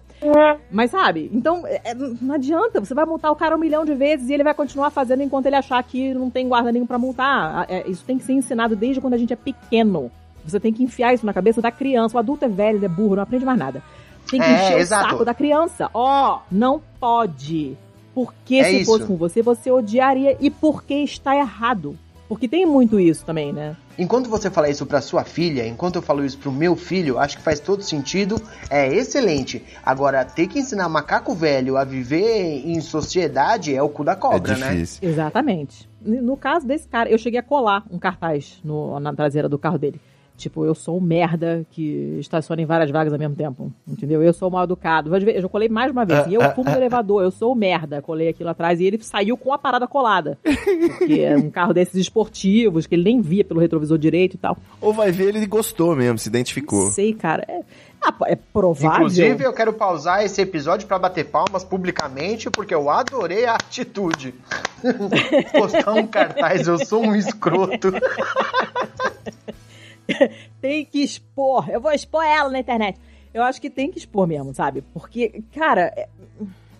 Mas 0.71 0.91
sabe, 0.91 1.29
então 1.33 1.65
é, 1.65 1.93
não 2.21 2.35
adianta, 2.35 2.79
você 2.79 2.93
vai 2.93 3.05
multar 3.05 3.31
o 3.31 3.35
cara 3.35 3.55
um 3.55 3.59
milhão 3.59 3.83
de 3.83 3.93
vezes 3.93 4.29
e 4.29 4.33
ele 4.33 4.43
vai 4.43 4.53
continuar 4.53 4.89
fazendo 4.91 5.23
enquanto 5.23 5.47
ele 5.47 5.55
achar 5.55 5.81
que 5.83 6.13
não 6.13 6.29
tem 6.29 6.47
guarda 6.47 6.71
nenhum 6.71 6.87
pra 6.87 6.99
multar. 6.99 7.65
É, 7.69 7.87
isso 7.89 8.03
tem 8.05 8.17
que 8.17 8.23
ser 8.23 8.33
ensinado 8.33 8.75
desde 8.75 9.01
quando 9.01 9.15
a 9.15 9.17
gente 9.17 9.33
é 9.33 9.37
pequeno. 9.37 10.11
Você 10.45 10.59
tem 10.59 10.71
que 10.71 10.83
enfiar 10.83 11.13
isso 11.13 11.25
na 11.25 11.33
cabeça 11.33 11.61
da 11.61 11.71
criança. 11.71 12.15
O 12.15 12.19
adulto 12.19 12.45
é 12.45 12.47
velho, 12.47 12.77
ele 12.77 12.85
é 12.85 12.89
burro, 12.89 13.17
não 13.17 13.23
aprende 13.23 13.45
mais 13.45 13.59
nada. 13.59 13.83
Tem 14.29 14.39
que 14.39 14.45
é, 14.45 14.65
encher 14.65 14.79
exato. 14.79 15.07
o 15.07 15.09
saco 15.11 15.25
da 15.25 15.33
criança. 15.33 15.89
Ó, 15.93 16.37
oh, 16.37 16.39
não 16.51 16.81
pode. 16.99 17.77
Porque 18.13 18.55
é 18.55 18.63
se 18.63 18.81
isso. 18.81 18.85
fosse 18.91 19.05
com 19.05 19.15
você, 19.15 19.41
você 19.41 19.71
odiaria. 19.71 20.37
E 20.39 20.49
porque 20.49 20.95
está 20.95 21.35
errado. 21.35 21.97
Porque 22.27 22.47
tem 22.47 22.65
muito 22.65 22.99
isso 22.99 23.23
também, 23.23 23.53
né? 23.53 23.75
Enquanto 23.97 24.29
você 24.29 24.51
fala 24.51 24.69
isso 24.69 24.85
para 24.85 25.01
sua 25.01 25.23
filha, 25.23 25.65
enquanto 25.65 25.95
eu 25.95 26.01
falo 26.01 26.25
isso 26.25 26.37
pro 26.37 26.51
meu 26.51 26.75
filho, 26.75 27.17
acho 27.17 27.37
que 27.37 27.43
faz 27.43 27.59
todo 27.59 27.81
sentido, 27.81 28.39
é 28.69 28.93
excelente. 28.93 29.63
Agora, 29.83 30.25
ter 30.25 30.47
que 30.47 30.59
ensinar 30.59 30.89
macaco 30.89 31.33
velho 31.33 31.77
a 31.77 31.83
viver 31.85 32.63
em 32.65 32.79
sociedade 32.81 33.73
é 33.73 33.81
o 33.81 33.87
cu 33.87 34.03
da 34.03 34.15
cobra, 34.15 34.53
é 34.53 34.57
né? 34.57 34.83
Exatamente. 35.01 35.89
No 36.01 36.35
caso 36.35 36.67
desse 36.67 36.87
cara, 36.87 37.09
eu 37.09 37.17
cheguei 37.17 37.39
a 37.39 37.43
colar 37.43 37.83
um 37.89 37.97
cartaz 37.97 38.59
no, 38.63 38.99
na 38.99 39.13
traseira 39.13 39.47
do 39.47 39.57
carro 39.57 39.77
dele 39.77 39.99
Tipo, 40.37 40.63
eu 40.65 40.75
sou 40.75 40.97
um 40.97 41.01
merda 41.01 41.65
que 41.71 42.17
estaciona 42.19 42.61
em 42.61 42.65
várias 42.65 42.91
vagas 42.91 43.11
ao 43.11 43.17
mesmo 43.17 43.35
tempo. 43.35 43.73
Entendeu? 43.87 44.21
Eu 44.21 44.31
sou 44.31 44.51
mal 44.51 44.65
educado. 44.65 45.13
Eu 45.15 45.41
já 45.41 45.49
colei 45.49 45.67
mais 45.67 45.91
uma 45.91 46.05
vez. 46.05 46.27
E 46.27 46.35
eu 46.35 46.41
fumo 46.53 46.69
no 46.69 46.77
elevador, 46.77 47.23
eu 47.23 47.31
sou 47.31 47.53
o 47.53 47.55
merda. 47.55 48.03
Colei 48.03 48.29
aquilo 48.29 48.49
atrás 48.49 48.79
e 48.79 48.85
ele 48.85 49.01
saiu 49.01 49.35
com 49.35 49.51
a 49.51 49.57
parada 49.57 49.87
colada. 49.87 50.37
Porque 50.43 51.21
é 51.21 51.35
um 51.35 51.49
carro 51.49 51.73
desses 51.73 51.95
esportivos, 51.95 52.85
que 52.85 52.93
ele 52.93 53.03
nem 53.03 53.19
via 53.19 53.43
pelo 53.43 53.59
retrovisor 53.59 53.97
direito 53.97 54.35
e 54.35 54.37
tal. 54.37 54.55
Ou 54.79 54.93
vai 54.93 55.11
ver, 55.11 55.35
ele 55.35 55.45
gostou 55.47 55.95
mesmo, 55.95 56.19
se 56.19 56.29
identificou. 56.29 56.85
Não 56.85 56.91
sei, 56.91 57.13
cara. 57.15 57.43
É, 57.47 57.61
ah, 57.99 58.13
é 58.27 58.35
provável. 58.35 58.91
Inclusive, 58.91 59.43
eu 59.43 59.53
quero 59.53 59.73
pausar 59.73 60.23
esse 60.23 60.39
episódio 60.39 60.87
para 60.87 60.99
bater 60.99 61.25
palmas 61.25 61.63
publicamente, 61.63 62.49
porque 62.51 62.75
eu 62.75 62.91
adorei 62.91 63.45
a 63.45 63.55
atitude. 63.55 64.35
Postar 65.51 65.93
um 65.93 66.05
cartaz, 66.05 66.67
eu 66.67 66.77
sou 66.85 67.03
um 67.03 67.15
escroto. 67.15 67.91
tem 70.61 70.85
que 70.85 70.99
expor. 70.99 71.69
Eu 71.69 71.81
vou 71.81 71.91
expor 71.91 72.23
ela 72.23 72.49
na 72.49 72.59
internet. 72.59 72.99
Eu 73.33 73.43
acho 73.43 73.61
que 73.61 73.69
tem 73.69 73.91
que 73.91 73.99
expor 73.99 74.27
mesmo, 74.27 74.53
sabe? 74.53 74.83
Porque, 74.93 75.43
cara, 75.53 75.93
é, 75.95 76.07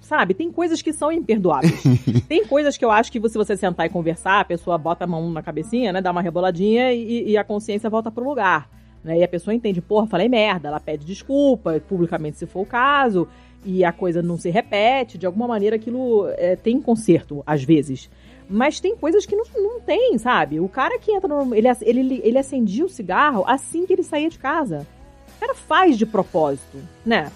sabe, 0.02 0.34
tem 0.34 0.52
coisas 0.52 0.82
que 0.82 0.94
são 0.94 1.12
imperdoáveis. 1.12 1.84
tem 2.28 2.46
coisas 2.46 2.78
que 2.78 2.86
eu 2.86 2.92
acho 2.92 3.12
que 3.12 3.20
se 3.30 3.38
você 3.38 3.56
sentar 3.56 3.86
e 3.86 3.90
conversar, 3.90 4.40
a 4.40 4.46
pessoa 4.46 4.78
bota 4.78 5.04
a 5.04 5.08
mão 5.08 5.30
na 5.30 5.44
cabecinha, 5.44 5.92
né? 5.92 6.02
Dá 6.02 6.12
uma 6.12 6.22
reboladinha 6.22 6.94
e, 6.94 7.32
e 7.32 7.38
a 7.38 7.44
consciência 7.44 7.90
volta 7.90 8.10
pro 8.10 8.28
lugar. 8.28 8.70
Né? 9.04 9.20
E 9.20 9.24
a 9.24 9.28
pessoa 9.28 9.54
entende, 9.54 9.82
porra, 9.82 10.08
falei 10.08 10.28
merda, 10.28 10.68
ela 10.68 10.80
pede 10.80 11.06
desculpa, 11.06 11.80
publicamente 11.88 12.38
se 12.38 12.46
for 12.46 12.62
o 12.62 12.66
caso, 12.66 13.28
e 13.66 13.84
a 13.84 13.92
coisa 13.92 14.22
não 14.22 14.38
se 14.38 14.50
repete, 14.50 15.18
de 15.18 15.26
alguma 15.26 15.48
maneira 15.48 15.76
aquilo 15.76 16.28
é, 16.38 16.56
tem 16.56 16.82
conserto, 16.82 17.44
às 17.46 17.64
vezes. 17.64 18.10
Mas 18.50 18.80
tem 18.80 18.96
coisas 18.96 19.26
que 19.26 19.36
não, 19.36 19.46
não 19.56 19.80
tem, 19.82 20.18
sabe? 20.18 20.60
O 20.60 20.70
cara 20.70 20.98
que 21.00 21.12
entra 21.12 21.28
no. 21.28 21.54
Ele, 21.54 21.68
ele, 21.82 22.22
ele 22.24 22.38
acendia 22.38 22.86
o 22.86 22.90
cigarro 22.90 23.44
assim 23.48 23.86
que 23.86 23.94
ele 23.94 24.04
saía 24.04 24.30
de 24.30 24.40
casa. 24.40 24.88
O 25.36 25.40
cara 25.40 25.54
faz 25.54 25.98
de 25.98 26.06
propósito, 26.06 26.80
né? 27.06 27.32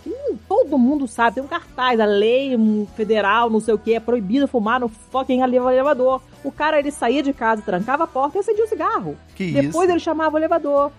Todo 0.47 0.77
mundo 0.77 1.07
sabe, 1.07 1.35
tem 1.35 1.43
um 1.43 1.47
cartaz, 1.47 1.99
a 1.99 2.05
lei 2.05 2.57
federal, 2.95 3.47
não 3.47 3.59
sei 3.59 3.75
o 3.75 3.77
que, 3.77 3.93
é 3.93 3.99
proibido 3.99 4.47
fumar 4.47 4.79
no 4.79 4.89
fucking 4.89 5.41
elevador. 5.41 6.19
O 6.43 6.51
cara, 6.51 6.79
ele 6.79 6.89
saía 6.89 7.21
de 7.21 7.31
casa, 7.31 7.61
trancava 7.61 8.05
a 8.05 8.07
porta 8.07 8.37
e 8.37 8.39
acendia 8.39 8.63
o 8.65 8.67
cigarro. 8.67 9.15
Que 9.35 9.51
Depois 9.51 9.83
isso? 9.83 9.93
ele 9.93 9.99
chamava 9.99 10.35
o 10.35 10.39
elevador 10.39 10.91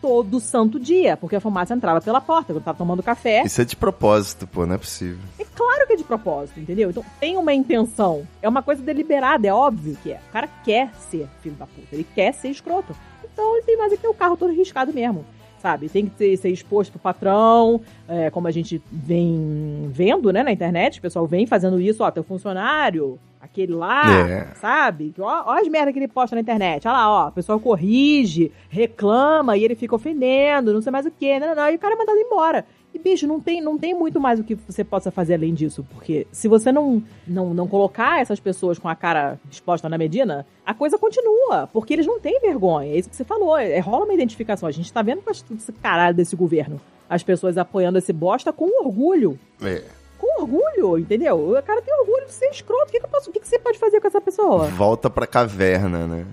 todo 0.00 0.40
santo 0.40 0.78
dia, 0.78 1.16
porque 1.16 1.36
a 1.36 1.40
fumaça 1.40 1.74
entrava 1.74 2.00
pela 2.00 2.20
porta 2.20 2.52
quando 2.52 2.64
tava 2.64 2.78
tomando 2.78 3.02
café. 3.02 3.42
Isso 3.44 3.60
é 3.60 3.64
de 3.64 3.76
propósito, 3.76 4.46
pô, 4.46 4.66
não 4.66 4.74
é 4.74 4.78
possível. 4.78 5.18
É 5.38 5.44
claro 5.44 5.86
que 5.86 5.92
é 5.92 5.96
de 5.96 6.04
propósito, 6.04 6.60
entendeu? 6.60 6.90
Então 6.90 7.04
tem 7.20 7.36
uma 7.36 7.52
intenção. 7.52 8.26
É 8.42 8.48
uma 8.48 8.62
coisa 8.62 8.82
deliberada, 8.82 9.46
é 9.46 9.52
óbvio 9.52 9.96
que 10.02 10.12
é. 10.12 10.20
O 10.28 10.32
cara 10.32 10.48
quer 10.64 10.92
ser 11.10 11.28
filho 11.40 11.56
da 11.56 11.66
puta, 11.66 11.88
ele 11.92 12.06
quer 12.14 12.32
ser 12.32 12.48
escroto. 12.48 12.94
Então 13.34 13.56
ele 13.56 13.64
tem 13.64 13.76
mais 13.76 13.92
é 13.92 13.96
que 13.96 14.02
ter 14.02 14.08
o 14.08 14.14
carro 14.14 14.36
todo 14.36 14.52
riscado 14.52 14.92
mesmo. 14.92 15.24
Sabe, 15.64 15.88
tem 15.88 16.04
que 16.04 16.10
ter, 16.10 16.36
ser 16.36 16.50
exposto 16.50 16.90
pro 16.90 16.98
patrão, 17.00 17.80
é, 18.06 18.28
como 18.28 18.46
a 18.46 18.50
gente 18.50 18.82
vem 18.92 19.88
vendo, 19.90 20.30
né, 20.30 20.42
na 20.42 20.52
internet, 20.52 20.98
o 20.98 21.00
pessoal 21.00 21.26
vem 21.26 21.46
fazendo 21.46 21.80
isso, 21.80 22.04
ó, 22.04 22.10
teu 22.10 22.22
funcionário, 22.22 23.18
aquele 23.40 23.72
lá, 23.72 24.28
É. 24.28 24.54
sabe? 24.56 25.14
Ó, 25.18 25.24
ó 25.24 25.52
as 25.58 25.66
merdas 25.68 25.94
que 25.94 25.98
ele 25.98 26.06
posta 26.06 26.36
na 26.36 26.42
internet. 26.42 26.86
Olha 26.86 26.98
lá, 26.98 27.10
ó, 27.10 27.28
o 27.28 27.32
pessoal 27.32 27.58
corrige, 27.58 28.52
reclama 28.68 29.56
e 29.56 29.64
ele 29.64 29.74
fica 29.74 29.94
ofendendo, 29.94 30.70
não 30.70 30.82
sei 30.82 30.92
mais 30.92 31.06
o 31.06 31.10
que, 31.10 31.40
não, 31.40 31.48
não, 31.48 31.54
não, 31.54 31.70
e 31.70 31.76
o 31.76 31.78
cara 31.78 31.94
é 31.94 31.96
mandado 31.96 32.18
embora. 32.18 32.66
E, 32.94 32.98
bicho, 32.98 33.26
não 33.26 33.40
tem, 33.40 33.60
não 33.60 33.76
tem 33.76 33.92
muito 33.92 34.20
mais 34.20 34.38
o 34.38 34.44
que 34.44 34.54
você 34.54 34.84
possa 34.84 35.10
fazer 35.10 35.34
além 35.34 35.52
disso, 35.52 35.84
porque 35.90 36.28
se 36.30 36.46
você 36.46 36.70
não, 36.70 37.02
não, 37.26 37.52
não 37.52 37.66
colocar 37.66 38.20
essas 38.20 38.38
pessoas 38.38 38.78
com 38.78 38.88
a 38.88 38.94
cara 38.94 39.36
exposta 39.50 39.88
na 39.88 39.98
Medina, 39.98 40.46
a 40.64 40.72
coisa 40.72 40.96
continua, 40.96 41.68
porque 41.72 41.92
eles 41.92 42.06
não 42.06 42.20
têm 42.20 42.38
vergonha. 42.40 42.92
É 42.92 42.96
isso 42.96 43.10
que 43.10 43.16
você 43.16 43.24
falou, 43.24 43.58
é, 43.58 43.78
rola 43.80 44.04
uma 44.04 44.14
identificação. 44.14 44.68
A 44.68 44.72
gente 44.72 44.92
tá 44.92 45.02
vendo 45.02 45.22
com 45.22 45.30
esse 45.32 45.44
caralho 45.82 46.14
desse 46.14 46.36
governo. 46.36 46.80
As 47.10 47.22
pessoas 47.24 47.58
apoiando 47.58 47.98
esse 47.98 48.12
bosta 48.12 48.52
com 48.52 48.64
orgulho 48.84 49.38
É. 49.60 49.82
com 50.18 50.40
orgulho, 50.42 50.96
entendeu? 50.98 51.36
O 51.50 51.62
cara 51.62 51.82
tem 51.82 51.92
orgulho 52.00 52.26
de 52.26 52.32
ser 52.32 52.46
escroto. 52.46 52.84
O 52.84 52.92
que, 52.92 53.00
que, 53.00 53.04
eu 53.06 53.10
posso, 53.10 53.28
o 53.28 53.32
que, 53.32 53.40
que 53.40 53.48
você 53.48 53.58
pode 53.58 53.78
fazer 53.78 54.00
com 54.00 54.06
essa 54.06 54.20
pessoa? 54.20 54.66
Volta 54.68 55.10
pra 55.10 55.26
caverna, 55.26 56.06
né? 56.06 56.24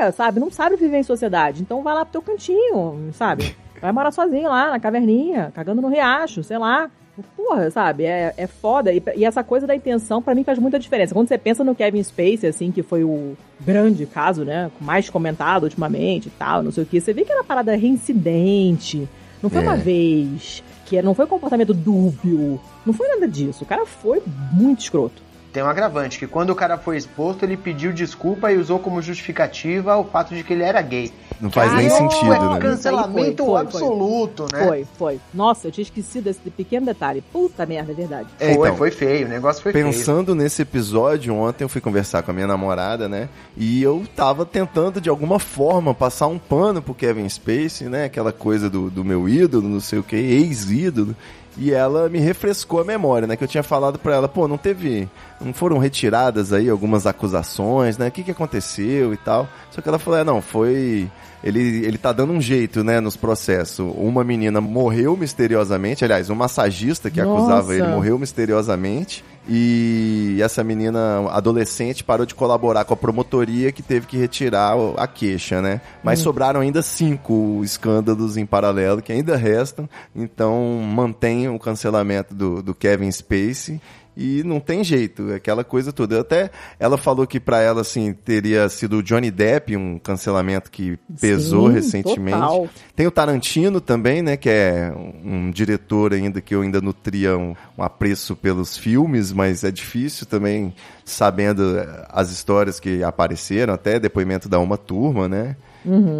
É, 0.00 0.10
sabe? 0.12 0.38
Não 0.40 0.50
sabe 0.50 0.76
viver 0.76 0.98
em 0.98 1.02
sociedade. 1.02 1.60
Então 1.60 1.82
vai 1.82 1.92
lá 1.92 2.04
pro 2.04 2.12
teu 2.12 2.22
cantinho, 2.22 3.10
sabe? 3.12 3.54
Vai 3.84 3.92
morar 3.92 4.10
sozinho 4.12 4.48
lá 4.48 4.70
na 4.70 4.80
caverninha, 4.80 5.52
cagando 5.54 5.82
no 5.82 5.88
riacho, 5.88 6.42
sei 6.42 6.56
lá. 6.56 6.90
Porra, 7.36 7.70
sabe? 7.70 8.04
É, 8.06 8.32
é 8.34 8.46
foda. 8.46 8.90
E, 8.90 9.02
e 9.14 9.26
essa 9.26 9.44
coisa 9.44 9.66
da 9.66 9.76
intenção, 9.76 10.22
pra 10.22 10.34
mim, 10.34 10.42
faz 10.42 10.58
muita 10.58 10.78
diferença. 10.78 11.12
Quando 11.12 11.28
você 11.28 11.36
pensa 11.36 11.62
no 11.62 11.74
Kevin 11.74 12.02
Spacey, 12.02 12.48
assim, 12.48 12.72
que 12.72 12.82
foi 12.82 13.04
o 13.04 13.36
grande 13.60 14.06
caso, 14.06 14.42
né? 14.42 14.70
Mais 14.80 15.10
comentado 15.10 15.64
ultimamente 15.64 16.28
e 16.28 16.30
tal, 16.30 16.62
não 16.62 16.72
sei 16.72 16.84
o 16.84 16.86
que. 16.86 16.98
Você 16.98 17.12
vê 17.12 17.26
que 17.26 17.30
era 17.32 17.44
parada 17.44 17.76
reincidente. 17.76 19.06
Não 19.42 19.50
foi 19.50 19.60
É. 19.60 19.62
uma 19.64 19.76
vez. 19.76 20.64
Que 20.86 21.02
não 21.02 21.14
foi 21.14 21.26
um 21.26 21.28
comportamento 21.28 21.74
dúbio. 21.74 22.58
Não 22.86 22.94
foi 22.94 23.06
nada 23.08 23.28
disso. 23.28 23.64
O 23.64 23.66
cara 23.66 23.84
foi 23.84 24.22
muito 24.50 24.80
escroto. 24.80 25.22
Tem 25.54 25.62
um 25.62 25.68
agravante, 25.68 26.18
que 26.18 26.26
quando 26.26 26.50
o 26.50 26.54
cara 26.56 26.76
foi 26.76 26.96
exposto, 26.96 27.44
ele 27.44 27.56
pediu 27.56 27.92
desculpa 27.92 28.50
e 28.50 28.58
usou 28.58 28.80
como 28.80 29.00
justificativa 29.00 29.96
o 29.96 30.02
fato 30.02 30.34
de 30.34 30.42
que 30.42 30.52
ele 30.52 30.64
era 30.64 30.82
gay. 30.82 31.12
Não 31.40 31.48
faz 31.48 31.72
nem 31.74 31.88
sentido, 31.88 32.34
é 32.34 32.40
um 32.40 32.54
né? 32.54 32.58
cancelamento 32.58 33.44
Foi, 33.44 33.46
foi, 33.46 33.46
foi. 33.46 33.60
absoluto, 33.60 34.46
né? 34.52 34.66
Foi, 34.66 34.86
foi. 34.98 35.20
Nossa, 35.32 35.68
eu 35.68 35.70
tinha 35.70 35.84
esquecido 35.84 36.24
desse 36.24 36.40
pequeno 36.50 36.86
detalhe. 36.86 37.22
Puta 37.32 37.64
merda, 37.64 37.92
é 37.92 37.94
verdade. 37.94 38.28
É, 38.40 38.52
Foi, 38.52 38.66
então, 38.66 38.76
foi 38.76 38.90
feio, 38.90 39.26
o 39.26 39.28
negócio 39.28 39.62
foi 39.62 39.70
feio. 39.70 39.86
Pensando 39.86 40.34
nesse 40.34 40.62
episódio, 40.62 41.32
ontem 41.32 41.62
eu 41.62 41.68
fui 41.68 41.80
conversar 41.80 42.24
com 42.24 42.32
a 42.32 42.34
minha 42.34 42.48
namorada, 42.48 43.08
né? 43.08 43.28
E 43.56 43.80
eu 43.80 44.04
tava 44.16 44.44
tentando, 44.44 45.00
de 45.00 45.08
alguma 45.08 45.38
forma, 45.38 45.94
passar 45.94 46.26
um 46.26 46.38
pano 46.38 46.82
pro 46.82 46.94
Kevin 46.94 47.28
Spacey, 47.28 47.88
né? 47.88 48.06
Aquela 48.06 48.32
coisa 48.32 48.68
do, 48.68 48.90
do 48.90 49.04
meu 49.04 49.28
ídolo, 49.28 49.68
não 49.68 49.80
sei 49.80 50.00
o 50.00 50.02
que, 50.02 50.16
ex-ídolo. 50.16 51.14
E 51.56 51.72
ela 51.72 52.08
me 52.08 52.18
refrescou 52.18 52.80
a 52.80 52.84
memória, 52.84 53.28
né? 53.28 53.36
Que 53.36 53.44
eu 53.44 53.48
tinha 53.48 53.62
falado 53.62 53.98
pra 53.98 54.14
ela, 54.14 54.28
pô, 54.28 54.48
não 54.48 54.58
teve. 54.58 55.08
Não 55.40 55.52
foram 55.52 55.78
retiradas 55.78 56.52
aí 56.52 56.68
algumas 56.68 57.06
acusações, 57.06 57.96
né? 57.96 58.08
O 58.08 58.10
que, 58.10 58.24
que 58.24 58.30
aconteceu 58.30 59.12
e 59.12 59.16
tal. 59.16 59.48
Só 59.70 59.80
que 59.80 59.88
ela 59.88 59.98
falou, 59.98 60.18
é, 60.18 60.24
não, 60.24 60.42
foi. 60.42 61.10
Ele, 61.44 61.84
ele 61.84 61.98
tá 61.98 62.10
dando 62.10 62.32
um 62.32 62.40
jeito, 62.40 62.82
né, 62.82 63.00
nos 63.00 63.16
processos. 63.16 63.78
Uma 63.98 64.24
menina 64.24 64.62
morreu 64.62 65.14
misteriosamente, 65.14 66.02
aliás, 66.02 66.30
um 66.30 66.34
massagista 66.34 67.10
que 67.10 67.20
Nossa. 67.20 67.42
acusava 67.42 67.74
ele 67.74 67.86
morreu 67.86 68.18
misteriosamente. 68.18 69.22
E 69.46 70.38
essa 70.40 70.64
menina 70.64 71.28
adolescente 71.28 72.02
parou 72.02 72.24
de 72.24 72.34
colaborar 72.34 72.86
com 72.86 72.94
a 72.94 72.96
promotoria 72.96 73.70
que 73.72 73.82
teve 73.82 74.06
que 74.06 74.16
retirar 74.16 74.74
a 74.96 75.06
queixa, 75.06 75.60
né? 75.60 75.82
Mas 76.02 76.20
sobraram 76.20 76.62
ainda 76.62 76.80
cinco 76.80 77.60
escândalos 77.62 78.38
em 78.38 78.46
paralelo 78.46 79.02
que 79.02 79.12
ainda 79.12 79.36
restam. 79.36 79.86
Então 80.16 80.80
mantém 80.82 81.46
o 81.46 81.58
cancelamento 81.58 82.34
do, 82.34 82.62
do 82.62 82.74
Kevin 82.74 83.12
Spacey. 83.12 83.78
E 84.16 84.42
não 84.44 84.60
tem 84.60 84.84
jeito, 84.84 85.32
aquela 85.32 85.64
coisa 85.64 85.92
toda. 85.92 86.20
Até 86.20 86.50
ela 86.78 86.96
falou 86.96 87.26
que 87.26 87.40
pra 87.40 87.60
ela, 87.60 87.80
assim, 87.80 88.12
teria 88.12 88.68
sido 88.68 88.98
o 88.98 89.02
Johnny 89.02 89.30
Depp, 89.30 89.76
um 89.76 89.98
cancelamento 89.98 90.70
que 90.70 90.98
pesou 91.20 91.68
Sim, 91.68 91.74
recentemente. 91.74 92.38
total. 92.38 92.68
Tem 92.94 93.06
o 93.06 93.10
Tarantino 93.10 93.80
também, 93.80 94.22
né? 94.22 94.36
Que 94.36 94.48
é 94.48 94.92
um 95.24 95.50
diretor 95.50 96.12
ainda 96.12 96.40
que 96.40 96.54
eu 96.54 96.62
ainda 96.62 96.80
nutria 96.80 97.36
um, 97.36 97.54
um 97.76 97.82
apreço 97.82 98.36
pelos 98.36 98.76
filmes, 98.76 99.32
mas 99.32 99.64
é 99.64 99.70
difícil 99.70 100.26
também, 100.26 100.72
sabendo 101.04 101.76
eh, 101.76 102.06
as 102.10 102.30
histórias 102.30 102.78
que 102.78 103.02
apareceram, 103.02 103.74
até 103.74 103.98
depoimento 103.98 104.48
da 104.48 104.58
uma 104.58 104.76
turma, 104.76 105.28
né? 105.28 105.56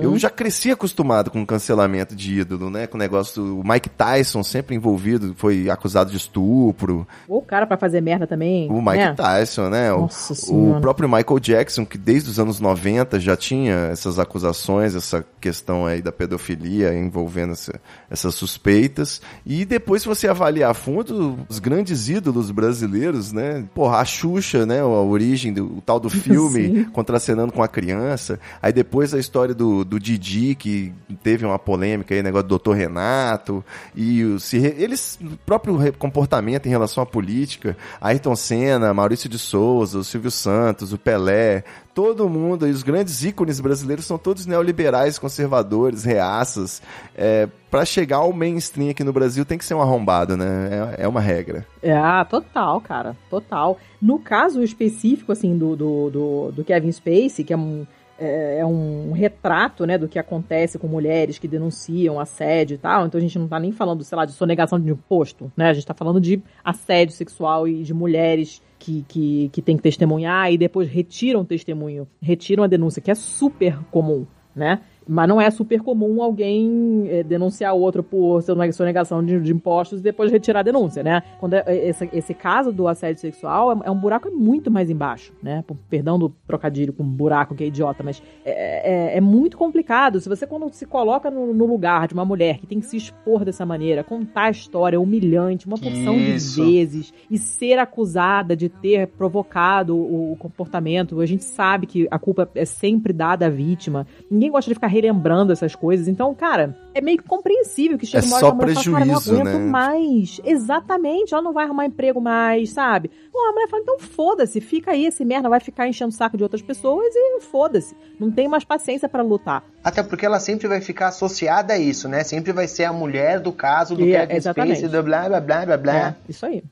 Eu 0.03 0.19
já 0.19 0.29
cresci 0.31 0.71
acostumado 0.71 1.31
com 1.31 1.45
cancelamento 1.47 2.15
de 2.15 2.41
ídolo, 2.41 2.69
né? 2.71 2.87
Com 2.87 2.97
o 2.97 3.01
negócio. 3.01 3.61
O 3.61 3.67
Mike 3.67 3.89
Tyson 3.89 4.43
sempre 4.43 4.75
envolvido, 4.77 5.35
foi 5.37 5.71
acusado 5.71 6.11
de 6.11 6.17
estupro. 6.17 7.07
Ou 7.29 7.39
o 7.39 7.43
cara 7.43 7.67
pra 7.67 7.77
fazer 7.77 8.01
merda 8.01 8.27
também. 8.27 8.71
O 8.71 8.81
Mike 8.83 8.97
né? 8.99 9.15
Tyson, 9.15 9.69
né? 9.69 9.93
O- 9.93 10.03
Nossa 10.03 10.33
o, 10.33 10.37
Senhora. 10.37 10.81
próprio 10.81 11.09
Michael 11.09 11.39
Jackson, 11.41 11.85
que 11.87 11.97
desde 11.97 12.31
os 12.31 12.39
anos 12.39 12.61
90 12.61 13.19
já 13.19 13.37
tinha 13.37 13.89
essas 13.91 14.19
acusações, 14.19 14.95
essa 14.95 15.25
questão 15.41 15.87
aí 15.87 16.01
da 16.03 16.13
pedofilia 16.13 16.95
envolvendo 16.95 17.53
essa- 17.53 17.81
essas 18.11 18.35
suspeitas. 18.35 19.21
E 19.47 19.65
depois, 19.65 20.03
se 20.03 20.09
você 20.09 20.29
avaliar 20.29 20.71
a 20.71 20.75
fundo, 20.75 21.39
os 21.49 21.59
grandes 21.59 22.09
ídolos 22.09 22.51
brasileiros, 22.51 23.33
né? 23.33 23.65
Porra, 23.75 23.99
a 23.99 24.05
Xuxa, 24.05 24.67
né? 24.67 24.81
A 24.81 24.87
origem 24.87 25.53
do 25.53 25.65
o 25.79 25.81
tal 25.81 25.99
do 25.99 26.09
filme 26.11 26.63
Sim. 26.67 26.85
contracenando 26.93 27.53
com 27.53 27.63
a 27.63 27.69
criança. 27.69 28.39
Aí 28.61 28.73
depois 28.73 29.15
a 29.15 29.19
história 29.19 29.54
do, 29.55 29.85
do 29.85 29.99
Didi, 29.99 30.55
que 30.55 30.93
teve 31.23 31.47
uma 31.47 31.59
polêmica 31.59 32.15
aí, 32.15 32.23
negócio 32.23 32.49
do 32.49 32.59
Dr. 32.59 32.73
Renato. 32.73 33.65
E 33.95 34.23
o, 34.23 34.41
se 34.41 34.59
eles, 34.59 35.19
próprio 35.47 35.79
comportamento 35.95 36.67
em 36.67 36.71
relação 36.71 37.03
à 37.03 37.07
política, 37.07 37.77
Ayrton 38.01 38.37
Senna, 38.37 38.93
Maurício 38.93 39.29
de 39.29 39.39
Souza, 39.39 39.99
o 39.99 40.05
Silvio 40.05 40.31
Santos, 40.31 40.93
o 40.93 40.99
Pelé, 40.99 41.65
todo 41.95 42.29
mundo, 42.29 42.67
e 42.67 42.71
os 42.71 42.83
grandes 42.83 43.25
ícones 43.25 43.61
brasileiros 43.61 44.05
são 44.05 44.19
todos 44.19 44.47
neoliberais, 44.47 45.19
conservadores, 45.19 46.05
reaças. 46.05 46.83
É, 47.15 47.49
para 47.71 47.85
chegar 47.85 48.19
ao 48.19 48.33
mainstream 48.33 48.91
aqui 48.91 49.05
no 49.05 49.13
Brasil 49.13 49.45
tem 49.45 49.57
que 49.57 49.65
ser 49.65 49.75
um 49.75 49.81
arrombado, 49.81 50.37
né? 50.37 50.95
É, 50.99 51.05
é 51.05 51.09
uma 51.09 51.21
regra. 51.21 51.67
É, 51.81 51.97
ah, 51.97 52.25
total, 52.25 52.81
cara. 52.81 53.17
Total. 53.31 53.79
No 54.03 54.19
caso 54.19 54.63
específico, 54.63 55.33
assim, 55.33 55.57
do, 55.57 55.77
do, 55.77 56.11
do, 56.11 56.53
do 56.53 56.65
Kevin 56.65 56.91
Spacey, 56.91 57.45
que 57.45 57.53
é 57.53 57.57
um, 57.57 57.87
é, 58.19 58.59
é 58.59 58.67
um 58.67 59.13
retrato, 59.13 59.87
né, 59.87 59.99
do 59.99 60.09
que 60.09 60.19
acontece 60.19 60.79
com 60.79 60.87
mulheres 60.87 61.39
que 61.39 61.49
denunciam 61.49 62.19
assédio 62.21 62.75
e 62.75 62.79
tal. 62.79 63.07
Então 63.07 63.19
a 63.19 63.23
gente 63.23 63.39
não 63.39 63.49
tá 63.49 63.59
nem 63.59 63.73
falando, 63.73 64.05
sei 64.05 64.17
lá, 64.17 64.25
de 64.25 64.33
sonegação 64.33 64.79
de 64.79 64.91
imposto, 64.91 65.53
né? 65.57 65.71
A 65.71 65.73
gente 65.73 65.87
tá 65.87 65.95
falando 65.95 66.21
de 66.21 66.43
assédio 66.65 67.15
sexual 67.15 67.67
e 67.67 67.83
de 67.83 67.93
mulheres 67.93 68.63
que, 68.79 69.05
que, 69.09 69.49
que 69.51 69.63
tem 69.63 69.77
que 69.77 69.83
testemunhar 69.83 70.53
e 70.53 70.59
depois 70.59 70.89
retiram 70.89 71.41
o 71.41 71.45
testemunho, 71.45 72.07
retiram 72.21 72.65
a 72.65 72.67
denúncia, 72.67 73.01
que 73.01 73.11
é 73.11 73.15
super 73.15 73.79
comum, 73.91 74.27
né? 74.55 74.81
Mas 75.07 75.29
não 75.29 75.41
é 75.41 75.51
super 75.51 75.81
comum 75.81 76.23
alguém 76.23 77.07
é, 77.09 77.23
denunciar 77.23 77.75
outro 77.75 78.03
por 78.03 78.43
sonegação 78.73 79.25
de, 79.25 79.41
de 79.41 79.53
impostos 79.53 80.01
e 80.01 80.03
depois 80.03 80.31
retirar 80.31 80.61
a 80.61 80.63
denúncia, 80.63 81.03
né? 81.03 81.23
Quando 81.39 81.55
é, 81.55 81.65
é, 81.67 81.89
esse, 81.89 82.09
esse, 82.13 82.35
caso 82.35 82.73
do 82.73 82.89
assédio 82.89 83.21
sexual 83.21 83.73
é, 83.73 83.87
é, 83.87 83.91
um 83.91 83.99
buraco 83.99 84.31
muito 84.31 84.71
mais 84.71 84.91
embaixo, 84.91 85.33
né? 85.43 85.65
Perdão 85.89 86.19
do 86.19 86.31
trocadilho 86.47 86.93
com 86.93 87.05
buraco, 87.05 87.55
que 87.55 87.65
é 87.65 87.67
idiota, 87.67 88.03
mas 88.03 88.23
é, 88.45 89.17
é, 89.17 89.21
muito 89.21 89.57
complicado. 89.57 90.21
Se 90.21 90.29
você, 90.29 90.47
quando 90.47 90.73
se 90.73 90.87
coloca 90.87 91.31
no, 91.31 91.53
no, 91.53 91.67
lugar 91.67 92.09
de 92.09 92.15
uma 92.15 92.25
mulher 92.25 92.59
que 92.59 92.67
tem 92.67 92.81
que 92.81 92.87
se 92.87 92.97
expor 92.97 93.45
dessa 93.45 93.67
maneira, 93.67 94.03
contar 94.03 94.45
a 94.45 94.51
história 94.51 95.01
humilhante, 95.01 95.67
uma 95.67 95.79
porção 95.79 96.17
Isso. 96.17 96.63
de 96.63 96.71
vezes, 96.71 97.15
e 97.31 97.39
ser 97.39 97.79
acusada 97.79 98.57
de 98.57 98.69
ter 98.69 99.09
provocado 99.09 99.97
o, 99.97 100.33
o 100.33 100.37
comportamento, 100.37 101.21
a 101.21 101.27
gente 101.27 101.45
sabe 101.45 101.87
que 101.87 102.09
a 102.11 102.19
culpa 102.19 102.49
é 102.55 102.65
sempre 102.65 103.13
dada 103.13 103.47
à 103.47 103.51
vítima. 103.51 104.07
Ninguém 104.31 104.51
gosta 104.51 104.71
de 104.71 104.75
ficar 104.75 104.94
relembrando 104.95 105.53
essas 105.53 105.75
coisas. 105.75 106.09
Então, 106.09 106.35
cara, 106.35 106.77
é 106.95 107.01
meio 107.01 107.19
que 107.19 107.25
compreensível 107.25 107.99
que 107.99 108.07
chega 108.07 108.25
é 108.25 108.29
uma 108.29 108.37
hora 108.37 108.47
só 108.47 108.53
prejuízo, 108.55 108.91
fala, 108.93 109.05
não 109.05 109.17
aguento 109.17 109.59
né? 109.59 109.59
mais. 109.59 110.41
Exatamente, 110.45 111.35
ela 111.35 111.43
não 111.43 111.53
vai 111.53 111.65
arrumar 111.65 111.87
emprego 111.87 112.21
mais, 112.21 112.71
sabe? 112.71 113.11
Pô, 113.33 113.39
a 113.49 113.53
mulher 113.53 113.69
fala, 113.69 113.83
então 113.83 113.99
foda-se, 113.99 114.61
fica 114.61 114.93
aí, 114.93 115.07
esse 115.07 115.25
merda 115.25 115.49
vai 115.49 115.61
ficar 115.61 115.89
enchendo 115.89 116.11
o 116.11 116.17
saco 116.17 116.37
de 116.37 116.43
outras 116.43 116.63
pessoas 116.63 117.13
e 117.15 117.41
foda-se. 117.41 117.95
Não 118.19 118.31
tem 118.31 118.49
mais 118.49 118.65
paciência 118.65 119.09
para 119.09 119.23
lutar. 119.23 119.65
Até 119.83 120.03
porque 120.03 120.25
ela 120.25 120.39
sempre 120.39 120.69
vai 120.69 120.81
ficar 120.81 121.09
associada 121.09 121.75
a 121.75 121.79
isso, 121.79 122.09
né? 122.09 122.25
Sempre 122.25 122.53
vai 122.53 122.69
ser 122.69 122.85
a 122.85 122.93
mulher 122.93 123.41
do 123.41 123.53
caso 123.53 123.95
do 123.95 124.03
e, 124.07 124.13
Kevin 124.13 124.35
exatamente. 124.35 124.79
Spacey, 124.79 124.97
do 124.97 125.03
blá 125.03 125.29
blá 125.29 125.41
blá 125.41 125.67
blá 125.67 125.77
blá. 125.77 126.09
É, 126.09 126.15
isso 126.29 126.47
aí. 126.47 126.63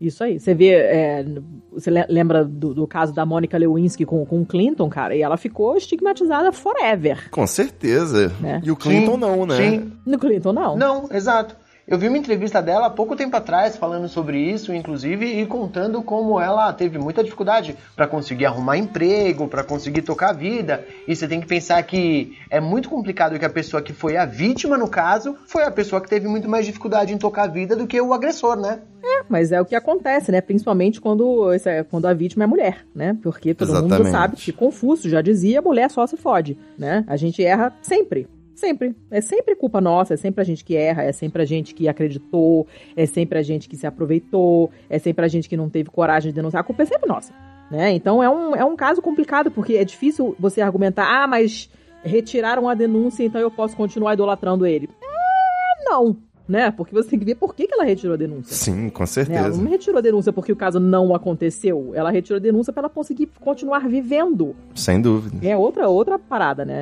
Isso 0.00 0.22
aí. 0.22 0.38
Você 0.38 0.54
vê. 0.54 0.72
É, 0.72 1.24
você 1.72 1.90
lembra 1.90 2.44
do, 2.44 2.74
do, 2.74 2.86
caso 2.86 3.14
da 3.14 3.24
Mônica 3.24 3.56
Lewinsky 3.56 4.04
com, 4.04 4.24
com 4.26 4.42
o 4.42 4.46
Clinton, 4.46 4.88
cara? 4.90 5.16
E 5.16 5.22
ela 5.22 5.36
ficou 5.36 5.76
estigmatizada 5.76 6.52
forever. 6.52 7.30
Com 7.30 7.46
certeza. 7.46 8.32
Né? 8.40 8.60
E 8.62 8.70
o 8.70 8.76
Clinton 8.76 9.14
sim, 9.14 9.20
não, 9.20 9.46
né? 9.46 9.56
Sim. 9.56 9.92
No 10.04 10.18
Clinton 10.18 10.52
não. 10.52 10.76
Não, 10.76 11.08
exato. 11.10 11.56
Eu 11.88 11.96
vi 11.98 12.08
uma 12.08 12.18
entrevista 12.18 12.60
dela 12.60 12.86
há 12.86 12.90
pouco 12.90 13.14
tempo 13.14 13.36
atrás 13.36 13.76
falando 13.76 14.08
sobre 14.08 14.40
isso, 14.40 14.74
inclusive, 14.74 15.40
e 15.40 15.46
contando 15.46 16.02
como 16.02 16.40
ela 16.40 16.72
teve 16.72 16.98
muita 16.98 17.22
dificuldade 17.22 17.76
para 17.94 18.08
conseguir 18.08 18.44
arrumar 18.44 18.76
emprego, 18.76 19.46
para 19.46 19.62
conseguir 19.62 20.02
tocar 20.02 20.30
a 20.30 20.32
vida. 20.32 20.84
E 21.06 21.14
você 21.14 21.28
tem 21.28 21.40
que 21.40 21.46
pensar 21.46 21.80
que 21.84 22.36
é 22.50 22.60
muito 22.60 22.88
complicado 22.88 23.38
que 23.38 23.44
a 23.44 23.50
pessoa 23.50 23.80
que 23.80 23.92
foi 23.92 24.16
a 24.16 24.26
vítima 24.26 24.76
no 24.76 24.88
caso 24.88 25.36
foi 25.46 25.62
a 25.62 25.70
pessoa 25.70 26.00
que 26.00 26.08
teve 26.08 26.26
muito 26.26 26.48
mais 26.48 26.66
dificuldade 26.66 27.12
em 27.12 27.18
tocar 27.18 27.44
a 27.44 27.46
vida 27.46 27.76
do 27.76 27.86
que 27.86 28.00
o 28.00 28.12
agressor, 28.12 28.56
né? 28.56 28.80
É, 29.04 29.22
mas 29.28 29.52
é 29.52 29.60
o 29.60 29.64
que 29.64 29.76
acontece, 29.76 30.32
né? 30.32 30.40
Principalmente 30.40 31.00
quando, 31.00 31.50
quando 31.88 32.06
a 32.06 32.14
vítima 32.14 32.42
é 32.42 32.46
mulher, 32.48 32.84
né? 32.92 33.16
Porque 33.22 33.54
todo 33.54 33.68
Exatamente. 33.68 33.98
mundo 34.02 34.10
sabe 34.10 34.34
que 34.34 34.52
Confúcio 34.52 35.08
já 35.08 35.22
dizia, 35.22 35.62
mulher 35.62 35.88
só 35.88 36.04
se 36.04 36.16
fode, 36.16 36.58
né? 36.76 37.04
A 37.06 37.16
gente 37.16 37.44
erra 37.44 37.72
sempre. 37.80 38.26
Sempre. 38.56 38.96
É 39.10 39.20
sempre 39.20 39.54
culpa 39.54 39.82
nossa, 39.82 40.14
é 40.14 40.16
sempre 40.16 40.40
a 40.40 40.44
gente 40.44 40.64
que 40.64 40.74
erra, 40.74 41.02
é 41.02 41.12
sempre 41.12 41.42
a 41.42 41.44
gente 41.44 41.74
que 41.74 41.86
acreditou, 41.86 42.66
é 42.96 43.04
sempre 43.04 43.38
a 43.38 43.42
gente 43.42 43.68
que 43.68 43.76
se 43.76 43.86
aproveitou, 43.86 44.70
é 44.88 44.98
sempre 44.98 45.26
a 45.26 45.28
gente 45.28 45.46
que 45.46 45.58
não 45.58 45.68
teve 45.68 45.90
coragem 45.90 46.30
de 46.30 46.34
denunciar. 46.34 46.62
A 46.62 46.64
culpa 46.64 46.82
é 46.82 46.86
sempre 46.86 47.06
nossa. 47.06 47.34
Né? 47.70 47.92
Então 47.92 48.22
é 48.22 48.30
um, 48.30 48.56
é 48.56 48.64
um 48.64 48.74
caso 48.74 49.02
complicado, 49.02 49.50
porque 49.50 49.74
é 49.74 49.84
difícil 49.84 50.34
você 50.38 50.62
argumentar, 50.62 51.06
ah, 51.06 51.26
mas 51.26 51.68
retiraram 52.02 52.66
a 52.66 52.74
denúncia, 52.74 53.24
então 53.24 53.40
eu 53.40 53.50
posso 53.50 53.76
continuar 53.76 54.14
idolatrando 54.14 54.64
ele. 54.66 54.88
É, 55.02 55.90
não 55.90 56.16
né? 56.48 56.70
Porque 56.70 56.94
você 56.94 57.10
tem 57.10 57.18
que 57.18 57.24
ver 57.24 57.34
por 57.34 57.54
que, 57.54 57.66
que 57.66 57.74
ela 57.74 57.84
retirou 57.84 58.14
a 58.14 58.16
denúncia. 58.16 58.54
Sim, 58.54 58.88
com 58.88 59.06
certeza. 59.06 59.40
Né? 59.40 59.46
Ela 59.48 59.56
não 59.56 59.70
retirou 59.70 59.98
a 59.98 60.00
denúncia 60.00 60.32
porque 60.32 60.52
o 60.52 60.56
caso 60.56 60.78
não 60.78 61.14
aconteceu. 61.14 61.92
Ela 61.94 62.10
retirou 62.10 62.38
a 62.38 62.42
denúncia 62.42 62.72
para 62.72 62.82
ela 62.82 62.90
conseguir 62.90 63.28
continuar 63.40 63.88
vivendo. 63.88 64.54
Sem 64.74 65.00
dúvida. 65.00 65.46
É 65.46 65.56
outra, 65.56 65.88
outra 65.88 66.18
parada, 66.18 66.64
né? 66.64 66.74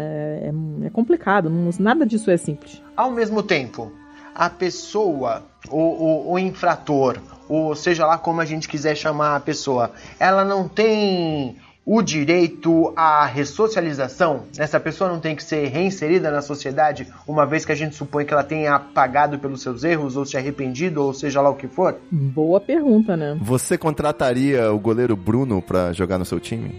É, 0.42 0.52
é 0.86 0.90
complicado. 0.90 1.48
Não, 1.48 1.70
nada 1.78 2.04
disso 2.04 2.30
é 2.30 2.36
simples. 2.36 2.82
Ao 2.96 3.10
mesmo 3.10 3.42
tempo, 3.42 3.90
a 4.34 4.50
pessoa, 4.50 5.42
o, 5.70 5.78
o, 5.78 6.32
o 6.32 6.38
infrator, 6.38 7.18
ou 7.48 7.74
seja 7.74 8.06
lá 8.06 8.18
como 8.18 8.40
a 8.40 8.44
gente 8.44 8.68
quiser 8.68 8.96
chamar 8.96 9.36
a 9.36 9.40
pessoa, 9.40 9.92
ela 10.18 10.44
não 10.44 10.68
tem 10.68 11.56
o 11.86 12.02
direito 12.02 12.92
à 12.96 13.26
ressocialização? 13.26 14.44
Essa 14.56 14.80
pessoa 14.80 15.10
não 15.10 15.20
tem 15.20 15.36
que 15.36 15.42
ser 15.42 15.66
reinserida 15.68 16.30
na 16.30 16.40
sociedade, 16.40 17.06
uma 17.26 17.44
vez 17.44 17.64
que 17.64 17.72
a 17.72 17.74
gente 17.74 17.94
supõe 17.94 18.24
que 18.24 18.32
ela 18.32 18.44
tenha 18.44 18.78
pagado 18.78 19.38
pelos 19.38 19.62
seus 19.62 19.84
erros, 19.84 20.16
ou 20.16 20.24
se 20.24 20.36
arrependido, 20.36 21.02
ou 21.02 21.12
seja 21.12 21.40
lá 21.40 21.50
o 21.50 21.54
que 21.54 21.68
for? 21.68 21.96
Boa 22.10 22.60
pergunta, 22.60 23.16
né? 23.16 23.36
Você 23.40 23.76
contrataria 23.76 24.72
o 24.72 24.78
goleiro 24.78 25.16
Bruno 25.16 25.60
para 25.60 25.92
jogar 25.92 26.18
no 26.18 26.24
seu 26.24 26.40
time? 26.40 26.74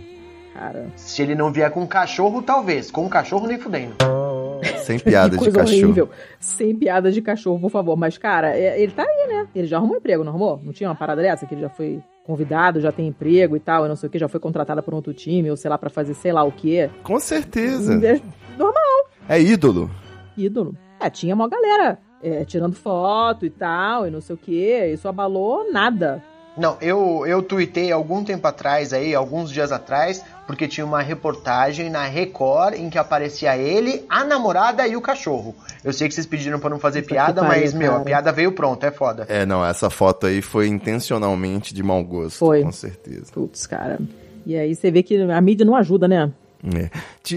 Cara. 0.53 0.87
Se 0.95 1.21
ele 1.21 1.35
não 1.35 1.51
vier 1.51 1.69
com 1.69 1.81
um 1.81 1.87
cachorro, 1.87 2.41
talvez. 2.41 2.89
Com 2.89 3.05
um 3.05 3.09
cachorro, 3.09 3.45
nem 3.45 3.59
fudendo. 3.59 3.95
Sem 4.83 4.99
piadas 4.99 5.39
de 5.39 5.51
cachorro. 5.51 5.83
Horrível. 5.83 6.09
Sem 6.39 6.75
piadas 6.75 7.13
de 7.13 7.21
cachorro, 7.21 7.59
por 7.59 7.71
favor. 7.71 7.95
Mas, 7.95 8.17
cara, 8.17 8.55
é, 8.55 8.81
ele 8.81 8.91
tá 8.91 9.03
aí, 9.03 9.27
né? 9.27 9.47
Ele 9.55 9.67
já 9.67 9.77
arrumou 9.77 9.97
emprego, 9.97 10.23
não 10.23 10.31
arrumou? 10.31 10.59
Não 10.63 10.73
tinha 10.73 10.89
uma 10.89 10.95
parada 10.95 11.21
dessa? 11.21 11.45
Que 11.45 11.53
ele 11.53 11.61
já 11.61 11.69
foi 11.69 12.01
convidado, 12.25 12.81
já 12.81 12.91
tem 12.91 13.07
emprego 13.07 13.55
e 13.55 13.59
tal, 13.59 13.85
e 13.85 13.87
não 13.87 13.95
sei 13.95 14.07
o 14.07 14.11
que, 14.11 14.17
já 14.17 14.27
foi 14.27 14.39
contratada 14.39 14.81
por 14.81 14.93
outro 14.93 15.13
time, 15.13 15.49
ou 15.51 15.55
sei 15.55 15.69
lá, 15.69 15.77
para 15.77 15.89
fazer 15.89 16.13
sei 16.15 16.31
lá 16.31 16.43
o 16.43 16.51
que. 16.51 16.89
Com 17.03 17.19
certeza. 17.19 17.93
É 18.05 18.19
normal. 18.57 19.09
É 19.29 19.39
ídolo. 19.39 19.89
Ídolo. 20.35 20.75
É, 20.99 21.09
tinha 21.09 21.35
uma 21.35 21.47
galera 21.47 21.99
é, 22.23 22.43
tirando 22.43 22.75
foto 22.75 23.45
e 23.45 23.49
tal, 23.49 24.07
e 24.07 24.11
não 24.11 24.21
sei 24.21 24.35
o 24.35 24.37
que, 24.37 24.85
isso 24.87 25.07
abalou 25.07 25.71
nada. 25.71 26.23
Não, 26.57 26.77
eu, 26.81 27.25
eu 27.27 27.43
tuitei 27.43 27.91
algum 27.91 28.23
tempo 28.23 28.47
atrás 28.47 28.93
aí, 28.93 29.13
alguns 29.13 29.51
dias 29.51 29.71
atrás, 29.71 30.23
porque 30.45 30.67
tinha 30.67 30.85
uma 30.85 31.01
reportagem 31.01 31.89
na 31.89 32.05
Record 32.05 32.75
em 32.75 32.89
que 32.89 32.97
aparecia 32.97 33.57
ele, 33.57 34.05
a 34.09 34.23
namorada 34.23 34.87
e 34.87 34.95
o 34.95 35.01
cachorro. 35.01 35.55
Eu 35.83 35.91
sei 35.91 36.07
que 36.07 36.13
vocês 36.13 36.25
pediram 36.25 36.59
para 36.59 36.69
não 36.69 36.79
fazer 36.79 37.01
Puta 37.01 37.15
piada, 37.15 37.43
mas, 37.43 37.73
meu, 37.73 37.91
cara. 37.91 38.01
a 38.01 38.05
piada 38.05 38.31
veio 38.31 38.51
pronto, 38.51 38.83
é 38.85 38.91
foda. 38.91 39.25
É, 39.27 39.45
não, 39.45 39.65
essa 39.65 39.89
foto 39.89 40.27
aí 40.27 40.41
foi 40.41 40.67
intencionalmente 40.67 41.73
de 41.73 41.81
mau 41.81 42.03
gosto. 42.03 42.37
Foi. 42.37 42.63
Com 42.63 42.71
certeza. 42.71 43.31
Putz, 43.31 43.65
cara. 43.65 43.99
E 44.45 44.55
aí 44.55 44.75
você 44.75 44.91
vê 44.91 45.01
que 45.01 45.19
a 45.19 45.41
mídia 45.41 45.65
não 45.65 45.75
ajuda, 45.75 46.07
né? 46.07 46.31
É. 46.75 46.89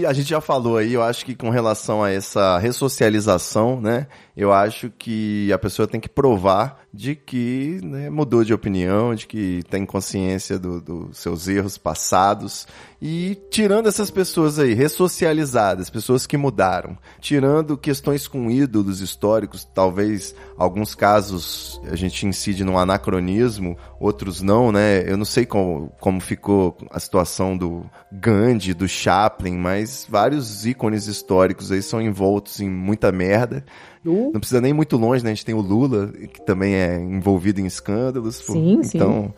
A 0.05 0.13
gente 0.13 0.29
já 0.29 0.39
falou 0.39 0.77
aí, 0.77 0.93
eu 0.93 1.01
acho 1.01 1.25
que 1.25 1.35
com 1.35 1.49
relação 1.49 2.03
a 2.03 2.11
essa 2.11 2.57
ressocialização, 2.59 3.81
né? 3.81 4.07
Eu 4.37 4.53
acho 4.53 4.89
que 4.97 5.51
a 5.51 5.57
pessoa 5.57 5.87
tem 5.87 5.99
que 5.99 6.07
provar 6.07 6.79
de 6.93 7.15
que 7.15 7.79
né, 7.83 8.09
mudou 8.09 8.43
de 8.43 8.53
opinião, 8.53 9.13
de 9.13 9.27
que 9.27 9.61
tem 9.69 9.85
consciência 9.85 10.57
dos 10.57 10.81
do 10.81 11.09
seus 11.13 11.47
erros 11.47 11.77
passados. 11.77 12.67
E 13.01 13.37
tirando 13.49 13.87
essas 13.87 14.09
pessoas 14.09 14.57
aí, 14.57 14.73
ressocializadas, 14.73 15.89
pessoas 15.89 16.25
que 16.25 16.37
mudaram, 16.37 16.97
tirando 17.19 17.77
questões 17.77 18.27
com 18.27 18.49
ídolos 18.49 19.01
históricos, 19.01 19.63
talvez 19.63 20.35
alguns 20.57 20.95
casos 20.95 21.79
a 21.91 21.95
gente 21.95 22.25
incide 22.25 22.63
num 22.63 22.77
anacronismo, 22.77 23.77
outros 23.99 24.41
não, 24.41 24.71
né? 24.71 25.03
Eu 25.09 25.17
não 25.17 25.25
sei 25.25 25.45
como, 25.45 25.91
como 25.99 26.19
ficou 26.19 26.77
a 26.91 26.99
situação 26.99 27.57
do 27.57 27.85
Gandhi, 28.11 28.73
do 28.73 28.87
Chaplin, 28.87 29.57
mas 29.57 29.78
vários 30.09 30.65
ícones 30.65 31.07
históricos 31.07 31.71
aí 31.71 31.81
são 31.81 32.01
envoltos 32.01 32.59
em 32.59 32.69
muita 32.69 33.11
merda. 33.11 33.63
Uh. 34.05 34.31
Não 34.33 34.39
precisa 34.39 34.61
nem 34.61 34.73
muito 34.73 34.97
longe, 34.97 35.23
né? 35.23 35.31
A 35.31 35.33
gente 35.33 35.45
tem 35.45 35.55
o 35.55 35.61
Lula, 35.61 36.07
que 36.07 36.41
também 36.45 36.73
é 36.75 36.97
envolvido 36.97 37.59
em 37.59 37.65
escândalos. 37.65 38.37
Sim, 38.37 38.81
então, 38.83 39.23
sim 39.23 39.33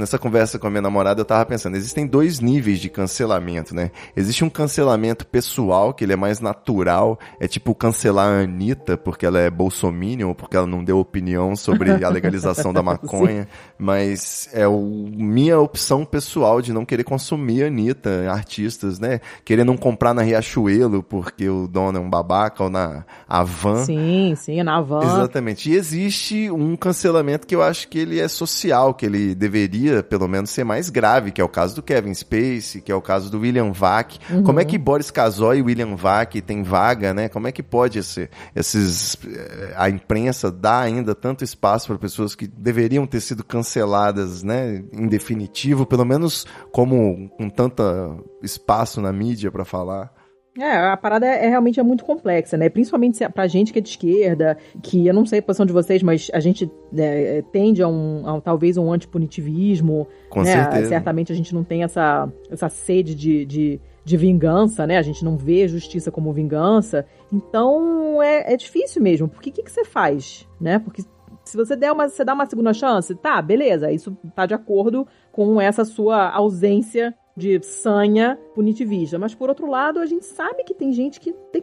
nessa 0.00 0.18
conversa 0.18 0.58
com 0.58 0.66
a 0.66 0.70
minha 0.70 0.82
namorada, 0.82 1.20
eu 1.20 1.24
tava 1.24 1.44
pensando, 1.46 1.76
existem 1.76 2.06
dois 2.06 2.40
níveis 2.40 2.78
de 2.78 2.88
cancelamento, 2.88 3.74
né? 3.74 3.90
Existe 4.16 4.44
um 4.44 4.50
cancelamento 4.50 5.26
pessoal, 5.26 5.94
que 5.94 6.04
ele 6.04 6.12
é 6.12 6.16
mais 6.16 6.40
natural, 6.40 7.18
é 7.40 7.48
tipo 7.48 7.74
cancelar 7.74 8.28
a 8.28 8.42
Anitta 8.42 8.96
porque 8.96 9.26
ela 9.26 9.38
é 9.38 9.50
bolsominion, 9.50 10.28
ou 10.28 10.34
porque 10.34 10.56
ela 10.56 10.66
não 10.66 10.82
deu 10.84 10.98
opinião 10.98 11.54
sobre 11.56 12.04
a 12.04 12.08
legalização 12.08 12.72
da 12.72 12.82
maconha, 12.84 13.48
mas 13.78 14.48
é 14.52 14.66
o, 14.66 14.80
minha 14.80 15.58
opção 15.58 16.04
pessoal 16.04 16.60
de 16.60 16.72
não 16.72 16.84
querer 16.84 17.04
consumir 17.04 17.64
a 17.64 17.66
Anitta, 17.66 18.30
artistas, 18.30 18.98
né? 18.98 19.20
Querer 19.44 19.64
não 19.64 19.76
comprar 19.76 20.12
na 20.14 20.22
Riachuelo 20.22 21.02
porque 21.02 21.48
o 21.48 21.66
dono 21.66 21.98
é 21.98 22.00
um 22.00 22.10
babaca, 22.10 22.64
ou 22.64 22.70
na 22.70 23.04
Avan. 23.28 23.84
Sim, 23.84 24.34
sim, 24.36 24.62
na 24.62 24.78
Avan. 24.78 25.02
Exatamente. 25.02 25.70
E 25.70 25.74
existe 25.74 26.50
um 26.50 26.76
cancelamento 26.76 27.46
que 27.46 27.54
eu 27.54 27.62
acho 27.62 27.88
que 27.88 27.98
ele 27.98 28.20
é 28.20 28.28
social, 28.28 28.94
que 28.94 29.06
ele 29.06 29.34
deveria 29.34 29.85
pelo 30.08 30.28
menos, 30.28 30.50
ser 30.50 30.64
mais 30.64 30.90
grave, 30.90 31.32
que 31.32 31.40
é 31.40 31.44
o 31.44 31.48
caso 31.48 31.74
do 31.74 31.82
Kevin 31.82 32.14
Spacey, 32.14 32.80
que 32.80 32.92
é 32.92 32.94
o 32.94 33.02
caso 33.02 33.30
do 33.30 33.40
William 33.40 33.72
Vac. 33.72 34.18
Como 34.44 34.60
é 34.60 34.64
que 34.64 34.78
Boris 34.78 35.10
Kazoy 35.10 35.58
e 35.58 35.62
William 35.62 35.96
Vac 35.96 36.40
têm 36.42 36.62
vaga, 36.62 37.12
né? 37.12 37.28
Como 37.28 37.46
é 37.46 37.52
que 37.52 37.62
pode 37.62 37.98
esse, 37.98 38.28
esses, 38.54 39.16
eh, 39.26 39.74
a 39.76 39.88
imprensa 39.88 40.50
dar 40.50 40.80
ainda 40.80 41.14
tanto 41.14 41.44
espaço 41.44 41.88
para 41.88 41.98
pessoas 41.98 42.34
que 42.34 42.46
deveriam 42.46 43.06
ter 43.06 43.20
sido 43.20 43.44
canceladas, 43.44 44.42
né? 44.42 44.84
Em 44.92 45.06
definitivo, 45.06 45.86
pelo 45.86 46.04
menos 46.04 46.46
como 46.72 47.28
com 47.36 47.48
tanta 47.48 48.16
espaço 48.42 49.00
na 49.00 49.12
mídia 49.12 49.50
para 49.50 49.64
falar. 49.64 50.12
É, 50.58 50.76
a 50.88 50.96
parada 50.96 51.26
é, 51.26 51.44
é 51.46 51.48
realmente 51.48 51.78
é 51.78 51.82
muito 51.82 52.04
complexa, 52.04 52.56
né? 52.56 52.68
Principalmente 52.68 53.18
se- 53.18 53.28
pra 53.28 53.46
gente 53.46 53.72
que 53.72 53.78
é 53.78 53.82
de 53.82 53.88
esquerda, 53.90 54.56
que 54.82 55.06
eu 55.06 55.12
não 55.12 55.26
sei 55.26 55.40
a 55.40 55.42
posição 55.42 55.66
de 55.66 55.72
vocês, 55.72 56.02
mas 56.02 56.30
a 56.32 56.40
gente 56.40 56.70
é, 56.96 57.42
tende 57.52 57.82
a 57.82 57.88
um, 57.88 58.22
a 58.26 58.32
um- 58.34 58.40
talvez 58.40 58.76
um 58.78 58.90
antipunitivismo. 58.92 60.06
Com 60.30 60.42
né? 60.42 60.52
certeza. 60.52 60.88
Certamente 60.88 61.32
a 61.32 61.34
gente 61.34 61.54
não 61.54 61.62
tem 61.64 61.82
essa, 61.82 62.30
essa 62.50 62.68
sede 62.68 63.14
de, 63.14 63.44
de, 63.44 63.80
de 64.04 64.16
vingança, 64.16 64.86
né? 64.86 64.96
A 64.98 65.02
gente 65.02 65.24
não 65.24 65.36
vê 65.36 65.68
justiça 65.68 66.10
como 66.10 66.32
vingança. 66.32 67.04
Então 67.32 68.22
é, 68.22 68.54
é 68.54 68.56
difícil 68.56 69.02
mesmo. 69.02 69.28
Porque 69.28 69.50
o 69.50 69.52
que, 69.52 69.62
que 69.62 69.70
você 69.70 69.84
faz, 69.84 70.48
né? 70.60 70.78
Porque 70.78 71.02
se 71.44 71.56
você 71.56 71.76
der 71.76 71.92
uma, 71.92 72.08
você 72.08 72.24
dá 72.24 72.34
uma 72.34 72.46
segunda 72.46 72.72
chance, 72.72 73.14
tá, 73.14 73.40
beleza, 73.40 73.92
isso 73.92 74.16
tá 74.34 74.46
de 74.46 74.54
acordo 74.54 75.06
com 75.30 75.60
essa 75.60 75.84
sua 75.84 76.28
ausência 76.30 77.14
de 77.36 77.62
sanha 77.62 78.38
punitivista. 78.54 79.18
Mas 79.18 79.34
por 79.34 79.48
outro 79.48 79.66
lado, 79.66 80.00
a 80.00 80.06
gente 80.06 80.24
sabe 80.24 80.64
que 80.64 80.74
tem 80.74 80.92
gente 80.92 81.20
que 81.20 81.32
tem 81.52 81.62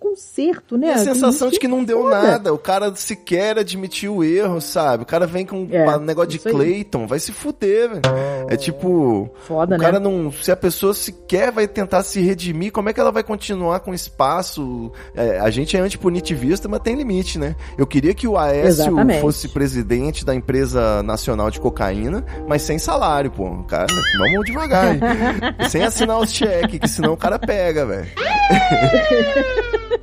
conserto, 0.00 0.76
né? 0.78 0.88
E 0.88 0.90
a 0.90 0.94
Tem 0.94 1.04
sensação 1.04 1.50
de 1.50 1.58
que 1.58 1.68
não 1.68 1.84
deu 1.84 2.02
foda. 2.02 2.22
nada. 2.22 2.54
O 2.54 2.58
cara 2.58 2.92
sequer 2.96 3.58
admitiu 3.58 4.16
o 4.16 4.24
erro, 4.24 4.60
sabe? 4.60 5.02
O 5.02 5.06
cara 5.06 5.26
vem 5.26 5.44
com 5.46 5.68
É, 5.70 5.96
um 5.96 6.00
negócio 6.00 6.30
de 6.30 6.40
aí. 6.44 6.52
Clayton, 6.52 7.06
vai 7.06 7.18
se 7.18 7.30
fuder, 7.32 7.88
velho. 7.90 8.00
É 8.48 8.56
tipo. 8.56 9.30
Foda, 9.46 9.74
o 9.76 9.78
né? 9.78 9.84
cara 9.84 10.00
não. 10.00 10.32
Se 10.32 10.50
a 10.50 10.56
pessoa 10.56 10.94
sequer 10.94 11.52
vai 11.52 11.68
tentar 11.68 12.02
se 12.02 12.20
redimir, 12.20 12.72
como 12.72 12.88
é 12.88 12.92
que 12.92 13.00
ela 13.00 13.12
vai 13.12 13.22
continuar 13.22 13.80
com 13.80 13.92
espaço? 13.94 14.90
É, 15.14 15.38
a 15.38 15.50
gente 15.50 15.76
é 15.76 15.80
antipunitivista, 15.80 16.66
mas 16.68 16.80
tem 16.80 16.94
limite, 16.96 17.38
né? 17.38 17.54
Eu 17.76 17.86
queria 17.86 18.14
que 18.14 18.26
o 18.26 18.38
Aécio 18.38 18.84
Exatamente. 18.86 19.20
fosse 19.20 19.48
presidente 19.48 20.24
da 20.24 20.34
empresa 20.34 21.02
nacional 21.02 21.50
de 21.50 21.60
cocaína, 21.60 22.24
mas 22.48 22.62
sem 22.62 22.78
salário, 22.78 23.30
pô. 23.30 23.62
Cara, 23.64 23.86
vamos 24.18 24.46
devagar. 24.46 24.94
hein? 24.94 25.00
sem 25.68 25.82
assinar 25.82 26.18
os 26.18 26.32
cheques, 26.32 26.78
que 26.80 26.88
senão 26.88 27.12
o 27.12 27.16
cara 27.16 27.38
pega, 27.38 27.84
velho. 27.84 28.08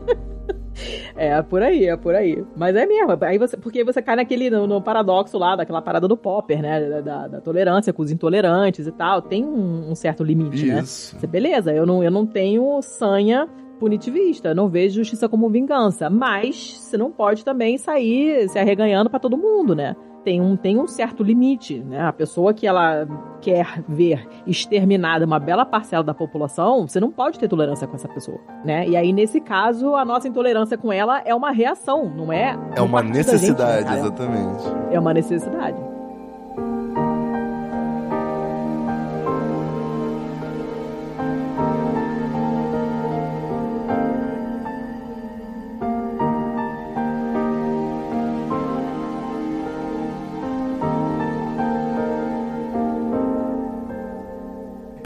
É, 1.17 1.41
por 1.41 1.63
aí, 1.63 1.85
é 1.87 1.97
por 1.97 2.13
aí. 2.13 2.43
Mas 2.55 2.75
é 2.75 2.85
mesmo. 2.85 3.17
Aí 3.21 3.37
você, 3.37 3.57
porque 3.57 3.83
você 3.83 4.01
cai 4.01 4.15
naquele 4.15 4.49
no, 4.49 4.67
no 4.67 4.81
paradoxo 4.81 5.37
lá, 5.37 5.55
daquela 5.55 5.81
parada 5.81 6.07
do 6.07 6.15
Popper, 6.15 6.61
né? 6.61 7.01
Da, 7.01 7.27
da- 7.27 7.41
tolerância 7.41 7.91
com 7.91 8.03
os 8.03 8.11
intolerantes 8.11 8.85
e 8.85 8.91
tal. 8.91 9.21
Tem 9.21 9.43
um, 9.43 9.89
um 9.91 9.95
certo 9.95 10.23
limite, 10.23 10.65
né? 10.67 10.79
Isso. 10.81 11.17
Você, 11.19 11.25
beleza, 11.25 11.73
eu 11.73 11.85
não, 11.85 12.03
eu 12.03 12.11
não 12.11 12.25
tenho 12.25 12.79
sanha 12.81 13.47
punitivista, 13.79 14.53
não 14.55 14.67
vejo 14.69 14.95
justiça 14.95 15.27
como 15.29 15.49
vingança. 15.49 16.09
Mas 16.09 16.77
você 16.79 16.97
não 16.97 17.11
pode 17.11 17.43
também 17.43 17.77
sair 17.77 18.47
se 18.49 18.57
arreganhando 18.59 19.09
pra 19.09 19.19
todo 19.19 19.37
mundo, 19.37 19.75
né? 19.75 19.95
Tem 20.27 20.41
um, 20.41 20.57
tem 20.57 20.77
um 20.77 20.85
certo 20.85 21.23
limite, 21.23 21.79
né? 21.79 22.01
A 22.01 22.11
pessoa 22.11 22.53
que 22.53 22.67
ela 22.67 23.07
quer 23.39 23.81
ver 23.87 24.27
exterminada 24.45 25.25
uma 25.25 25.39
bela 25.39 25.65
parcela 25.65 26.03
da 26.03 26.13
população, 26.13 26.85
você 26.85 26.99
não 26.99 27.09
pode 27.09 27.39
ter 27.39 27.47
tolerância 27.47 27.87
com 27.87 27.95
essa 27.95 28.09
pessoa, 28.09 28.37
né? 28.65 28.85
E 28.85 28.97
aí, 28.97 29.13
nesse 29.13 29.39
caso, 29.39 29.95
a 29.95 30.03
nossa 30.03 30.27
intolerância 30.27 30.77
com 30.77 30.91
ela 30.91 31.21
é 31.23 31.33
uma 31.33 31.51
reação, 31.51 32.13
não 32.13 32.29
é? 32.29 32.59
É 32.75 32.81
um 32.81 32.87
uma 32.87 33.01
partido 33.01 33.13
da 33.13 33.37
gente, 33.37 33.57
né, 33.57 33.77
necessidade, 33.77 33.97
exatamente. 33.99 34.63
É 34.91 34.99
uma 34.99 35.13
necessidade. 35.13 35.96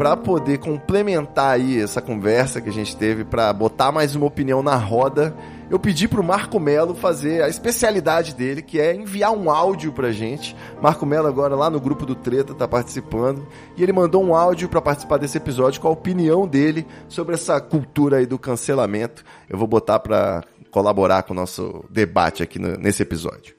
Pra 0.02 0.18
poder 0.18 0.58
complementar 0.58 1.54
aí 1.54 1.80
essa 1.80 2.02
conversa 2.02 2.60
que 2.60 2.68
a 2.68 2.74
gente 2.74 2.98
teve, 2.98 3.24
pra 3.24 3.54
botar 3.54 3.92
mais 3.92 4.16
uma 4.16 4.26
opinião 4.26 4.64
na 4.64 4.74
roda, 4.76 5.32
eu 5.70 5.78
pedi 5.78 6.08
pro 6.08 6.24
Marco 6.24 6.60
Melo 6.60 6.96
fazer 6.96 7.44
a 7.44 7.48
especialidade 7.48 8.34
dele, 8.34 8.64
que 8.64 8.80
é 8.82 8.96
enviar 8.96 9.32
um 9.32 9.52
áudio 9.52 9.94
pra 9.94 10.12
gente. 10.12 10.56
Marco 10.82 11.06
Melo 11.06 11.28
agora 11.28 11.56
lá 11.56 11.70
no 11.70 11.80
grupo 11.80 12.04
do 12.04 12.16
Treta 12.16 12.56
tá 12.56 12.68
participando, 12.68 13.46
e 13.78 13.84
ele 13.84 13.94
mandou 13.94 14.24
um 14.24 14.34
áudio 14.34 14.68
pra 14.68 14.82
participar 14.82 15.18
desse 15.18 15.38
episódio 15.38 15.80
com 15.80 15.88
a 15.88 15.92
opinião 15.92 16.48
dele 16.48 16.88
sobre 17.08 17.36
essa 17.36 17.62
cultura 17.62 18.18
aí 18.18 18.26
do 18.26 18.40
cancelamento. 18.40 19.24
Eu 19.48 19.60
vou 19.60 19.68
botar 19.68 20.00
pra 20.00 20.44
colaborar 20.72 21.22
com 21.22 21.34
o 21.34 21.36
nosso 21.36 21.86
debate 21.92 22.42
aqui 22.42 22.58
no- 22.58 22.76
nesse 22.76 23.04
episódio. 23.04 23.54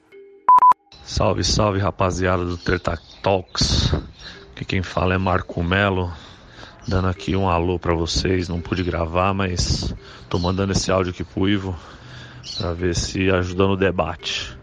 Salve, 1.05 1.41
salve 1.41 1.79
rapaziada 1.79 2.43
do 2.43 2.57
Treta 2.57 2.99
Talks. 3.21 3.93
Aqui 4.51 4.65
quem 4.65 4.83
fala 4.83 5.15
é 5.15 5.17
Marco 5.17 5.63
Melo, 5.63 6.11
dando 6.87 7.07
aqui 7.07 7.35
um 7.35 7.49
alô 7.49 7.79
pra 7.79 7.93
vocês. 7.93 8.49
Não 8.49 8.61
pude 8.61 8.83
gravar, 8.83 9.33
mas 9.33 9.93
tô 10.29 10.39
mandando 10.39 10.73
esse 10.73 10.91
áudio 10.91 11.11
aqui 11.11 11.23
pro 11.23 11.47
Ivo 11.47 11.75
pra 12.57 12.73
ver 12.73 12.95
se 12.95 13.29
ajuda 13.29 13.67
no 13.67 13.77
debate. 13.77 14.57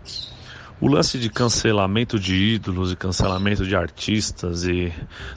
O 0.80 0.88
lance 0.88 1.18
de 1.18 1.28
cancelamento 1.28 2.18
de 2.18 2.34
ídolos 2.34 2.92
e 2.92 2.96
cancelamento 2.96 3.66
de 3.66 3.76
artistas 3.76 4.64
e 4.64 4.92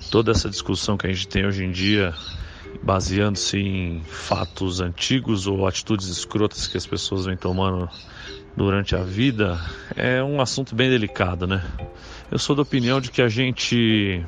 toda 0.10 0.32
essa 0.32 0.50
discussão 0.50 0.98
que 0.98 1.06
a 1.06 1.10
gente 1.12 1.28
tem 1.28 1.46
hoje 1.46 1.66
em 1.66 1.72
dia, 1.72 2.14
baseando-se 2.82 3.58
em 3.58 4.02
fatos 4.06 4.80
antigos 4.80 5.46
ou 5.46 5.68
atitudes 5.68 6.08
escrotas 6.08 6.66
que 6.68 6.78
as 6.78 6.88
pessoas 6.88 7.26
vêm 7.26 7.36
tomando 7.36 7.90
durante 8.56 8.96
a 8.96 9.04
vida, 9.04 9.60
é 9.96 10.24
um 10.24 10.40
assunto 10.40 10.76
bem 10.76 10.90
delicado, 10.90 11.46
né? 11.46 11.62
Eu 12.32 12.40
sou 12.40 12.56
da 12.56 12.62
opinião 12.62 13.02
de 13.02 13.12
que 13.12 13.22
a 13.22 13.28
gente 13.28 14.24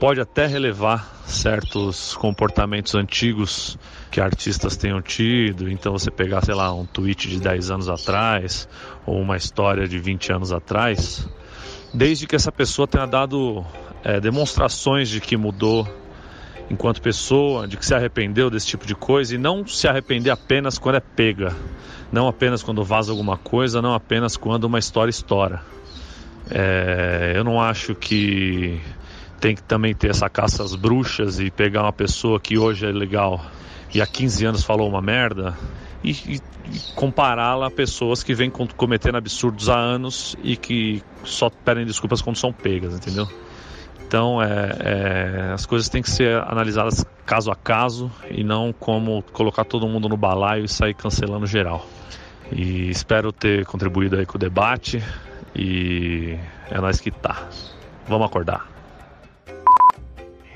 pode 0.00 0.18
até 0.18 0.46
relevar 0.46 1.14
certos 1.26 2.16
comportamentos 2.16 2.94
antigos 2.94 3.78
que 4.10 4.18
artistas 4.18 4.74
tenham 4.74 5.02
tido. 5.02 5.70
Então 5.70 5.92
você 5.92 6.10
pegar, 6.10 6.42
sei 6.42 6.54
lá, 6.54 6.72
um 6.72 6.86
tweet 6.86 7.28
de 7.28 7.38
10 7.38 7.70
anos 7.70 7.88
atrás 7.90 8.66
ou 9.04 9.20
uma 9.20 9.36
história 9.36 9.86
de 9.86 9.98
20 9.98 10.32
anos 10.32 10.52
atrás, 10.54 11.28
desde 11.92 12.26
que 12.26 12.34
essa 12.34 12.50
pessoa 12.50 12.88
tenha 12.88 13.04
dado 13.04 13.62
é, 14.02 14.18
demonstrações 14.18 15.10
de 15.10 15.20
que 15.20 15.36
mudou 15.36 15.86
enquanto 16.70 17.02
pessoa, 17.02 17.68
de 17.68 17.76
que 17.76 17.84
se 17.84 17.94
arrependeu 17.94 18.48
desse 18.48 18.68
tipo 18.68 18.86
de 18.86 18.94
coisa 18.94 19.34
e 19.34 19.38
não 19.38 19.66
se 19.66 19.86
arrepender 19.86 20.30
apenas 20.30 20.78
quando 20.78 20.94
é 20.94 21.00
pega, 21.00 21.54
não 22.10 22.26
apenas 22.26 22.62
quando 22.62 22.82
vaza 22.82 23.12
alguma 23.12 23.36
coisa, 23.36 23.82
não 23.82 23.92
apenas 23.92 24.34
quando 24.34 24.64
uma 24.64 24.78
história 24.78 25.10
estoura. 25.10 25.60
É, 26.50 27.34
eu 27.36 27.44
não 27.44 27.60
acho 27.60 27.94
que 27.94 28.80
tem 29.40 29.54
que 29.54 29.62
também 29.62 29.94
ter 29.94 30.10
essa 30.10 30.28
caça 30.28 30.62
às 30.62 30.74
bruxas 30.74 31.40
e 31.40 31.50
pegar 31.50 31.82
uma 31.82 31.92
pessoa 31.92 32.38
que 32.38 32.58
hoje 32.58 32.86
é 32.86 32.92
legal 32.92 33.44
e 33.94 34.00
há 34.00 34.06
15 34.06 34.44
anos 34.46 34.62
falou 34.64 34.88
uma 34.88 35.00
merda 35.00 35.56
e, 36.04 36.10
e- 36.10 36.40
e 36.66 36.78
compará-la 36.94 37.66
a 37.66 37.70
pessoas 37.70 38.22
que 38.22 38.34
vêm 38.34 38.50
com- 38.50 38.66
cometendo 38.68 39.16
absurdos 39.16 39.68
há 39.68 39.76
anos 39.76 40.36
e 40.42 40.56
que 40.56 41.02
só 41.24 41.48
pedem 41.50 41.84
desculpas 41.86 42.20
quando 42.22 42.36
são 42.36 42.52
pegas, 42.52 42.94
entendeu? 42.94 43.26
Então, 44.06 44.42
é, 44.42 44.76
é, 44.80 45.52
as 45.52 45.64
coisas 45.66 45.88
têm 45.88 46.02
que 46.02 46.10
ser 46.10 46.36
analisadas 46.42 47.04
caso 47.24 47.50
a 47.50 47.56
caso 47.56 48.10
e 48.30 48.42
não 48.44 48.72
como 48.72 49.22
colocar 49.32 49.64
todo 49.64 49.86
mundo 49.88 50.08
no 50.08 50.16
balaio 50.16 50.64
e 50.64 50.68
sair 50.68 50.94
cancelando 50.94 51.46
geral. 51.46 51.86
E 52.52 52.90
espero 52.90 53.32
ter 53.32 53.64
contribuído 53.66 54.16
aí 54.16 54.26
com 54.26 54.36
o 54.36 54.38
debate 54.40 55.02
e 55.54 56.36
é 56.70 56.80
nós 56.80 57.00
que 57.00 57.10
tá. 57.10 57.48
Vamos 58.08 58.26
acordar. 58.26 58.69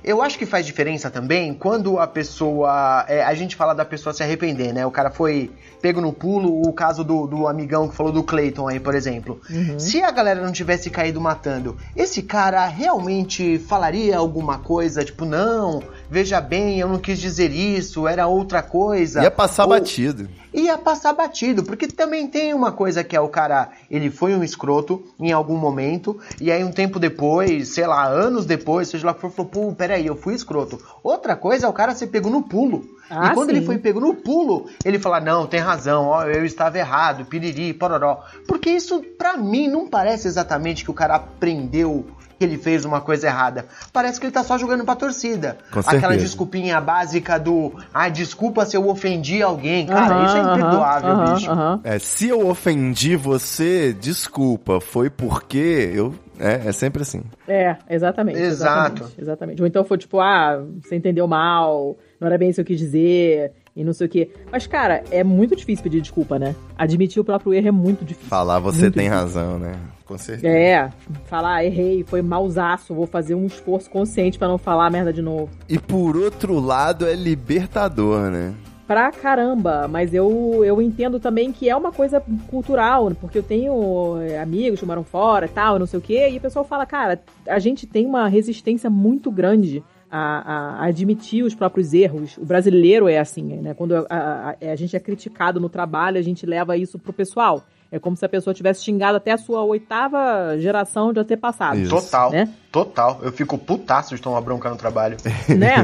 Eu 0.04 0.20
acho 0.20 0.38
que 0.38 0.44
faz 0.44 0.66
diferença 0.66 1.10
também 1.10 1.54
quando 1.54 1.98
a 1.98 2.06
pessoa. 2.06 3.06
é, 3.08 3.24
a 3.24 3.34
gente 3.34 3.56
fala 3.56 3.74
da 3.74 3.84
pessoa 3.86 4.12
se 4.12 4.22
arrepender, 4.22 4.72
né? 4.72 4.84
O 4.84 4.90
cara 4.90 5.10
foi 5.10 5.50
pego 5.80 6.00
no 6.00 6.12
pulo, 6.12 6.62
o 6.66 6.72
caso 6.72 7.04
do, 7.04 7.26
do 7.26 7.46
amigão 7.48 7.88
que 7.88 7.94
falou 7.94 8.12
do 8.12 8.22
Clayton 8.22 8.68
aí, 8.68 8.80
por 8.80 8.94
exemplo. 8.94 9.40
Se 9.78 10.02
a 10.02 10.10
galera 10.10 10.40
não 10.40 10.50
tivesse 10.52 10.88
caído 10.90 11.20
matando, 11.20 11.76
esse 11.94 12.22
cara 12.22 12.66
realmente 12.66 13.58
falaria 13.58 14.16
alguma 14.16 14.58
coisa? 14.58 15.04
Tipo, 15.04 15.24
não, 15.26 15.82
veja 16.10 16.40
bem, 16.40 16.78
eu 16.78 16.88
não 16.88 16.98
quis 16.98 17.18
dizer 17.18 17.50
isso, 17.50 18.08
era 18.08 18.26
outra 18.26 18.62
coisa. 18.62 19.22
Ia 19.22 19.30
passar 19.30 19.64
Ou- 19.64 19.70
batido. 19.70 20.26
ia 20.54 20.78
passar 20.78 21.12
batido, 21.12 21.62
porque 21.64 21.86
também 21.86 22.26
tem 22.28 22.54
uma 22.54 22.72
coisa 22.72 23.04
que 23.04 23.14
é 23.14 23.20
o 23.20 23.28
cara, 23.28 23.70
ele 23.90 24.10
foi 24.10 24.34
um 24.34 24.42
escroto 24.42 25.04
em 25.20 25.32
algum 25.32 25.56
momento, 25.56 26.18
e 26.40 26.50
aí 26.50 26.64
um 26.64 26.72
tempo 26.72 26.98
depois, 26.98 27.68
sei 27.68 27.86
lá, 27.86 28.06
anos 28.06 28.46
depois, 28.46 28.88
seja 28.88 29.06
lá 29.06 29.12
for, 29.12 29.30
falou, 29.30 29.50
pô, 29.50 29.72
peraí, 29.74 29.93
eu 30.02 30.16
fui 30.16 30.34
escroto. 30.34 30.80
Outra 31.02 31.36
coisa 31.36 31.66
é 31.66 31.68
o 31.68 31.72
cara 31.72 31.94
ser 31.94 32.08
pego 32.08 32.30
no 32.30 32.42
pulo. 32.42 32.84
Ah, 33.10 33.28
e 33.28 33.34
quando 33.34 33.50
sim. 33.50 33.56
ele 33.56 33.66
foi 33.66 33.78
pego 33.78 34.00
no 34.00 34.14
pulo, 34.14 34.66
ele 34.84 34.98
fala: 34.98 35.20
Não, 35.20 35.46
tem 35.46 35.60
razão, 35.60 36.06
ó, 36.06 36.24
eu 36.24 36.44
estava 36.44 36.78
errado, 36.78 37.24
piriri, 37.26 37.74
pororó. 37.74 38.22
Porque 38.48 38.70
isso, 38.70 39.02
pra 39.18 39.36
mim, 39.36 39.68
não 39.68 39.86
parece 39.86 40.26
exatamente 40.26 40.84
que 40.84 40.90
o 40.90 40.94
cara 40.94 41.16
aprendeu 41.16 42.06
que 42.38 42.44
ele 42.44 42.58
fez 42.58 42.84
uma 42.84 43.00
coisa 43.00 43.26
errada. 43.26 43.66
Parece 43.92 44.18
que 44.18 44.26
ele 44.26 44.32
tá 44.32 44.42
só 44.42 44.58
jogando 44.58 44.84
pra 44.84 44.94
torcida. 44.96 45.58
Com 45.70 45.80
Aquela 45.80 46.00
certeza. 46.00 46.20
desculpinha 46.24 46.80
básica 46.80 47.38
do 47.38 47.72
Ah, 47.92 48.08
desculpa 48.08 48.64
se 48.66 48.76
eu 48.76 48.88
ofendi 48.88 49.42
alguém. 49.42 49.86
Cara, 49.86 50.24
isso 50.26 50.36
é 50.36 50.40
imperdoável, 50.40 51.34
bicho. 51.34 51.50
É, 51.84 51.98
se 51.98 52.28
eu 52.28 52.48
ofendi 52.48 53.16
você, 53.16 53.92
desculpa, 53.92 54.80
foi 54.80 55.08
porque 55.10 55.90
eu. 55.94 56.14
É, 56.38 56.68
é 56.68 56.72
sempre 56.72 57.02
assim. 57.02 57.22
É, 57.46 57.76
exatamente. 57.88 58.38
Exato. 58.38 58.94
Exatamente, 58.94 59.20
exatamente. 59.20 59.62
Ou 59.62 59.68
então 59.68 59.84
foi 59.84 59.98
tipo, 59.98 60.18
ah, 60.20 60.60
você 60.82 60.96
entendeu 60.96 61.28
mal, 61.28 61.96
não 62.20 62.26
era 62.26 62.36
bem 62.36 62.50
isso 62.50 62.56
que 62.56 62.72
eu 62.72 62.76
quis 62.76 62.78
dizer, 62.78 63.52
e 63.76 63.82
não 63.82 63.92
sei 63.92 64.06
o 64.06 64.10
quê. 64.10 64.30
Mas, 64.50 64.66
cara, 64.66 65.02
é 65.10 65.24
muito 65.24 65.56
difícil 65.56 65.82
pedir 65.82 66.00
desculpa, 66.00 66.38
né? 66.38 66.54
Admitir 66.78 67.20
o 67.20 67.24
próprio 67.24 67.52
erro 67.52 67.68
é 67.68 67.72
muito 67.72 68.04
difícil. 68.04 68.28
Falar 68.28 68.58
você 68.58 68.82
Muito 68.82 68.94
tem 68.94 69.04
difícil. 69.08 69.24
razão, 69.24 69.58
né? 69.58 69.74
Com 70.04 70.18
certeza. 70.18 70.48
É, 70.48 70.90
falar, 71.26 71.64
errei, 71.64 72.04
foi 72.04 72.20
mausaço, 72.22 72.94
vou 72.94 73.06
fazer 73.06 73.34
um 73.34 73.46
esforço 73.46 73.88
consciente 73.90 74.38
pra 74.38 74.46
não 74.46 74.58
falar 74.58 74.90
merda 74.90 75.12
de 75.12 75.22
novo. 75.22 75.48
E 75.68 75.78
por 75.78 76.16
outro 76.16 76.60
lado, 76.60 77.06
é 77.06 77.14
libertador, 77.14 78.30
né? 78.30 78.54
Pra 78.86 79.10
caramba, 79.10 79.88
mas 79.88 80.12
eu, 80.12 80.62
eu 80.62 80.80
entendo 80.82 81.18
também 81.18 81.50
que 81.50 81.70
é 81.70 81.74
uma 81.74 81.90
coisa 81.90 82.22
cultural, 82.48 83.10
porque 83.18 83.38
eu 83.38 83.42
tenho 83.42 84.20
é, 84.20 84.38
amigos 84.38 84.78
que 84.78 84.84
moram 84.84 85.02
fora 85.02 85.46
e 85.46 85.48
tal, 85.48 85.78
não 85.78 85.86
sei 85.86 85.98
o 85.98 86.02
quê, 86.02 86.28
e 86.30 86.36
o 86.36 86.40
pessoal 86.40 86.66
fala, 86.66 86.84
cara, 86.84 87.18
a 87.48 87.58
gente 87.58 87.86
tem 87.86 88.04
uma 88.04 88.28
resistência 88.28 88.90
muito 88.90 89.30
grande 89.30 89.82
a, 90.16 90.82
a 90.82 90.86
admitir 90.86 91.42
os 91.44 91.54
próprios 91.54 91.92
erros. 91.92 92.36
O 92.38 92.44
brasileiro 92.44 93.08
é 93.08 93.18
assim, 93.18 93.42
né? 93.42 93.74
Quando 93.74 93.94
a, 93.96 94.06
a- 94.10 94.56
a 94.72 94.76
gente 94.76 94.94
é 94.96 95.00
criticado 95.00 95.58
no 95.60 95.68
trabalho, 95.68 96.18
a 96.18 96.22
gente 96.22 96.46
leva 96.46 96.76
isso 96.76 96.98
pro 96.98 97.12
pessoal. 97.12 97.62
É 97.92 97.98
como 97.98 98.16
se 98.16 98.24
a 98.24 98.28
pessoa 98.28 98.52
tivesse 98.52 98.82
xingado 98.82 99.16
até 99.18 99.30
a 99.30 99.36
sua 99.38 99.62
oitava 99.62 100.58
geração 100.58 101.12
de 101.12 101.22
ter 101.24 101.36
passado. 101.36 101.78
Isso. 101.78 101.90
Total, 101.94 102.30
Né? 102.32 102.48
total. 102.72 103.20
Eu 103.22 103.30
fico 103.30 103.56
putaço 103.56 104.16
de 104.16 104.20
tomar 104.22 104.40
bronca 104.40 104.68
no 104.68 104.76
trabalho. 104.76 105.16
né? 105.56 105.76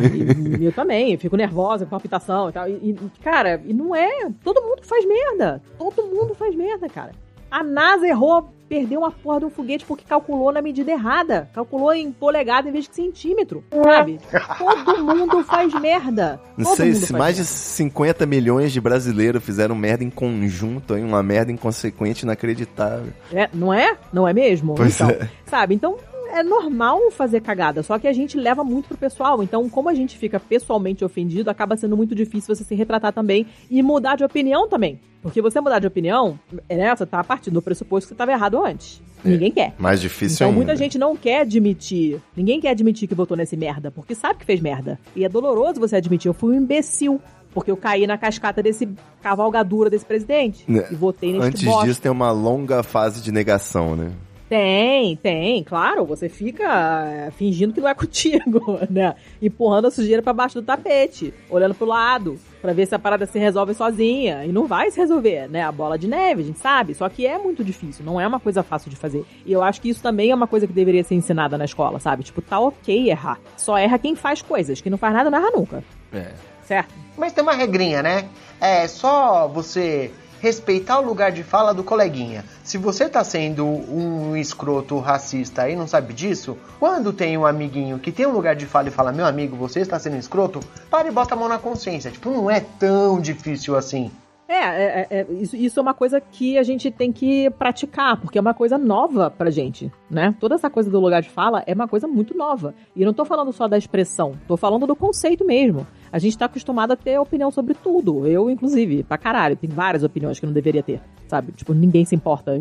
E, 0.59 0.65
eu 0.65 0.73
também, 0.73 1.17
fico 1.17 1.37
nervosa 1.37 1.85
com 1.85 1.91
palpitação 1.91 2.49
e 2.49 2.53
tal. 2.53 2.69
E, 2.69 2.73
e, 2.73 2.97
cara, 3.23 3.61
e 3.65 3.73
não 3.73 3.95
é. 3.95 4.29
Todo 4.43 4.61
mundo 4.61 4.83
faz 4.83 5.05
merda. 5.07 5.63
Todo 5.79 6.03
mundo 6.07 6.35
faz 6.35 6.55
merda, 6.57 6.89
cara. 6.89 7.13
A 7.51 7.63
NASA 7.63 8.07
errou, 8.07 8.49
perdeu 8.69 9.01
uma 9.01 9.11
porra 9.11 9.41
de 9.41 9.47
um 9.47 9.51
foguete 9.51 9.85
porque 9.85 10.05
calculou 10.09 10.53
na 10.53 10.63
medida 10.63 10.93
errada. 10.93 11.51
Calculou 11.53 11.93
em 11.93 12.13
polegada 12.13 12.69
em 12.69 12.73
vez 12.73 12.89
de 12.89 12.95
centímetro, 12.95 13.65
sabe? 13.85 14.21
Todo 14.59 15.05
mundo 15.05 15.43
faz 15.43 15.75
merda. 15.81 16.41
Não 16.57 16.65
Todo 16.65 16.77
sei 16.77 16.93
mundo 16.93 17.07
se 17.07 17.13
mais 17.13 17.35
de 17.35 17.43
merda. 17.43 17.55
50 17.55 18.27
milhões 18.27 18.73
de 18.73 18.81
brasileiros 18.81 19.43
fizeram 19.43 19.75
merda 19.75 20.05
em 20.05 20.11
conjunto, 20.11 20.95
aí, 20.95 21.03
uma 21.03 21.23
merda 21.23 21.51
inconsequente, 21.51 22.23
inacreditável. 22.23 23.13
É, 23.33 23.49
não 23.53 23.75
é? 23.75 23.97
Não 24.13 24.29
é 24.29 24.33
mesmo? 24.33 24.77
Pois 24.77 24.95
então, 24.95 25.11
é. 25.11 25.29
sabe? 25.47 25.75
Então 25.75 25.97
é 26.33 26.43
normal 26.43 27.11
fazer 27.11 27.41
cagada, 27.41 27.83
só 27.83 27.99
que 27.99 28.07
a 28.09 28.13
gente 28.13 28.37
leva 28.37 28.63
muito 28.65 28.89
pro 28.89 28.97
pessoal. 28.97 29.43
Então, 29.43 29.69
como 29.69 29.89
a 29.89 29.95
gente 29.95 30.17
fica 30.17 30.39
pessoalmente 30.41 31.05
ofendido, 31.05 31.51
acaba 31.51 31.77
sendo 31.77 31.97
muito 31.97 32.15
difícil 32.15 32.55
você 32.55 32.65
se 32.65 32.75
retratar 32.75 33.13
também 33.13 33.47
e 33.71 33.83
mudar 33.83 34.17
de 34.17 34.25
opinião 34.25 34.69
também. 34.69 35.01
Porque 35.23 35.43
você 35.43 35.61
mudar 35.61 35.79
de 35.81 35.87
opinião, 35.87 36.39
é, 36.69 36.77
né, 36.77 36.97
você 36.97 37.05
tá 37.05 37.23
partindo 37.23 37.55
do 37.55 37.63
pressuposto 37.63 38.07
que 38.09 38.15
você 38.15 38.19
tava 38.19 38.33
errado 38.33 38.63
antes. 38.65 39.03
Ninguém 39.23 39.51
quer. 39.53 39.75
Mais 39.79 40.01
difícil 40.01 40.37
Então 40.37 40.47
ainda. 40.49 40.57
muita 40.57 40.77
gente 40.77 40.99
não 40.99 41.15
quer 41.15 41.43
admitir. 41.43 42.21
Ninguém 42.35 42.59
quer 42.59 42.71
admitir 42.71 43.07
que 43.07 43.15
votou 43.15 43.37
nesse 43.37 43.55
merda, 43.57 43.91
porque 43.91 44.15
sabe 44.15 44.39
que 44.39 44.47
fez 44.47 44.61
merda. 44.61 44.99
E 45.15 45.25
é 45.25 45.29
doloroso 45.29 45.79
você 45.79 45.97
admitir, 45.97 46.29
eu 46.29 46.35
fui 46.35 46.55
um 46.55 46.59
imbecil. 46.63 47.21
Porque 47.53 47.69
eu 47.69 47.77
caí 47.77 48.07
na 48.07 48.17
cascata 48.17 48.63
desse 48.63 48.89
cavalgadura 49.21 49.91
desse 49.91 50.05
presidente. 50.07 50.65
Né, 50.71 50.87
E 50.89 50.95
votei 50.95 51.33
nesse 51.33 51.47
Antes 51.49 51.65
bosta. 51.65 51.85
disso, 51.87 52.01
tem 52.01 52.11
uma 52.11 52.31
longa 52.31 52.81
fase 52.85 53.21
de 53.21 53.33
negação, 53.33 53.97
né? 53.97 54.13
Tem, 54.51 55.15
tem, 55.15 55.63
claro. 55.63 56.05
Você 56.07 56.29
fica 56.29 56.65
é, 57.07 57.31
fingindo 57.31 57.73
que 57.73 57.81
não 57.81 57.89
é 57.89 57.95
contigo, 57.95 58.81
né? 58.91 59.15
Empurrando 59.41 59.87
a 59.87 59.93
sujeira 59.93 60.21
pra 60.21 60.33
baixo 60.33 60.61
do 60.61 60.67
tapete, 60.67 61.33
olhando 61.49 61.73
pro 61.73 61.87
lado, 61.87 62.37
pra 62.61 62.73
ver 62.73 62.85
se 62.87 62.93
a 62.93 62.99
parada 62.99 63.27
se 63.27 63.39
resolve 63.39 63.75
sozinha. 63.75 64.45
E 64.45 64.51
não 64.51 64.67
vai 64.67 64.91
se 64.91 64.99
resolver, 64.99 65.49
né? 65.49 65.63
A 65.63 65.71
bola 65.71 65.97
de 65.97 66.09
neve, 66.09 66.43
a 66.43 66.45
gente 66.45 66.59
sabe. 66.59 66.95
Só 66.95 67.09
que 67.09 67.25
é 67.25 67.39
muito 67.39 67.63
difícil, 67.63 68.05
não 68.05 68.21
é 68.21 68.27
uma 68.27 68.41
coisa 68.41 68.65
fácil 68.65 68.91
de 68.91 68.97
fazer. 68.97 69.25
E 69.47 69.53
eu 69.53 69.63
acho 69.63 69.81
que 69.81 69.89
isso 69.89 70.03
também 70.03 70.33
é 70.33 70.35
uma 70.35 70.49
coisa 70.49 70.67
que 70.67 70.73
deveria 70.73 71.05
ser 71.05 71.15
ensinada 71.15 71.57
na 71.57 71.65
escola, 71.65 72.01
sabe? 72.01 72.25
Tipo, 72.25 72.43
tá 72.43 72.59
ok 72.59 73.09
errar. 73.09 73.39
Só 73.57 73.79
erra 73.79 74.01
quem 74.01 74.17
faz 74.17 74.43
coisas. 74.43 74.81
Quem 74.81 74.91
não 74.91 74.99
faz 74.99 75.15
nada 75.15 75.31
não 75.31 75.39
erra 75.39 75.53
nunca. 75.53 75.85
É. 76.13 76.33
Certo? 76.65 76.93
Mas 77.17 77.33
tem 77.33 77.43
uma 77.43 77.55
regrinha, 77.55 78.03
né? 78.03 78.29
É 78.61 78.89
só 78.89 79.47
você 79.47 80.11
respeitar 80.41 80.99
o 80.99 81.05
lugar 81.05 81.31
de 81.31 81.43
fala 81.43 81.73
do 81.73 81.85
coleguinha. 81.85 82.45
Se 82.65 82.79
você 82.79 83.09
tá 83.09 83.23
sendo 83.23 83.67
um 83.67 84.37
escroto 84.37 84.99
racista 84.99 85.69
e 85.69 85.77
não 85.77 85.87
sabe 85.87 86.13
disso, 86.13 86.57
quando 86.79 87.13
tem 87.13 87.37
um 87.37 87.47
amiguinho 87.47 87.99
que 87.99 88.11
tem 88.11 88.27
um 88.27 88.33
lugar 88.33 88.57
de 88.57 88.67
fala 88.67 88.89
e 88.89 88.93
fala, 88.93 89.13
meu 89.13 89.27
amigo, 89.27 89.57
você 89.57 89.81
está 89.81 89.99
sendo 89.99 90.17
escroto, 90.17 90.61
para 90.91 91.09
e 91.09 91.11
bota 91.11 91.35
a 91.35 91.37
mão 91.37 91.49
na 91.49 91.59
consciência. 91.59 92.11
Tipo, 92.11 92.31
não 92.31 92.51
é 92.51 92.61
tão 92.61 93.21
difícil 93.21 93.77
assim. 93.77 94.11
É, 94.49 94.57
é, 94.57 95.07
é, 95.11 95.27
isso, 95.31 95.55
isso 95.55 95.79
é 95.79 95.83
uma 95.83 95.95
coisa 95.95 96.21
que 96.21 96.59
a 96.59 96.65
gente 96.65 96.91
tem 96.91 97.13
que 97.13 97.49
praticar, 97.51 98.17
porque 98.21 98.37
é 98.37 98.41
uma 98.41 98.53
coisa 98.53 98.77
nova 98.77 99.31
pra 99.31 99.49
gente, 99.49 99.93
né? 100.11 100.35
Toda 100.41 100.57
essa 100.57 100.69
coisa 100.69 100.91
do 100.91 100.99
lugar 100.99 101.23
de 101.23 101.31
fala 101.31 101.63
é 101.67 101.73
uma 101.73 101.87
coisa 101.87 102.09
muito 102.09 102.37
nova. 102.37 102.75
E 102.97 103.05
não 103.05 103.15
tô 103.15 103.25
falando 103.25 103.53
só 103.53 103.69
da 103.69 103.79
expressão, 103.79 104.35
tô 104.49 104.57
falando 104.57 104.87
do 104.87 104.97
conceito 104.97 105.45
mesmo. 105.45 105.87
A 106.13 106.19
gente 106.19 106.37
tá 106.37 106.47
acostumado 106.47 106.93
a 106.93 106.97
ter 106.97 107.19
opinião 107.19 107.51
sobre 107.53 107.73
tudo. 107.75 108.27
Eu, 108.27 108.51
inclusive, 108.51 109.05
pra 109.05 109.17
caralho, 109.17 109.55
tem 109.57 109.71
várias 109.71 110.03
opiniões 110.03 110.41
que 110.41 110.47
não 110.47 110.53
deveria 110.53 110.83
ter, 110.83 111.01
sabe? 111.29 111.53
Tipo, 111.53 111.73
ninguém 111.73 112.05
se 112.05 112.17
importa. 112.17 112.53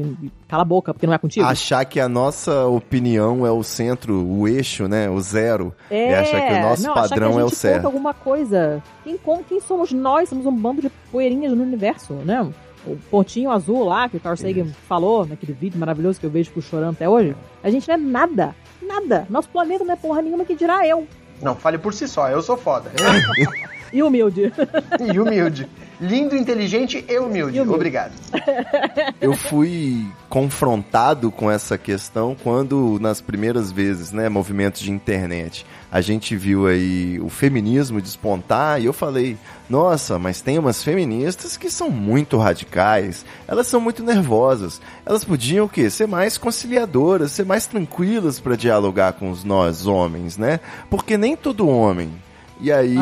Cala 0.47 0.61
a 0.61 0.65
boca, 0.65 0.93
porque 0.93 1.07
não 1.07 1.13
é 1.13 1.17
contigo. 1.17 1.45
Achar 1.45 1.83
que 1.85 1.99
a 1.99 2.07
nossa 2.07 2.67
opinião 2.67 3.47
é 3.47 3.51
o 3.51 3.63
centro, 3.63 4.23
o 4.23 4.47
eixo, 4.47 4.87
né? 4.87 5.09
O 5.09 5.19
zero. 5.19 5.73
É, 5.89 6.11
e 6.11 6.13
achar 6.13 6.47
que 6.47 6.53
o 6.53 6.61
nosso 6.61 6.83
não, 6.83 6.93
padrão 6.93 7.39
é 7.39 7.43
o 7.43 7.49
certo. 7.49 7.85
alguma 7.85 8.13
coisa. 8.13 8.83
Quem, 9.03 9.17
quem 9.47 9.59
somos 9.61 9.91
nós? 9.91 10.29
Somos 10.29 10.45
um 10.45 10.55
bando 10.55 10.83
de 10.83 10.89
poeirinhas 11.11 11.53
no 11.53 11.63
universo, 11.63 12.13
né? 12.13 12.47
O 12.85 12.97
pontinho 13.09 13.51
azul 13.51 13.83
lá 13.83 14.07
que 14.07 14.17
o 14.17 14.19
Carl 14.19 14.37
Sagan 14.37 14.67
falou 14.87 15.25
naquele 15.25 15.53
vídeo 15.53 15.79
maravilhoso 15.79 16.19
que 16.19 16.25
eu 16.25 16.29
vejo 16.29 16.51
chorando 16.61 16.91
até 16.91 17.09
hoje. 17.09 17.35
A 17.63 17.69
gente 17.69 17.87
não 17.87 17.95
é 17.95 17.97
nada. 17.97 18.55
Nada. 18.81 19.27
Nosso 19.29 19.49
planeta 19.49 19.83
não 19.83 19.93
é 19.93 19.97
porra 19.97 20.21
nenhuma 20.21 20.45
que 20.45 20.55
dirá 20.55 20.87
eu. 20.87 21.07
Não, 21.41 21.55
fale 21.55 21.77
por 21.77 21.93
si 21.93 22.07
só, 22.07 22.29
eu 22.29 22.41
sou 22.41 22.57
foda. 22.57 22.91
E 23.91 24.03
humilde. 24.03 24.51
e 25.13 25.19
humilde. 25.19 25.67
Lindo, 25.99 26.35
inteligente 26.35 27.03
e 27.07 27.19
humilde. 27.19 27.57
E 27.57 27.61
humilde. 27.61 27.75
Obrigado. 27.75 28.13
Eu 29.19 29.33
fui 29.33 30.05
confrontado 30.29 31.29
com 31.31 31.51
essa 31.51 31.77
questão 31.77 32.35
quando, 32.41 32.97
nas 33.01 33.19
primeiras 33.19 33.71
vezes, 33.71 34.11
né, 34.11 34.29
movimentos 34.29 34.81
de 34.81 34.91
internet, 34.91 35.65
a 35.91 36.01
gente 36.01 36.35
viu 36.35 36.67
aí 36.67 37.19
o 37.19 37.29
feminismo 37.29 38.01
despontar 38.01 38.79
e 38.79 38.85
eu 38.85 38.93
falei, 38.93 39.35
nossa, 39.67 40.19
mas 40.19 40.39
tem 40.39 40.59
umas 40.59 40.83
feministas 40.83 41.57
que 41.57 41.69
são 41.69 41.89
muito 41.89 42.37
radicais, 42.37 43.25
elas 43.47 43.65
são 43.65 43.81
muito 43.81 44.03
nervosas, 44.03 44.79
elas 45.03 45.23
podiam 45.23 45.65
o 45.65 45.69
quê? 45.69 45.89
Ser 45.89 46.07
mais 46.07 46.37
conciliadoras, 46.37 47.31
ser 47.31 47.45
mais 47.45 47.65
tranquilas 47.65 48.39
para 48.39 48.55
dialogar 48.55 49.13
com 49.13 49.31
os 49.31 49.43
nós 49.43 49.87
homens, 49.87 50.37
né? 50.37 50.59
Porque 50.89 51.17
nem 51.17 51.35
todo 51.35 51.67
homem. 51.67 52.11
E 52.59 52.71
aí 52.71 52.95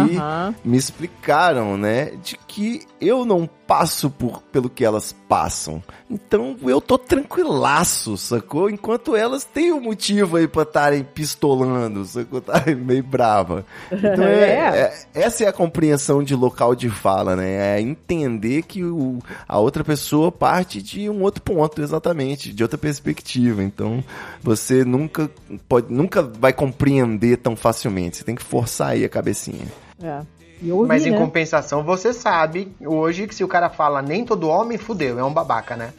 me 0.64 0.78
explicaram, 0.78 1.78
né, 1.78 2.12
de 2.24 2.38
que 2.47 2.82
eu 3.00 3.26
não 3.26 3.48
passo 3.68 4.10
por 4.10 4.41
pelo 4.43 4.70
que 4.70 4.84
elas 4.86 5.14
passam. 5.28 5.84
Então 6.10 6.56
eu 6.64 6.80
tô 6.80 6.98
tranquilaço, 6.98 8.18
sacou? 8.18 8.70
Enquanto 8.70 9.16
elas 9.16 9.43
têm 9.43 9.72
um 9.74 9.82
motivo 9.82 10.38
aí 10.38 10.48
pra 10.48 10.64
estarem 10.64 11.04
pistolando, 11.04 12.06
sacou? 12.06 12.39
Estarem 12.39 12.76
meio 12.80 13.04
brava. 13.04 13.66
Então 13.91 14.24
é, 14.26 14.50
É. 14.50 14.80
é- 15.14 15.22
essa 15.22 15.43
é 15.43 15.48
a 15.48 15.54
compreensão 15.54 16.24
de 16.24 16.34
local 16.36 16.74
de 16.76 16.89
fala, 16.89 17.36
né? 17.36 17.78
É 17.78 17.82
entender 17.82 18.64
que 18.64 18.84
o, 18.84 19.20
a 19.48 19.60
outra 19.60 19.84
pessoa 19.84 20.32
parte 20.32 20.82
de 20.82 21.10
um 21.10 21.22
outro 21.24 21.41
ponto, 21.41 21.82
exatamente, 21.82 22.54
de 22.54 22.64
outra 22.64 22.78
perspectiva. 22.78 23.62
Então 23.64 24.04
você 24.41 24.86
nunca 24.86 25.30
pode, 25.68 25.91
nunca 25.93 26.22
vai 26.24 26.54
compreender 26.54 27.38
tão 27.38 27.56
facilmente. 27.56 28.18
Você 28.18 28.24
tem 28.24 28.36
que 28.36 28.43
forçar 28.43 28.89
aí 28.91 29.04
a 29.04 29.10
cabecinha. 29.10 29.68
É. 30.02 30.22
E 30.62 30.72
ouvi, 30.72 30.88
Mas 30.88 31.05
em 31.05 31.12
né? 31.12 31.18
compensação, 31.18 31.84
você 31.84 32.12
sabe 32.14 32.68
hoje 32.84 33.28
que 33.28 33.36
se 33.36 33.43
o 33.43 33.47
cara 33.47 33.70
fala 33.70 34.01
nem 34.01 34.26
todo 34.26 34.47
homem, 34.49 34.78
fudeu, 34.78 35.20
é 35.20 35.24
um 35.24 35.34
babaca, 35.34 35.76
né? 35.76 35.89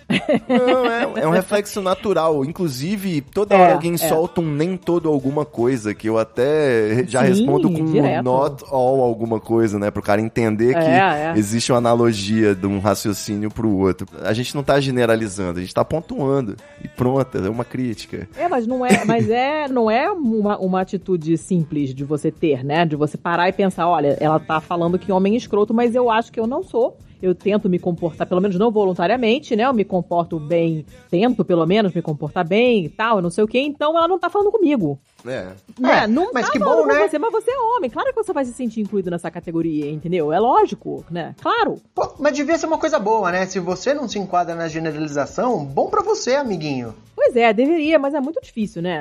Não, 0.48 0.86
é, 0.86 1.22
é 1.22 1.26
um 1.28 1.30
reflexo 1.30 1.80
natural. 1.80 2.44
Inclusive, 2.44 3.20
toda 3.20 3.54
É, 3.54 3.58
hora 3.60 3.72
alguém 3.74 3.94
é. 3.94 3.96
solta 3.96 4.40
um 4.40 4.50
nem 4.50 4.76
todo 4.76 5.08
alguma 5.08 5.44
coisa, 5.44 5.94
que 5.94 6.08
eu 6.08 6.18
até 6.18 7.04
já 7.06 7.20
Sim, 7.22 7.28
respondo 7.28 7.70
com 7.70 7.82
um 7.82 7.92
direto. 7.92 8.24
not 8.24 8.64
all 8.70 9.00
alguma 9.02 9.38
coisa, 9.40 9.78
né? 9.78 9.90
Pro 9.90 10.02
cara 10.02 10.20
entender 10.20 10.74
que 10.74 10.80
É, 10.80 11.32
é. 11.34 11.38
existe 11.38 11.72
uma 11.72 11.78
analogia 11.78 12.54
de 12.54 12.66
um 12.66 12.78
raciocínio 12.80 13.50
pro 13.50 13.70
outro. 13.76 14.06
A 14.22 14.32
gente 14.32 14.54
não 14.54 14.62
tá 14.62 14.80
generalizando, 14.80 15.58
a 15.58 15.62
gente 15.62 15.74
tá 15.74 15.84
pontuando. 15.84 16.56
E 16.82 16.88
pronto, 16.88 17.38
é 17.38 17.48
uma 17.48 17.64
crítica. 17.64 18.28
É, 18.36 18.48
mas 18.48 18.66
não 18.66 18.84
é, 18.84 19.04
mas 19.04 19.28
é, 19.30 19.68
não 19.68 19.90
é 19.90 20.10
uma, 20.10 20.58
uma 20.58 20.80
atitude 20.80 21.36
simples 21.38 21.94
de 21.94 22.04
você 22.04 22.30
ter, 22.30 22.64
né? 22.64 22.84
De 22.84 22.96
você 22.96 23.16
parar 23.16 23.48
e 23.48 23.52
pensar, 23.52 23.88
olha, 23.88 24.16
ela 24.20 24.38
tá 24.48 24.60
falando 24.62 24.98
que 24.98 25.12
homem 25.12 25.34
é 25.34 25.36
escroto, 25.36 25.74
mas 25.74 25.94
eu 25.94 26.10
acho 26.10 26.32
que 26.32 26.40
eu 26.40 26.46
não 26.46 26.62
sou. 26.62 26.96
Eu 27.20 27.34
tento 27.34 27.68
me 27.68 27.78
comportar, 27.78 28.26
pelo 28.26 28.40
menos 28.40 28.56
não 28.56 28.70
voluntariamente, 28.70 29.54
né? 29.54 29.64
Eu 29.64 29.74
me 29.74 29.84
comporto 29.84 30.38
bem, 30.38 30.86
tento 31.10 31.44
pelo 31.44 31.66
menos 31.66 31.92
me 31.92 32.00
comportar 32.00 32.46
bem 32.46 32.84
e 32.84 32.88
tal, 32.88 33.20
não 33.20 33.28
sei 33.28 33.44
o 33.44 33.48
quê. 33.48 33.58
Então 33.60 33.96
ela 33.96 34.08
não 34.08 34.18
tá 34.18 34.30
falando 34.30 34.50
comigo. 34.50 34.98
É. 35.26 35.52
Né? 35.78 36.04
É, 36.04 36.06
não 36.06 36.30
mas 36.32 36.46
tá 36.46 36.52
que 36.52 36.58
bom, 36.58 36.86
né? 36.86 37.08
Você, 37.08 37.18
mas 37.18 37.32
você 37.32 37.50
é 37.50 37.58
homem. 37.58 37.90
Claro 37.90 38.08
que 38.10 38.16
você 38.16 38.32
vai 38.32 38.44
se 38.44 38.52
sentir 38.52 38.80
incluído 38.80 39.10
nessa 39.10 39.30
categoria, 39.30 39.90
entendeu? 39.90 40.32
É 40.32 40.38
lógico, 40.38 41.04
né? 41.10 41.34
Claro. 41.40 41.80
Pô, 41.94 42.14
mas 42.18 42.34
devia 42.34 42.56
ser 42.56 42.66
uma 42.66 42.78
coisa 42.78 42.98
boa, 42.98 43.30
né? 43.32 43.46
Se 43.46 43.58
você 43.58 43.92
não 43.94 44.08
se 44.08 44.18
enquadra 44.18 44.54
na 44.54 44.68
generalização, 44.68 45.64
bom 45.64 45.88
pra 45.88 46.02
você, 46.02 46.34
amiguinho. 46.34 46.94
Pois 47.18 47.34
é, 47.34 47.52
deveria, 47.52 47.98
mas 47.98 48.14
é 48.14 48.20
muito 48.20 48.40
difícil, 48.40 48.80
né? 48.80 49.00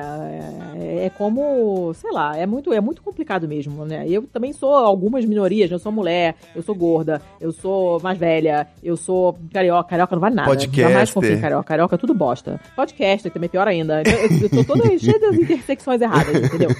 É, 0.76 1.06
é 1.06 1.10
como, 1.10 1.94
sei 1.94 2.10
lá, 2.10 2.36
é 2.36 2.46
muito, 2.46 2.72
é 2.72 2.80
muito 2.80 3.00
complicado 3.00 3.46
mesmo, 3.46 3.84
né? 3.84 4.04
Eu 4.08 4.22
também 4.22 4.52
sou 4.52 4.74
algumas 4.74 5.24
minorias, 5.24 5.70
né? 5.70 5.76
eu 5.76 5.78
sou 5.78 5.92
mulher, 5.92 6.34
eu 6.54 6.60
sou 6.60 6.74
gorda, 6.74 7.22
eu 7.40 7.52
sou 7.52 8.00
mais 8.00 8.18
velha, 8.18 8.66
eu 8.82 8.96
sou 8.96 9.38
carioca, 9.52 9.90
carioca 9.90 10.16
não 10.16 10.20
vale 10.20 10.34
nada. 10.34 10.48
Podcaster. 10.48 10.88
Jamais 10.88 11.10
confio 11.12 11.34
em 11.34 11.40
carioca, 11.40 11.64
carioca 11.64 11.94
é 11.94 11.98
tudo 11.98 12.12
bosta. 12.12 12.60
Podcast 12.74 13.30
também 13.30 13.46
é 13.46 13.50
pior 13.50 13.68
ainda. 13.68 14.02
Eu, 14.02 14.12
eu, 14.12 14.42
eu 14.42 14.50
tô 14.50 14.64
toda 14.64 14.98
cheia 14.98 15.20
das 15.20 15.36
intersecções 15.36 16.02
erradas, 16.08 16.34
entendeu? 16.44 16.70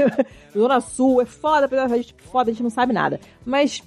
Zona 0.52 0.80
Sul 0.80 1.20
é 1.20 1.24
foda, 1.26 1.68
a 1.82 1.96
gente 1.96 2.14
foda, 2.30 2.50
a 2.50 2.52
gente 2.52 2.62
não 2.62 2.70
sabe 2.70 2.92
nada. 2.92 3.18
Mas 3.44 3.82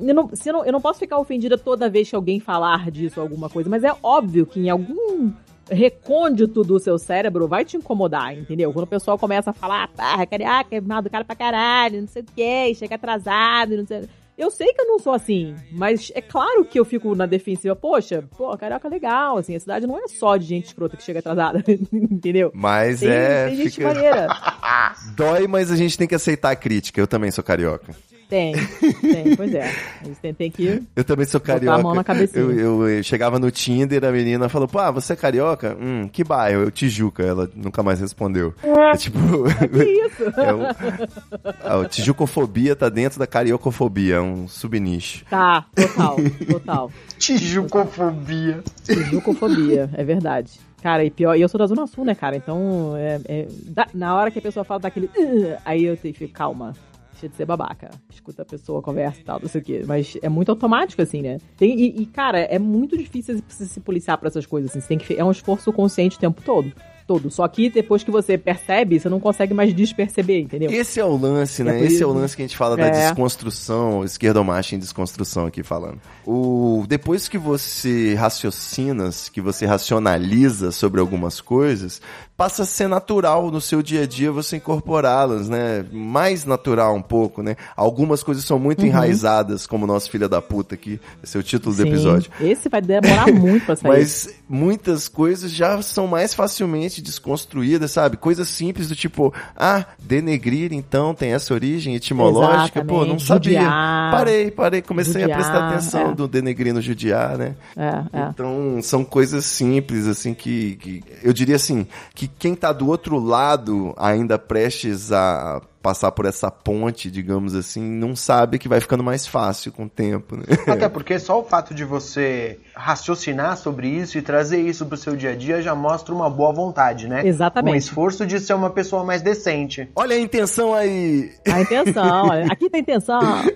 eu 0.00 0.14
não, 0.14 0.30
eu, 0.44 0.52
não, 0.52 0.64
eu 0.64 0.72
não 0.72 0.80
posso 0.80 0.98
ficar 0.98 1.18
ofendida 1.18 1.58
toda 1.58 1.90
vez 1.90 2.08
que 2.08 2.16
alguém 2.16 2.40
falar 2.40 2.90
disso 2.90 3.20
ou 3.20 3.24
alguma 3.24 3.50
coisa, 3.50 3.68
mas 3.68 3.84
é 3.84 3.94
óbvio 4.02 4.46
que 4.46 4.60
em 4.60 4.70
algum 4.70 5.32
recôndito 5.70 6.62
do 6.62 6.78
seu 6.78 6.98
cérebro 6.98 7.48
vai 7.48 7.64
te 7.64 7.76
incomodar, 7.76 8.36
entendeu? 8.36 8.72
Quando 8.72 8.84
o 8.84 8.88
pessoal 8.88 9.18
começa 9.18 9.50
a 9.50 9.52
falar, 9.52 9.90
ah, 9.98 10.26
carioca 10.26 10.68
é 10.70 10.80
mal 10.80 11.02
do 11.02 11.10
cara 11.10 11.24
pra 11.24 11.34
caralho, 11.34 12.00
não 12.00 12.08
sei 12.08 12.22
o 12.22 12.26
que, 12.26 12.74
chega 12.74 12.94
atrasado, 12.94 13.76
não 13.76 13.86
sei. 13.86 14.08
Eu 14.36 14.50
sei 14.50 14.72
que 14.74 14.80
eu 14.82 14.86
não 14.86 14.98
sou 14.98 15.12
assim, 15.14 15.54
mas 15.72 16.12
é 16.14 16.20
claro 16.20 16.64
que 16.64 16.78
eu 16.78 16.84
fico 16.84 17.14
na 17.14 17.24
defensiva. 17.24 17.74
Poxa, 17.74 18.22
pô, 18.36 18.54
carioca 18.58 18.86
é 18.86 18.90
legal, 18.90 19.38
assim, 19.38 19.56
a 19.56 19.60
cidade 19.60 19.86
não 19.86 19.96
é 19.98 20.06
só 20.08 20.36
de 20.36 20.44
gente 20.44 20.66
escrota 20.66 20.96
que 20.96 21.02
chega 21.02 21.20
atrasada, 21.20 21.64
entendeu? 21.92 22.50
Mas 22.54 23.00
Tem, 23.00 23.08
é. 23.08 23.46
tem 23.46 23.56
gente 23.56 23.70
fica- 23.76 23.88
maneira. 23.94 24.26
Dói, 25.16 25.46
mas 25.46 25.70
a 25.70 25.76
gente 25.76 25.96
tem 25.96 26.06
que 26.06 26.14
aceitar 26.14 26.50
a 26.50 26.56
crítica. 26.56 27.00
Eu 27.00 27.06
também 27.06 27.30
sou 27.30 27.42
carioca. 27.42 27.94
Tem, 28.28 28.54
tem, 29.00 29.36
pois 29.36 29.54
é. 29.54 29.70
A 30.02 30.04
gente 30.04 30.18
tem, 30.20 30.34
tem 30.34 30.50
que. 30.50 30.82
Eu 30.96 31.04
também 31.04 31.24
sou 31.26 31.38
Botar 31.38 31.52
a 31.52 31.56
carioca. 31.60 31.80
mão 31.84 31.94
na 31.94 32.02
cabecinha. 32.02 32.42
Eu, 32.42 32.58
eu, 32.82 32.88
eu 32.88 33.02
chegava 33.04 33.38
no 33.38 33.48
Tinder, 33.52 34.04
a 34.04 34.10
menina 34.10 34.48
falou, 34.48 34.66
pô, 34.66 34.80
ah, 34.80 34.90
você 34.90 35.12
é 35.12 35.16
carioca? 35.16 35.76
Hum, 35.80 36.08
que 36.12 36.24
bairro? 36.24 36.62
Eu, 36.62 36.70
Tijuca. 36.72 37.22
Ela 37.22 37.48
nunca 37.54 37.84
mais 37.84 38.00
respondeu. 38.00 38.52
É 38.64 38.96
tipo... 38.96 39.16
Que 39.70 39.84
isso? 39.84 40.24
é 40.40 40.52
o, 40.52 41.82
a 41.84 41.88
tijucofobia 41.88 42.74
tá 42.74 42.88
dentro 42.88 43.16
da 43.20 43.28
cariocofobia, 43.28 44.16
é 44.16 44.20
um 44.26 44.48
subnicho. 44.48 45.24
Tá, 45.30 45.66
total, 45.74 46.16
total. 46.50 46.90
Tijucofobia. 47.18 48.62
Tijucofobia, 48.84 49.90
é 49.94 50.04
verdade. 50.04 50.52
Cara, 50.82 51.04
e 51.04 51.10
pior, 51.10 51.34
e 51.36 51.40
eu 51.40 51.48
sou 51.48 51.58
da 51.58 51.66
Zona 51.66 51.86
Sul, 51.86 52.04
né, 52.04 52.14
cara? 52.14 52.36
Então, 52.36 52.94
é, 52.96 53.20
é- 53.26 53.48
da- 53.66 53.88
na 53.94 54.14
hora 54.14 54.30
que 54.30 54.38
a 54.38 54.42
pessoa 54.42 54.62
fala 54.64 54.80
daquele. 54.80 55.10
"Ugh", 55.16 55.56
aí 55.64 55.84
eu 55.84 55.96
tenho 55.96 56.14
que 56.14 56.26
ficar, 56.26 56.38
calma. 56.44 56.74
Deixa 57.12 57.30
de 57.30 57.36
ser 57.36 57.46
babaca. 57.46 57.90
Escuta 58.12 58.42
a 58.42 58.44
pessoa, 58.44 58.82
conversa 58.82 59.18
e 59.20 59.24
tal, 59.24 59.40
não 59.40 59.48
sei 59.48 59.62
o 59.62 59.64
quê. 59.64 59.82
Mas 59.86 60.18
é 60.20 60.28
muito 60.28 60.50
automático, 60.50 61.00
assim, 61.00 61.22
né? 61.22 61.38
Tem, 61.56 61.74
e, 61.80 62.02
e, 62.02 62.06
cara, 62.06 62.38
é 62.40 62.58
muito 62.58 62.96
difícil 62.96 63.42
se 63.48 63.66
se 63.66 63.80
policiar 63.80 64.18
pra 64.18 64.28
essas 64.28 64.44
coisas, 64.44 64.70
assim. 64.70 64.80
Você 64.80 64.88
tem 64.88 64.98
que, 64.98 65.14
é 65.14 65.24
um 65.24 65.30
esforço 65.30 65.72
consciente 65.72 66.18
o 66.18 66.20
tempo 66.20 66.42
todo. 66.42 66.70
Todo. 67.06 67.30
Só 67.30 67.46
que 67.46 67.70
depois 67.70 68.02
que 68.02 68.10
você 68.10 68.36
percebe, 68.36 68.98
você 68.98 69.08
não 69.08 69.20
consegue 69.20 69.54
mais 69.54 69.72
desperceber, 69.74 70.40
entendeu? 70.42 70.70
Esse 70.70 70.98
é 70.98 71.04
o 71.04 71.16
lance, 71.16 71.62
né? 71.62 71.80
É 71.80 71.84
Esse 71.84 72.02
é 72.02 72.06
o 72.06 72.12
lance 72.12 72.34
que 72.34 72.42
a 72.42 72.46
gente 72.46 72.56
fala 72.56 72.76
da 72.76 72.86
É. 72.86 72.90
desconstrução, 72.90 74.02
esquerdomacho 74.04 74.74
em 74.74 74.78
desconstrução 74.78 75.46
aqui 75.46 75.62
falando. 75.62 76.00
O, 76.26 76.84
depois 76.88 77.28
que 77.28 77.38
você 77.38 78.14
raciocina, 78.14 79.08
que 79.32 79.40
você 79.40 79.66
racionaliza 79.66 80.72
sobre 80.72 81.00
algumas 81.00 81.40
coisas, 81.40 82.00
passa 82.36 82.64
a 82.64 82.66
ser 82.66 82.88
natural 82.88 83.50
no 83.50 83.60
seu 83.60 83.82
dia 83.82 84.02
a 84.02 84.06
dia 84.06 84.30
você 84.30 84.56
incorporá-las, 84.56 85.48
né? 85.48 85.84
Mais 85.90 86.44
natural 86.44 86.94
um 86.94 87.02
pouco, 87.02 87.42
né? 87.42 87.56
Algumas 87.74 88.22
coisas 88.22 88.44
são 88.44 88.58
muito 88.58 88.84
enraizadas, 88.84 89.66
como 89.66 89.86
nosso 89.86 90.10
filho 90.10 90.28
da 90.28 90.42
puta 90.42 90.74
aqui, 90.74 91.00
esse 91.22 91.36
é 91.36 91.40
o 91.40 91.42
título 91.42 91.74
do 91.74 91.82
Sim. 91.82 91.88
episódio. 91.88 92.30
Esse 92.40 92.68
vai 92.68 92.82
demorar 92.82 93.26
muito 93.32 93.64
pra 93.64 93.76
sair. 93.76 93.90
Mas 93.90 94.28
muitas 94.48 95.08
coisas 95.08 95.50
já 95.50 95.80
são 95.80 96.06
mais 96.06 96.34
facilmente 96.34 97.00
desconstruídas, 97.00 97.92
sabe? 97.92 98.16
Coisas 98.16 98.48
simples 98.48 98.88
do 98.88 98.94
tipo, 98.94 99.32
ah, 99.56 99.86
denegrir 99.98 100.72
então 100.72 101.14
tem 101.14 101.32
essa 101.32 101.54
origem 101.54 101.94
etimológica, 101.94 102.84
pô, 102.84 103.04
não 103.04 103.16
Exatamente. 103.16 103.26
sabia. 103.26 103.60
Judiar. 103.60 104.10
Parei, 104.10 104.50
parei, 104.50 104.82
comecei 104.82 105.22
a 105.22 105.26
Judiar, 105.26 105.38
prestar 105.38 105.68
atenção 105.68 106.10
é. 106.10 106.14
do 106.14 106.28
denegrir 106.28 106.74
no 106.74 106.82
judiar, 106.82 107.38
né? 107.38 107.54
É, 107.76 107.86
é. 108.12 108.28
Então, 108.30 108.80
são 108.82 109.04
coisas 109.04 109.44
simples, 109.44 110.06
assim, 110.06 110.34
que, 110.34 110.76
que 110.76 111.04
eu 111.22 111.32
diria 111.32 111.56
assim, 111.56 111.86
que 112.14 112.25
quem 112.28 112.54
tá 112.54 112.72
do 112.72 112.88
outro 112.88 113.18
lado, 113.18 113.94
ainda 113.96 114.38
prestes 114.38 115.12
a 115.12 115.60
passar 115.86 116.10
por 116.10 116.26
essa 116.26 116.50
ponte, 116.50 117.08
digamos 117.08 117.54
assim, 117.54 117.80
não 117.80 118.16
sabe 118.16 118.58
que 118.58 118.68
vai 118.68 118.80
ficando 118.80 119.04
mais 119.04 119.24
fácil 119.24 119.70
com 119.70 119.84
o 119.84 119.88
tempo, 119.88 120.36
né? 120.36 120.42
Até 120.66 120.88
porque 120.88 121.16
só 121.16 121.38
o 121.38 121.44
fato 121.44 121.72
de 121.72 121.84
você 121.84 122.58
raciocinar 122.74 123.56
sobre 123.56 123.86
isso 123.86 124.18
e 124.18 124.22
trazer 124.22 124.60
isso 124.60 124.84
pro 124.84 124.96
seu 124.96 125.14
dia 125.14 125.30
a 125.30 125.36
dia 125.36 125.62
já 125.62 125.76
mostra 125.76 126.12
uma 126.12 126.28
boa 126.28 126.52
vontade, 126.52 127.06
né? 127.06 127.24
Exatamente. 127.24 127.72
Um 127.72 127.76
esforço 127.76 128.26
de 128.26 128.40
ser 128.40 128.54
uma 128.54 128.68
pessoa 128.68 129.04
mais 129.04 129.22
decente. 129.22 129.88
Olha 129.94 130.16
a 130.16 130.18
intenção 130.18 130.74
aí! 130.74 131.30
A 131.46 131.60
intenção, 131.60 132.30
olha, 132.30 132.46
aqui 132.50 132.68
tem 132.68 132.80
intenção. 132.80 133.20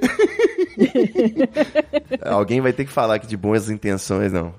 Alguém 2.25 2.61
vai 2.61 2.73
ter 2.73 2.85
que 2.85 2.93
falar 2.93 3.19
que 3.19 3.27
de 3.27 3.37
boas 3.37 3.69
intenções, 3.69 4.33
não. 4.33 4.55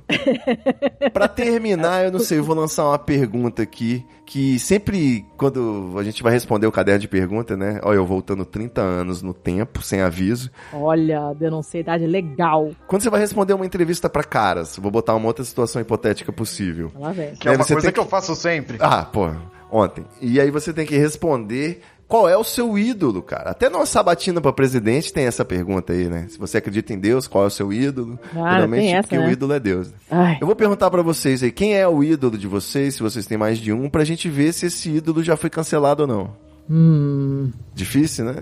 Pra 1.13 1.29
terminar, 1.29 2.03
eu 2.03 2.11
não 2.11 2.19
sei, 2.19 2.39
eu 2.39 2.43
vou 2.43 2.55
lançar 2.55 2.85
uma 2.85 2.99
pergunta 2.99 3.63
aqui, 3.63 4.05
que 4.31 4.57
sempre, 4.59 5.25
quando 5.35 5.93
a 5.97 6.03
gente 6.03 6.23
vai 6.23 6.31
responder 6.31 6.65
o 6.65 6.71
caderno 6.71 7.01
de 7.01 7.07
pergunta, 7.09 7.57
né? 7.57 7.81
Olha, 7.83 7.97
eu 7.97 8.05
voltando 8.05 8.45
30 8.45 8.79
anos 8.79 9.21
no 9.21 9.33
tempo, 9.33 9.81
sem 9.81 9.99
aviso. 9.99 10.49
Olha, 10.71 11.33
denunciei 11.33 11.81
idade 11.81 12.07
legal. 12.07 12.71
Quando 12.87 13.01
você 13.01 13.09
vai 13.09 13.19
responder 13.19 13.53
uma 13.53 13.65
entrevista 13.65 14.09
pra 14.09 14.23
caras, 14.23 14.77
vou 14.77 14.89
botar 14.89 15.15
uma 15.15 15.27
outra 15.27 15.43
situação 15.43 15.81
hipotética 15.81 16.31
possível. 16.31 16.93
Lá 16.97 17.11
vem. 17.11 17.35
Que 17.35 17.49
é 17.49 17.51
uma 17.51 17.57
você 17.57 17.73
coisa 17.73 17.87
tem 17.87 17.93
que 17.93 17.99
eu 17.99 18.05
faço 18.05 18.33
sempre. 18.33 18.77
Ah, 18.79 19.03
pô, 19.03 19.29
ontem. 19.69 20.05
E 20.21 20.39
aí 20.39 20.49
você 20.49 20.71
tem 20.71 20.85
que 20.85 20.97
responder 20.97 21.81
qual 22.11 22.27
é 22.27 22.35
o 22.35 22.43
seu 22.43 22.77
ídolo, 22.77 23.21
cara. 23.21 23.51
Até 23.51 23.69
nossa 23.69 23.93
sabatina 23.93 24.41
pra 24.41 24.51
presidente 24.51 25.13
tem 25.13 25.27
essa 25.27 25.45
pergunta 25.45 25.93
aí, 25.93 26.09
né? 26.09 26.27
Se 26.29 26.37
você 26.37 26.57
acredita 26.57 26.91
em 26.91 26.99
Deus, 26.99 27.25
qual 27.25 27.45
é 27.45 27.47
o 27.47 27.49
seu 27.49 27.71
ídolo? 27.71 28.19
Ah, 28.35 28.55
Geralmente 28.55 28.87
essa, 28.89 29.03
porque 29.03 29.17
né? 29.17 29.27
o 29.29 29.31
ídolo 29.31 29.53
é 29.53 29.59
Deus. 29.61 29.93
Ai, 30.09 30.37
Eu 30.41 30.45
vou 30.45 30.53
perguntar 30.53 30.91
pra 30.91 31.01
vocês 31.01 31.41
aí, 31.41 31.53
quem 31.53 31.73
é 31.77 31.87
o 31.87 32.03
ídolo 32.03 32.37
de 32.37 32.49
vocês, 32.49 32.95
se 32.95 33.01
vocês 33.01 33.25
têm 33.25 33.37
mais 33.37 33.57
de 33.59 33.71
um, 33.71 33.89
pra 33.89 34.03
gente 34.03 34.27
ver 34.27 34.51
se 34.51 34.65
esse 34.65 34.89
ídolo 34.89 35.23
já 35.23 35.37
foi 35.37 35.49
cancelado 35.49 36.01
ou 36.01 36.07
não. 36.07 36.50
Hum, 36.71 37.51
Difícil, 37.75 38.25
né? 38.25 38.35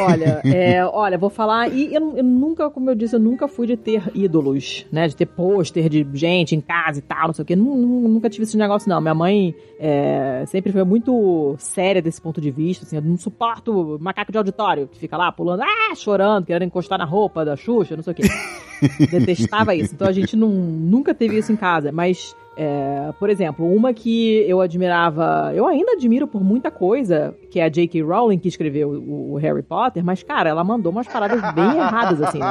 olha, 0.00 0.40
é, 0.44 0.84
olha, 0.84 1.16
vou 1.16 1.30
falar. 1.30 1.72
E 1.72 1.94
eu, 1.94 2.16
eu 2.18 2.22
nunca, 2.24 2.68
como 2.70 2.90
eu 2.90 2.94
disse, 2.94 3.16
eu 3.16 3.20
nunca 3.20 3.48
fui 3.48 3.66
de 3.66 3.76
ter 3.76 4.02
ídolos, 4.14 4.84
né? 4.92 5.08
De 5.08 5.16
ter 5.16 5.24
pôster 5.26 5.88
de 5.88 6.06
gente 6.14 6.54
em 6.54 6.60
casa 6.60 6.98
e 6.98 7.02
tal, 7.02 7.28
não 7.28 7.34
sei 7.34 7.42
o 7.42 7.46
quê. 7.46 7.56
Nu- 7.56 7.74
nu- 7.76 8.08
Nunca 8.08 8.28
tive 8.28 8.42
esse 8.44 8.56
negócio, 8.56 8.88
não. 8.88 9.00
Minha 9.00 9.14
mãe 9.14 9.54
é, 9.78 10.44
sempre 10.46 10.72
foi 10.72 10.84
muito 10.84 11.54
séria 11.58 12.02
desse 12.02 12.20
ponto 12.20 12.40
de 12.40 12.50
vista. 12.50 12.84
Assim, 12.84 12.96
eu 12.96 13.02
não 13.02 13.16
suporto 13.16 13.96
macaco 14.00 14.30
de 14.32 14.36
auditório 14.38 14.88
que 14.88 14.98
fica 14.98 15.16
lá 15.16 15.30
pulando, 15.32 15.62
ah, 15.62 15.94
chorando, 15.94 16.44
querendo 16.46 16.64
encostar 16.68 16.98
na 16.98 17.04
roupa 17.06 17.44
da 17.44 17.56
Xuxa, 17.56 17.96
não 17.96 18.02
sei 18.02 18.12
o 18.12 18.16
quê. 18.16 18.22
Detestava 19.10 19.74
isso. 19.74 19.94
Então 19.94 20.06
a 20.06 20.12
gente 20.12 20.36
não, 20.36 20.48
nunca 20.50 21.14
teve 21.14 21.38
isso 21.38 21.50
em 21.52 21.56
casa. 21.56 21.90
Mas, 21.92 22.34
é, 22.60 23.12
por 23.20 23.30
exemplo, 23.30 23.72
uma 23.72 23.94
que 23.94 24.44
eu 24.48 24.60
admirava, 24.60 25.52
eu 25.54 25.64
ainda 25.64 25.92
admiro 25.92 26.26
por 26.26 26.42
muita 26.42 26.72
coisa, 26.72 27.32
que 27.52 27.60
é 27.60 27.62
a 27.62 27.68
J.K. 27.68 28.02
Rowling, 28.02 28.40
que 28.40 28.48
escreveu 28.48 28.88
o, 28.90 29.34
o 29.34 29.36
Harry 29.36 29.62
Potter, 29.62 30.04
mas, 30.04 30.24
cara, 30.24 30.50
ela 30.50 30.64
mandou 30.64 30.90
umas 30.90 31.06
paradas 31.06 31.40
bem 31.54 31.70
erradas, 31.78 32.20
assim, 32.20 32.40
né? 32.40 32.46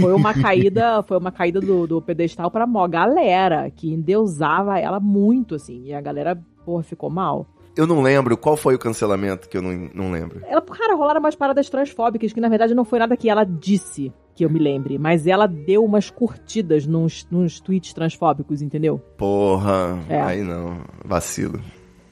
Foi 0.00 0.14
uma 0.14 0.32
caída, 0.32 1.02
foi 1.02 1.18
uma 1.18 1.30
caída 1.30 1.60
do, 1.60 1.86
do 1.86 2.00
pedestal 2.00 2.50
pra 2.50 2.66
mó 2.66 2.88
galera, 2.88 3.70
que 3.70 3.92
endeusava 3.92 4.78
ela 4.78 4.98
muito, 4.98 5.56
assim, 5.56 5.82
e 5.84 5.92
a 5.92 6.00
galera, 6.00 6.34
porra, 6.64 6.82
ficou 6.82 7.10
mal. 7.10 7.46
Eu 7.76 7.86
não 7.86 8.02
lembro 8.02 8.36
qual 8.36 8.56
foi 8.56 8.74
o 8.74 8.78
cancelamento 8.78 9.48
que 9.48 9.56
eu 9.56 9.62
não, 9.62 9.90
não 9.94 10.10
lembro. 10.12 10.42
Ela, 10.46 10.60
cara, 10.60 10.94
rolaram 10.94 11.20
umas 11.20 11.34
paradas 11.34 11.68
transfóbicas 11.70 12.32
que 12.32 12.40
na 12.40 12.48
verdade 12.48 12.74
não 12.74 12.84
foi 12.84 12.98
nada 12.98 13.16
que 13.16 13.30
ela 13.30 13.44
disse, 13.44 14.12
que 14.34 14.44
eu 14.44 14.50
me 14.50 14.58
lembre, 14.58 14.98
mas 14.98 15.26
ela 15.26 15.46
deu 15.46 15.84
umas 15.84 16.10
curtidas 16.10 16.86
nos, 16.86 17.26
nos 17.30 17.60
tweets 17.60 17.92
transfóbicos, 17.92 18.60
entendeu? 18.62 18.98
Porra, 19.16 19.98
É. 20.08 20.20
aí 20.20 20.42
não, 20.42 20.82
vacilo. 21.04 21.60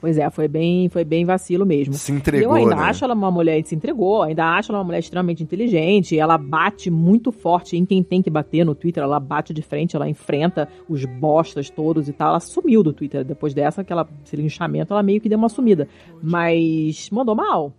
Pois 0.01 0.17
é, 0.17 0.27
foi 0.31 0.47
bem, 0.47 0.89
foi 0.89 1.05
bem 1.05 1.23
vacilo 1.23 1.63
mesmo. 1.63 1.93
Se 1.93 2.11
eu 2.11 2.17
entregou, 2.17 2.53
ainda 2.53 2.75
né? 2.75 2.81
acho 2.81 3.05
ela 3.05 3.13
uma 3.13 3.29
mulher 3.29 3.63
se 3.63 3.75
entregou, 3.75 4.23
ainda 4.23 4.43
acho 4.57 4.71
ela 4.71 4.79
uma 4.79 4.85
mulher 4.85 4.97
extremamente 4.97 5.43
inteligente, 5.43 6.17
ela 6.17 6.39
bate 6.39 6.89
muito 6.89 7.31
forte 7.31 7.77
em 7.77 7.85
quem 7.85 8.01
tem 8.01 8.19
que 8.19 8.29
bater 8.29 8.65
no 8.65 8.73
Twitter, 8.73 9.03
ela 9.03 9.19
bate 9.19 9.53
de 9.53 9.61
frente, 9.61 9.95
ela 9.95 10.09
enfrenta 10.09 10.67
os 10.89 11.05
bostas 11.05 11.69
todos 11.69 12.09
e 12.09 12.13
tal. 12.13 12.29
Ela 12.29 12.39
sumiu 12.39 12.81
do 12.81 12.91
Twitter 12.91 13.23
depois 13.23 13.53
dessa, 13.53 13.81
aquela 13.81 14.09
esse 14.25 14.35
linchamento, 14.35 14.91
ela 14.91 15.03
meio 15.03 15.21
que 15.21 15.29
deu 15.29 15.37
uma 15.37 15.49
sumida, 15.49 15.87
mas 16.23 17.07
mandou 17.11 17.35
mal. 17.35 17.71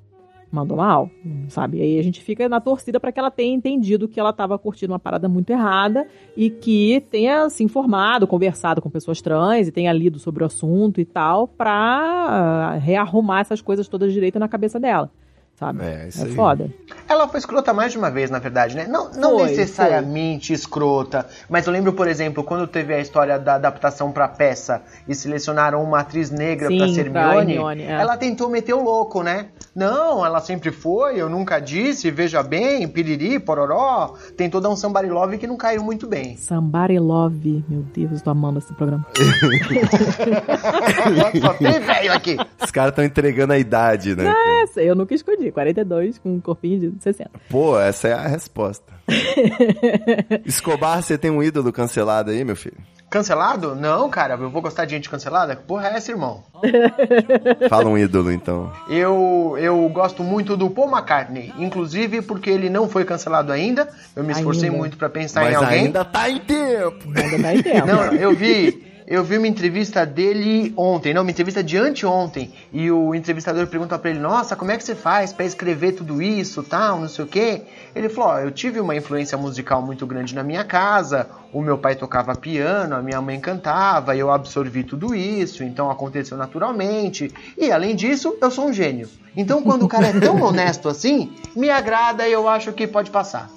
Mandou 0.53 0.77
mal, 0.77 1.11
sabe? 1.49 1.79
E 1.79 1.81
aí 1.81 1.99
a 1.99 2.03
gente 2.03 2.21
fica 2.21 2.47
na 2.47 2.61
torcida 2.61 3.01
para 3.01 3.11
que 3.11 3.19
ela 3.19 3.31
tenha 3.31 3.55
entendido 3.55 4.07
que 4.07 4.21
ela 4.21 4.35
tava 4.35 4.59
curtindo 4.59 4.93
uma 4.93 4.99
parada 4.99 5.27
muito 5.27 5.49
errada 5.49 6.07
e 6.37 6.51
que 6.51 7.03
tenha 7.11 7.49
se 7.49 7.65
informado, 7.65 8.27
conversado 8.27 8.83
com 8.83 8.91
pessoas 8.91 9.23
trans 9.23 9.69
e 9.69 9.73
tenha 9.73 9.91
lido 9.95 10.19
sobre 10.19 10.43
o 10.43 10.47
assunto 10.47 11.01
e 11.01 11.07
tal, 11.07 11.49
pra 11.49 11.73
ah, 11.73 12.75
rearrumar 12.75 13.41
essas 13.41 13.63
coisas 13.63 13.89
todas 13.89 14.13
direito 14.13 14.39
na 14.39 14.47
cabeça 14.47 14.79
dela. 14.79 15.11
Sabe? 15.55 15.85
É, 15.85 16.09
isso 16.09 16.23
é 16.23 16.25
aí. 16.25 16.35
foda. 16.35 16.71
Ela 17.09 17.29
foi 17.29 17.39
escrota 17.39 17.73
mais 17.73 17.93
de 17.93 17.99
uma 17.99 18.11
vez, 18.11 18.31
na 18.31 18.39
verdade, 18.39 18.75
né? 18.75 18.87
Não, 18.89 19.13
não 19.13 19.39
Foi, 19.39 19.51
necessariamente 19.51 20.53
escrota, 20.53 21.27
mas 21.49 21.67
eu 21.67 21.73
lembro, 21.73 21.93
por 21.93 22.09
exemplo, 22.09 22.43
quando 22.43 22.67
teve 22.67 22.95
a 22.95 22.99
história 22.99 23.39
da 23.39 23.55
adaptação 23.55 24.11
pra 24.11 24.27
peça 24.27 24.83
e 25.07 25.15
selecionaram 25.15 25.83
uma 25.83 26.01
atriz 26.01 26.31
negra 26.31 26.69
Sim, 26.69 26.79
pra 26.79 26.87
pra 26.87 26.97
Hermione, 26.97 27.53
Hermione, 27.53 27.83
é. 27.83 27.93
ela 27.93 28.17
tentou 28.17 28.49
meter 28.49 28.75
o 28.75 28.83
louco, 28.83 29.23
né? 29.23 29.49
Não, 29.75 30.25
ela 30.25 30.41
sempre 30.41 30.71
foi, 30.71 31.21
eu 31.21 31.29
nunca 31.29 31.61
disse, 31.61 32.11
veja 32.11 32.43
bem, 32.43 32.87
piriri, 32.89 33.39
pororó. 33.39 34.15
Tentou 34.37 34.61
dar 34.61 34.69
um 34.69 34.77
somebody 34.77 35.09
love 35.09 35.39
que 35.39 35.47
não 35.47 35.57
caiu 35.57 35.83
muito 35.83 36.07
bem. 36.07 36.37
Somebody 36.37 36.99
Love. 36.99 37.65
Meu 37.69 37.83
Deus, 37.95 38.13
eu 38.13 38.21
tô 38.21 38.31
amando 38.31 38.59
esse 38.59 38.73
programa. 38.75 39.07
Só 41.41 41.55
tem 41.55 41.81
velho 41.81 42.13
aqui. 42.13 42.37
Os 42.63 42.71
caras 42.71 42.91
estão 42.91 43.05
entregando 43.05 43.53
a 43.53 43.59
idade, 43.59 44.15
né? 44.15 44.33
Essa, 44.63 44.83
eu 44.83 44.95
nunca 44.95 45.15
escondi. 45.15 45.52
42 45.53 46.19
com 46.19 46.35
um 46.35 46.41
corpinho 46.41 46.91
de 46.91 47.03
60. 47.03 47.31
Pô, 47.49 47.79
essa 47.79 48.09
é 48.09 48.13
a 48.13 48.27
resposta. 48.27 48.93
Escobar, 50.45 51.03
você 51.03 51.17
tem 51.19 51.31
um 51.31 51.43
ídolo 51.43 51.73
cancelado 51.73 52.31
aí, 52.31 52.45
meu 52.45 52.57
filho? 52.57 52.77
Cancelado? 53.11 53.75
Não, 53.75 54.09
cara, 54.09 54.35
eu 54.41 54.49
vou 54.49 54.63
gostar 54.63 54.87
de 54.87 54.93
gente 54.93 55.11
cancelada? 55.11 55.55
Que 55.55 55.63
porra 55.65 55.89
é 55.89 55.97
essa, 55.97 56.11
irmão? 56.11 56.43
Fala 57.69 57.85
um 57.91 57.99
ídolo, 57.99 58.33
então. 58.33 58.73
Eu, 58.89 59.55
eu 59.59 59.87
gosto 59.91 60.23
muito 60.23 60.57
do 60.57 60.71
Paul 60.71 60.89
McCartney, 60.91 61.53
inclusive 61.59 62.23
porque 62.23 62.49
ele 62.49 62.71
não 62.71 62.89
foi 62.89 63.05
cancelado 63.05 63.53
ainda. 63.53 63.87
Eu 64.17 64.25
me 64.25 64.33
esforcei 64.33 64.69
Ainda. 64.71 64.79
muito 64.79 64.97
pra 64.97 65.11
pensar 65.11 65.43
Mas 65.43 65.53
em 65.53 65.57
alguém. 65.57 65.79
ainda 65.81 66.05
tá 66.07 66.31
em 66.31 66.39
tempo. 66.41 67.13
Ainda 67.15 67.39
dá 67.39 67.55
em 67.55 67.63
tempo. 67.63 67.87
Não, 67.87 68.05
eu 68.15 68.35
vi, 68.35 68.92
eu 69.13 69.23
vi 69.23 69.37
uma 69.37 69.47
entrevista 69.47 70.07
dele 70.07 70.73
ontem, 70.75 71.13
não, 71.13 71.21
uma 71.21 71.31
entrevista 71.31 71.63
de 71.63 71.77
anteontem, 71.77 72.51
e 72.73 72.91
o 72.91 73.15
entrevistador 73.15 73.67
pergunta 73.67 73.99
pra 73.99 74.09
ele: 74.09 74.19
"Nossa, 74.19 74.57
como 74.57 74.71
é 74.71 74.77
que 74.79 74.83
você 74.83 74.95
faz 74.95 75.35
pra 75.35 75.45
escrever 75.45 75.93
tudo 75.93 76.23
isso, 76.23 76.63
tal, 76.63 76.99
não 76.99 77.09
sei 77.11 77.27
o 77.27 77.29
quê?" 77.29 77.61
Ele 77.95 78.09
falou: 78.09 78.31
"Ó, 78.31 78.39
eu 78.39 78.51
tive 78.51 78.81
uma 78.81 78.97
influência 78.97 79.37
musical 79.37 79.83
muito 79.83 80.07
grande 80.07 80.35
na 80.35 80.43
minha 80.43 80.65
casa. 80.65 81.29
O 81.53 81.61
meu 81.61 81.77
pai 81.77 81.95
tocava 81.95 82.35
piano, 82.35 82.97
a 82.97 83.03
minha 83.03 83.21
mãe 83.21 83.39
cantava, 83.39 84.17
e 84.17 84.19
eu 84.19 84.31
absorvi 84.31 84.83
tudo 84.83 85.15
isso, 85.15 85.63
então 85.63 85.91
aconteceu 85.91 86.39
naturalmente. 86.39 87.31
E 87.59 87.71
além 87.71 87.95
disso, 87.95 88.35
eu 88.41 88.51
sou 88.51 88.69
um 88.69 88.73
gênio. 88.73 89.11
Então, 89.37 89.63
quando 89.63 89.85
o 89.85 89.89
cara 89.89 90.07
é 90.07 90.19
tão 90.19 90.41
honesto 90.41 90.89
assim, 90.89 91.35
me 91.55 91.69
agrada 91.69 92.27
e 92.27 92.33
eu 92.33 92.49
acho 92.49 92.73
que 92.73 92.87
pode 92.87 93.11
passar." 93.11 93.51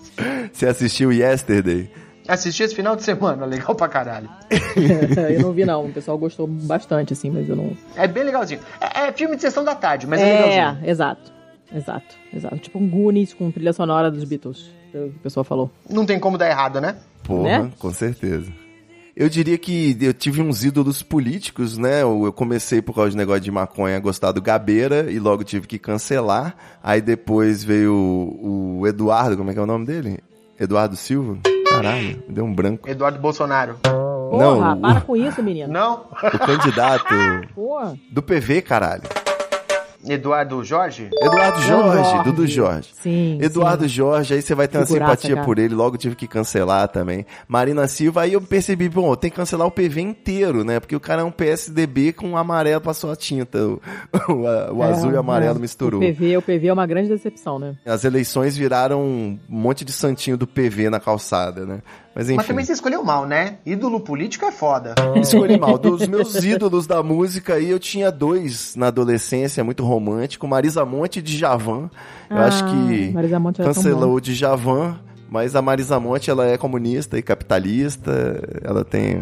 Você 0.52 0.68
assistiu 0.68 1.14
Yesterday? 1.14 1.90
Assisti 2.28 2.64
esse 2.64 2.76
final 2.76 2.96
de 2.96 3.04
semana, 3.04 3.46
legal 3.48 3.76
pra 3.76 3.88
caralho. 3.88 4.30
eu 5.32 5.42
não 5.42 5.52
vi, 5.54 5.66
não. 5.66 5.86
O 5.86 5.92
pessoal 5.92 6.18
gostou 6.18 6.48
bastante, 6.48 7.14
assim, 7.14 7.30
mas 7.30 7.48
eu 7.48 7.56
não. 7.56 7.76
É 7.96 8.08
bem 8.08 8.24
legalzinho. 8.24 8.60
É, 8.82 9.08
é 9.08 9.12
filme 9.12 9.36
de 9.36 9.42
sessão 9.42 9.64
da 9.64 9.76
tarde, 9.76 10.08
mas 10.08 10.20
é, 10.22 10.24
legalzinho. 10.26 10.86
É, 10.88 10.90
exato. 10.92 11.34
Exato, 11.74 12.16
exato. 12.34 12.58
Tipo 12.58 12.78
um 12.80 12.88
Goonies 12.88 13.34
com 13.34 13.50
trilha 13.52 13.74
sonora 13.74 14.10
dos 14.12 14.24
Beatles. 14.24 14.70
que 14.92 14.98
O 14.98 15.12
pessoal 15.24 15.44
falou. 15.44 15.70
Não 15.90 16.06
tem 16.06 16.20
como 16.20 16.38
dar 16.38 16.48
errado, 16.50 16.80
né? 16.80 16.96
Porra, 17.24 17.64
Né? 17.64 17.72
com 17.80 17.92
certeza. 17.92 18.52
Eu 19.16 19.30
diria 19.30 19.58
que 19.58 19.98
eu 20.02 20.14
tive 20.14 20.42
uns 20.42 20.64
ídolos 20.66 21.02
políticos, 21.02 21.78
né? 21.78 22.02
Eu 22.04 22.26
eu 22.26 22.34
comecei 22.34 22.82
por 22.82 22.94
causa 22.94 23.12
de 23.12 23.18
negócio 23.18 23.42
de 23.42 23.50
maconha 23.50 23.96
a 23.96 24.00
gostar 24.00 24.32
do 24.34 24.42
Gabeira 24.42 25.10
e 25.10 25.20
logo 25.20 25.44
tive 25.44 25.66
que 25.68 25.80
cancelar. 25.80 26.56
Aí 26.84 27.02
depois 27.02 27.64
veio 27.64 27.94
o, 27.94 28.80
o 28.82 28.88
Eduardo, 28.88 29.38
como 29.38 29.50
é 29.50 29.54
que 29.54 29.60
é 29.60 29.64
o 29.64 29.66
nome 29.66 29.86
dele? 29.86 30.20
Eduardo 30.60 30.96
Silva? 30.96 31.40
Caralho, 31.82 32.24
deu 32.28 32.46
um 32.46 32.54
branco. 32.54 32.90
Eduardo 32.90 33.20
Bolsonaro. 33.20 33.76
Porra, 33.84 34.38
Não, 34.44 34.74
o- 34.74 34.82
para 34.82 35.02
com 35.02 35.16
isso, 35.16 35.42
menino. 35.44 35.72
Não? 35.72 36.06
O 36.12 36.40
candidato 36.40 37.06
Porra. 37.54 37.96
do 38.12 38.22
PV, 38.22 38.62
caralho. 38.62 39.04
Eduardo 40.08 40.64
Jorge? 40.64 41.10
Eduardo 41.22 41.62
Jorge, 41.62 42.24
Dudu 42.24 42.48
Jorge. 42.48 42.90
Sim. 42.94 43.38
Eduardo 43.42 43.84
sim. 43.84 43.90
Jorge, 43.90 44.34
aí 44.34 44.42
você 44.42 44.54
vai 44.56 44.68
ter 44.68 44.78
uma 44.78 44.86
simpatia 44.86 45.34
cara. 45.36 45.46
por 45.46 45.60
ele, 45.60 45.74
logo 45.74 45.98
tive 45.98 46.16
que 46.16 46.28
cancelar 46.28 46.88
também. 46.88 47.26
Marina 47.48 47.88
Silva, 47.88 48.22
aí 48.22 48.34
eu 48.34 48.42
percebi, 48.42 48.88
bom, 48.90 49.16
tem 49.16 49.30
que 49.30 49.36
cancelar 49.36 49.68
o 49.68 49.72
PV 49.72 50.02
inteiro, 50.02 50.64
né? 50.64 50.80
Porque 50.80 50.96
o 50.96 51.00
cara 51.00 51.22
é 51.22 51.26
um 51.26 51.32
PSDB 51.32 52.14
com 52.14 52.30
um 52.30 52.38
amarelo 52.38 52.82
passou 52.82 53.12
a 53.12 53.16
tinta. 53.16 53.58
O, 54.28 54.32
o- 54.34 54.76
o 54.78 54.84
azul 54.84 55.12
e 55.12 55.14
o 55.16 55.20
amarelo 55.20 55.58
é. 55.58 55.62
misturou. 55.62 56.02
O 56.02 56.04
PV, 56.06 56.38
o 56.38 56.42
PV 56.42 56.68
é 56.68 56.74
uma 56.74 56.86
grande 56.88 57.10
decepção, 57.10 57.60
né? 57.60 57.76
As 57.86 58.04
eleições 58.04 58.56
viraram 58.58 59.02
um 59.02 59.40
monte 59.48 59.84
de 59.86 59.92
santinho 59.92 60.38
do 60.38 60.48
PV 60.48 60.90
na 60.90 61.00
calçada, 61.00 61.66
né? 61.66 61.82
Mas 62.16 62.28
enfim. 62.30 62.38
Mas 62.38 62.48
também 62.48 62.64
você 62.66 62.72
escolheu 62.72 63.04
mal, 63.04 63.26
né? 63.26 63.58
Ídolo 63.66 64.00
político 64.00 64.46
é 64.46 64.52
foda. 64.52 64.96
Escolhi 65.22 65.60
mal. 65.60 65.78
Dos 65.78 66.08
meus 66.08 66.36
ídolos 66.36 66.88
da 66.88 67.04
música 67.04 67.56
aí, 67.56 67.70
eu 67.70 67.78
tinha 67.80 68.10
dois 68.10 68.74
na 68.76 68.88
adolescência, 68.88 69.64
muito 69.66 69.84
romântico. 69.84 70.48
Marisa 70.48 70.86
Monte 70.86 71.20
e 71.20 71.22
Djavan. 71.22 71.90
Eu 72.30 72.38
Ah, 72.38 72.46
acho 72.46 72.64
que 72.66 73.14
cancelou 73.62 74.14
o 74.16 74.22
Djavan, 74.22 74.98
mas 75.30 75.56
a 75.58 75.62
Marisa 75.62 76.00
Monte, 76.00 76.30
ela 76.32 76.46
é 76.48 76.58
comunista 76.58 77.18
e 77.18 77.22
capitalista. 77.22 78.12
Ela 78.64 78.86
tem... 78.86 79.22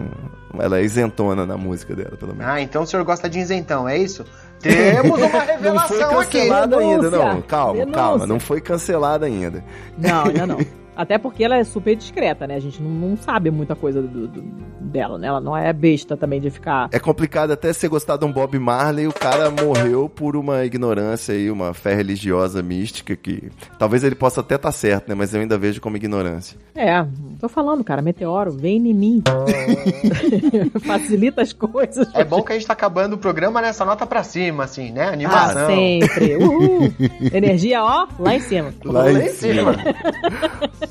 Ela 0.60 0.78
é 0.78 0.84
isentona 0.84 1.48
na 1.48 1.58
música 1.58 1.96
dela, 1.96 2.16
pelo 2.16 2.36
menos. 2.36 2.46
Ah, 2.54 2.62
então 2.62 2.84
o 2.84 2.86
senhor 2.86 3.04
gosta 3.04 3.28
de 3.28 3.40
isentão, 3.40 3.90
é 3.90 3.98
isso? 3.98 4.24
Temos 4.60 5.18
uma 5.18 5.28
Não 5.28 5.30
foi 5.30 5.40
revelação 5.48 6.20
aqui. 6.20 6.38
cancelada 6.38 6.78
ainda, 6.78 7.10
Denúncia. 7.10 7.34
não. 7.34 7.42
Calma, 7.42 7.74
Denúncia. 7.74 7.94
calma. 7.96 8.28
Não 8.28 8.40
foi 8.40 8.62
cancelada 8.62 9.26
ainda. 9.26 9.64
Não, 9.98 10.26
ainda 10.26 10.46
não. 10.46 10.60
Até 10.96 11.18
porque 11.18 11.44
ela 11.44 11.58
é 11.58 11.64
super 11.64 11.96
discreta, 11.96 12.46
né? 12.46 12.56
A 12.56 12.60
gente 12.60 12.82
não, 12.82 12.90
não 13.10 13.18
sabe 13.18 13.50
muita 13.50 13.76
coisa 13.76 14.02
do- 14.02 14.28
do- 14.28 14.42
dela, 14.80 15.18
né? 15.18 15.28
Ela 15.28 15.42
não 15.42 15.56
é 15.58 15.72
besta 15.74 16.16
também 16.16 16.40
de 16.40 16.50
ficar. 16.50 16.88
É 16.92 17.00
complicado 17.00 17.52
até 17.52 17.74
você 17.74 17.88
gostar 17.88 18.18
de 18.18 18.26
um 18.26 18.32
Bob 18.32 18.58
Marley, 18.60 19.08
o 19.08 19.14
cara 19.14 19.50
morreu 19.50 20.08
por 20.08 20.36
uma 20.36 20.64
ignorância 20.66 21.34
e 21.34 21.50
uma 21.50 21.74
fé 21.74 21.94
religiosa 21.96 22.62
mística 22.62 23.16
que 23.16 23.50
talvez 23.80 24.04
ele 24.04 24.16
possa 24.16 24.42
até 24.42 24.56
estar 24.56 24.72
certo, 24.72 25.10
né? 25.10 25.16
Mas 25.16 25.34
eu 25.34 25.42
ainda 25.42 25.58
vejo 25.58 25.82
como 25.82 25.98
ignorância. 25.98 26.58
É, 26.76 27.06
tô 27.40 27.48
falando, 27.50 27.84
cara, 27.84 28.02
meteoro, 28.02 28.52
vem 28.52 28.78
em 28.78 28.94
mim. 28.94 29.24
Facilita 30.86 31.42
as 31.42 31.54
coisas. 31.54 32.08
É 32.14 32.24
bom 32.24 32.42
que 32.42 32.52
a 32.52 32.56
gente 32.56 32.68
tá 32.68 32.74
acabando 32.74 33.14
o 33.14 33.18
programa 33.18 33.62
nessa 33.62 33.86
nota 33.86 34.06
pra 34.06 34.24
cima, 34.24 34.64
assim, 34.66 34.92
né? 34.92 35.06
Ah, 35.06 35.14
Animação. 35.14 35.68
sempre. 35.68 36.36
Uhul. 36.38 36.94
Energia, 37.34 37.84
ó, 37.84 38.08
lá 38.20 38.36
em 38.36 38.40
cima. 38.40 38.74
Lá 38.86 39.12
em 39.12 39.24
em 39.24 39.30
cima. 39.30 39.76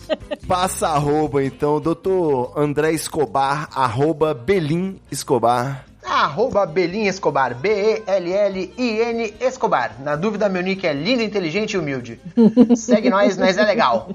Passa 0.47 0.89
arroba, 0.89 1.43
então, 1.45 1.81
doutor 1.81 2.53
André 2.57 2.93
Escobar, 2.93 3.69
arroba 3.73 4.35
Belim 4.35 5.01
Escobar. 5.11 5.87
Arroba 6.05 6.67
Belin 6.67 7.07
Escobar, 7.07 7.55
B-E-L-L-I-N 7.55 9.35
Escobar. 9.41 9.97
Na 10.03 10.17
dúvida, 10.17 10.49
meu 10.49 10.61
nick 10.61 10.85
é 10.85 10.93
lindo, 10.93 11.23
inteligente 11.23 11.73
e 11.73 11.79
humilde. 11.79 12.21
Segue 12.77 13.09
nós, 13.09 13.37
nós 13.37 13.57
é 13.57 13.65
legal. 13.65 14.11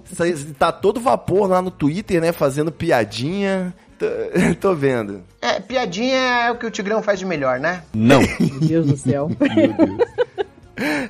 Tá 0.59 0.71
todo 0.71 0.99
vapor 0.99 1.49
lá 1.49 1.61
no 1.61 1.71
Twitter, 1.71 2.19
né? 2.19 2.33
Fazendo 2.33 2.71
piadinha. 2.71 3.73
Tô, 3.97 4.05
tô 4.59 4.75
vendo. 4.75 5.23
É, 5.41 5.59
piadinha 5.59 6.17
é 6.17 6.51
o 6.51 6.57
que 6.57 6.65
o 6.65 6.71
Tigrão 6.71 7.01
faz 7.01 7.19
de 7.19 7.25
melhor, 7.25 7.59
né? 7.59 7.83
Não. 7.93 8.19
Meu 8.39 8.59
Deus 8.59 8.85
do 8.85 8.97
céu. 8.97 9.31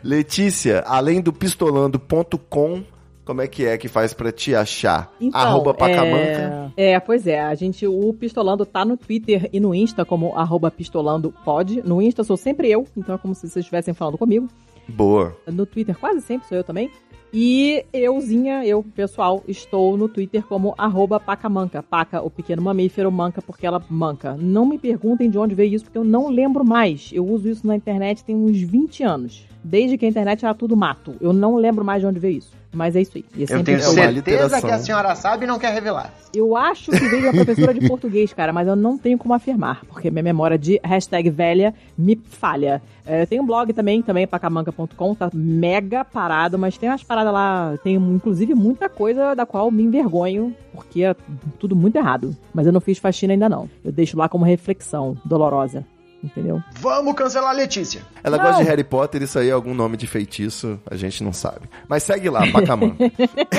Letícia, 0.03 0.83
além 0.85 1.21
do 1.21 1.33
pistolando.com, 1.33 2.83
como 3.27 3.41
é 3.41 3.47
que 3.47 3.65
é 3.65 3.77
que 3.77 3.89
faz 3.89 4.13
pra 4.13 4.31
te 4.31 4.55
achar? 4.55 5.11
Então, 5.19 5.37
arroba 5.37 5.73
Pacamanca. 5.73 6.71
É, 6.77 6.91
é, 6.93 6.99
pois 7.01 7.27
é. 7.27 7.41
A 7.41 7.53
gente, 7.55 7.85
o 7.85 8.13
Pistolando 8.13 8.65
tá 8.65 8.85
no 8.85 8.95
Twitter 8.95 9.49
e 9.51 9.59
no 9.59 9.75
Insta 9.75 10.05
como 10.05 10.33
arroba 10.33 10.71
pistolandopod. 10.71 11.83
No 11.83 12.01
Insta 12.01 12.23
sou 12.23 12.37
sempre 12.37 12.71
eu, 12.71 12.87
então 12.95 13.15
é 13.15 13.17
como 13.17 13.35
se 13.35 13.41
vocês 13.41 13.57
estivessem 13.57 13.93
falando 13.93 14.17
comigo. 14.17 14.47
Boa. 14.87 15.35
No 15.45 15.65
Twitter 15.65 15.97
quase 15.99 16.21
sempre 16.21 16.47
sou 16.47 16.57
eu 16.57 16.63
também. 16.63 16.89
E 17.33 17.85
euzinha, 17.91 18.65
eu, 18.65 18.81
pessoal, 18.81 19.43
estou 19.45 19.97
no 19.97 20.07
Twitter 20.07 20.45
como 20.47 20.73
arroba 20.77 21.19
pacamanca. 21.19 21.83
Paca, 21.83 22.21
o 22.21 22.29
pequeno 22.29 22.61
mamífero, 22.61 23.11
manca 23.11 23.41
porque 23.41 23.67
ela 23.67 23.83
manca. 23.89 24.37
Não 24.39 24.65
me 24.65 24.79
perguntem 24.79 25.29
de 25.29 25.37
onde 25.37 25.53
veio 25.53 25.75
isso, 25.75 25.83
porque 25.83 25.97
eu 25.97 26.05
não 26.05 26.29
lembro 26.29 26.63
mais. 26.63 27.11
Eu 27.13 27.27
uso 27.27 27.49
isso 27.49 27.67
na 27.67 27.75
internet 27.75 28.23
tem 28.23 28.37
uns 28.37 28.61
20 28.61 29.03
anos. 29.03 29.45
Desde 29.61 29.97
que 29.97 30.05
a 30.05 30.09
internet 30.09 30.45
era 30.45 30.53
tudo 30.53 30.77
mato. 30.77 31.15
Eu 31.19 31.33
não 31.33 31.57
lembro 31.57 31.83
mais 31.83 31.99
de 31.99 32.07
onde 32.07 32.19
veio 32.19 32.37
isso. 32.37 32.55
Mas 32.73 32.95
é 32.95 33.01
isso 33.01 33.13
aí. 33.15 33.25
E 33.35 33.39
é 33.39 33.43
Eu 33.43 33.47
sempre 33.47 33.63
tenho 33.63 33.77
É 33.77 33.81
certeza 33.81 34.61
que 34.61 34.71
a 34.71 34.79
senhora 34.79 35.15
sabe 35.15 35.45
e 35.45 35.47
não 35.47 35.57
quer 35.57 35.73
revelar. 35.73 36.13
Eu 36.33 36.55
acho 36.55 36.91
que 36.91 37.07
veio 37.07 37.23
uma 37.23 37.33
professora 37.33 37.73
de 37.73 37.85
português, 37.87 38.33
cara, 38.33 38.51
mas 38.53 38.67
eu 38.67 38.75
não 38.75 38.97
tenho 38.97 39.17
como 39.17 39.33
afirmar, 39.33 39.83
porque 39.85 40.11
minha 40.11 40.23
memória 40.23 40.57
de 40.57 40.79
hashtag 40.83 41.29
velha 41.29 41.73
me 41.97 42.15
falha. 42.15 42.81
É, 43.05 43.25
tem 43.25 43.39
um 43.39 43.45
blog 43.45 43.71
também, 43.71 44.01
também 44.01 44.27
pacamanca.com, 44.27 45.15
tá 45.15 45.29
mega 45.33 46.03
parado, 46.03 46.59
mas 46.59 46.77
tem 46.77 46.89
umas 46.89 47.03
paradas 47.03 47.31
lá, 47.33 47.77
tem 47.81 47.95
inclusive 47.95 48.53
muita 48.53 48.89
coisa 48.89 49.33
da 49.33 49.45
qual 49.45 49.71
me 49.71 49.83
envergonho, 49.83 50.53
porque 50.73 51.03
é 51.03 51.15
tudo 51.57 51.75
muito 51.75 51.95
errado. 51.95 52.35
Mas 52.53 52.67
eu 52.67 52.73
não 52.73 52.81
fiz 52.81 52.97
faxina 52.97 53.33
ainda 53.33 53.47
não. 53.47 53.69
Eu 53.83 53.91
deixo 53.91 54.17
lá 54.17 54.27
como 54.27 54.43
reflexão 54.43 55.17
dolorosa. 55.23 55.85
Entendeu? 56.23 56.61
Vamos 56.79 57.13
cancelar 57.15 57.49
a 57.51 57.53
Letícia. 57.53 58.01
Ela 58.23 58.37
Não. 58.37 58.45
gosta 58.45 58.63
de 58.63 58.69
Harry 58.69 58.83
Potter, 58.83 59.21
isso 59.23 59.37
aí 59.39 59.49
é 59.49 59.51
algum 59.51 59.73
nome 59.73 59.97
de 59.97 60.07
feitiço, 60.07 60.79
a 60.89 60.95
gente 60.95 61.23
não 61.23 61.31
sabe. 61.33 61.69
Mas 61.87 62.03
segue 62.03 62.29
lá, 62.29 62.45
Pacamã. 62.51 62.95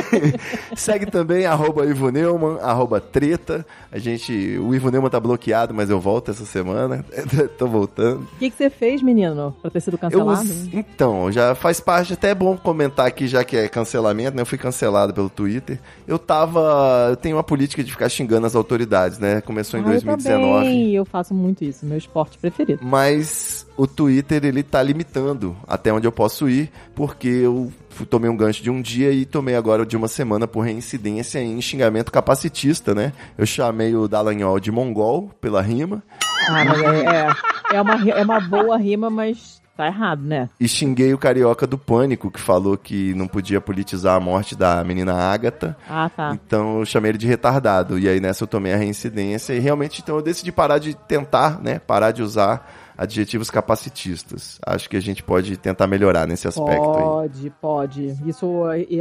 segue 0.77 1.07
também, 1.07 1.47
arroba 1.47 1.87
Ivo 1.87 2.11
Neumann, 2.11 2.59
arroba 2.61 3.01
treta. 3.01 3.65
A 3.91 3.99
gente, 3.99 4.33
o 4.59 4.75
Ivo 4.75 4.91
Neumann 4.91 5.11
tá 5.11 5.21
bloqueado, 5.21 5.73
mas 5.75 5.91
eu 5.91 6.01
volto 6.01 6.31
essa 6.31 6.45
semana. 6.45 7.05
Tô 7.59 7.67
voltando. 7.67 8.23
O 8.23 8.39
que, 8.39 8.51
que 8.51 8.57
você 8.57 8.71
fez, 8.71 9.03
menino, 9.03 9.55
pra 9.61 9.71
ter 9.71 9.81
sido 9.81 9.95
Eu, 9.95 9.99
cancelado? 9.99 10.49
então, 10.73 11.31
já 11.33 11.55
faz 11.55 11.81
parte, 11.81 12.13
até 12.13 12.31
é 12.31 12.35
bom 12.35 12.57
comentar 12.57 13.07
aqui, 13.07 13.27
já 13.27 13.45
que 13.45 13.57
é 13.57 13.69
cancelamento, 13.69 14.37
né? 14.37 14.43
Eu 14.43 14.47
fui 14.47 14.59
cancelado 14.59 15.13
pelo 15.15 15.31
Twitter. 15.31 15.81
Eu 16.07 16.19
tava. 16.19 17.07
Eu 17.11 17.17
tenho 17.17 17.37
uma 17.37 17.45
política 17.45 17.83
de 17.83 17.91
ficar 17.91 18.09
xingando 18.09 18.47
as 18.47 18.55
autoridades, 18.55 19.19
né? 19.19 19.41
Começou 19.41 19.79
em 19.79 19.83
Ah, 19.83 19.87
eu 19.87 19.91
2019. 19.93 20.65
também, 20.65 20.95
eu 20.95 21.05
faço 21.05 21.33
muito 21.35 21.65
isso, 21.65 21.87
meu 21.87 21.97
esporte 21.99 22.37
preferido. 22.39 22.48
Mas 22.83 23.67
o 23.77 23.87
Twitter, 23.87 24.45
ele 24.45 24.63
tá 24.63 24.83
limitando 24.83 25.57
até 25.67 25.93
onde 25.93 26.07
eu 26.07 26.13
posso 26.13 26.49
ir, 26.49 26.71
porque 26.95 27.29
eu 27.29 27.73
tomei 28.11 28.29
um 28.29 28.37
gancho 28.37 28.63
de 28.63 28.71
um 28.71 28.81
dia 28.81 29.13
e 29.13 29.25
tomei 29.25 29.55
agora 29.55 29.87
de 29.87 29.97
uma 29.97 30.09
semana 30.09 30.47
por 30.47 30.63
reincidência 30.63 31.41
em 31.41 31.61
xingamento 31.61 32.13
capacitista, 32.13 32.95
né? 32.95 33.13
Eu 33.37 33.47
chamei 33.47 33.95
o 33.95 34.09
Dallagnol 34.09 34.59
de 34.61 34.71
mongol 34.71 35.31
pela 35.41 35.63
rima 35.63 36.03
Ah, 36.49 36.65
mas 36.65 36.83
é, 36.83 37.05
é, 37.07 37.77
é 37.77 37.83
uma, 37.83 38.11
é 38.11 38.23
uma 38.23 38.41
boa 38.41 38.77
rima, 38.77 39.11
mas 39.11 39.61
tá 39.79 39.87
errado, 39.87 40.23
né? 40.23 40.49
e 40.59 40.69
xinguei 40.69 41.15
o 41.15 41.19
carioca 41.19 41.67
do 41.67 41.79
pânico, 41.79 42.31
que 42.31 42.41
falou 42.41 42.77
que 42.77 43.15
não 43.15 43.29
podia 43.29 43.61
politizar 43.61 44.17
a 44.17 44.21
morte 44.21 44.57
da 44.57 44.83
menina 44.83 45.15
Ágata. 45.15 45.77
Ah, 45.89 46.11
tá. 46.15 46.33
Então 46.35 46.81
eu 46.81 46.87
chamei 46.87 47.13
ele 47.13 47.19
de 47.19 47.27
retardado. 47.27 47.99
E 47.99 48.09
aí 48.09 48.21
nessa 48.21 48.45
eu 48.45 48.49
tomei 48.49 48.73
a 48.73 48.77
reincidência 48.77 49.53
e 49.53 49.59
realmente 49.59 50.01
então 50.03 50.17
eu 50.17 50.23
decidi 50.23 50.51
parar 50.51 50.79
de 50.79 50.95
tentar, 50.95 51.61
né? 51.63 51.79
Parar 51.79 52.11
de 52.11 52.23
usar 52.23 52.69
adjetivos 52.99 53.49
capacitistas. 53.49 54.59
Acho 54.67 54.91
que 54.91 54.97
a 54.97 55.01
gente 55.01 55.23
pode 55.23 55.57
tentar 55.57 55.87
melhorar 55.87 56.27
nesse 56.27 56.49
aspecto 56.49 56.91
aí. 56.91 57.03
Pode, 57.03 57.53
pode. 57.61 58.17
Isso, 58.27 58.65
e, 58.89 59.01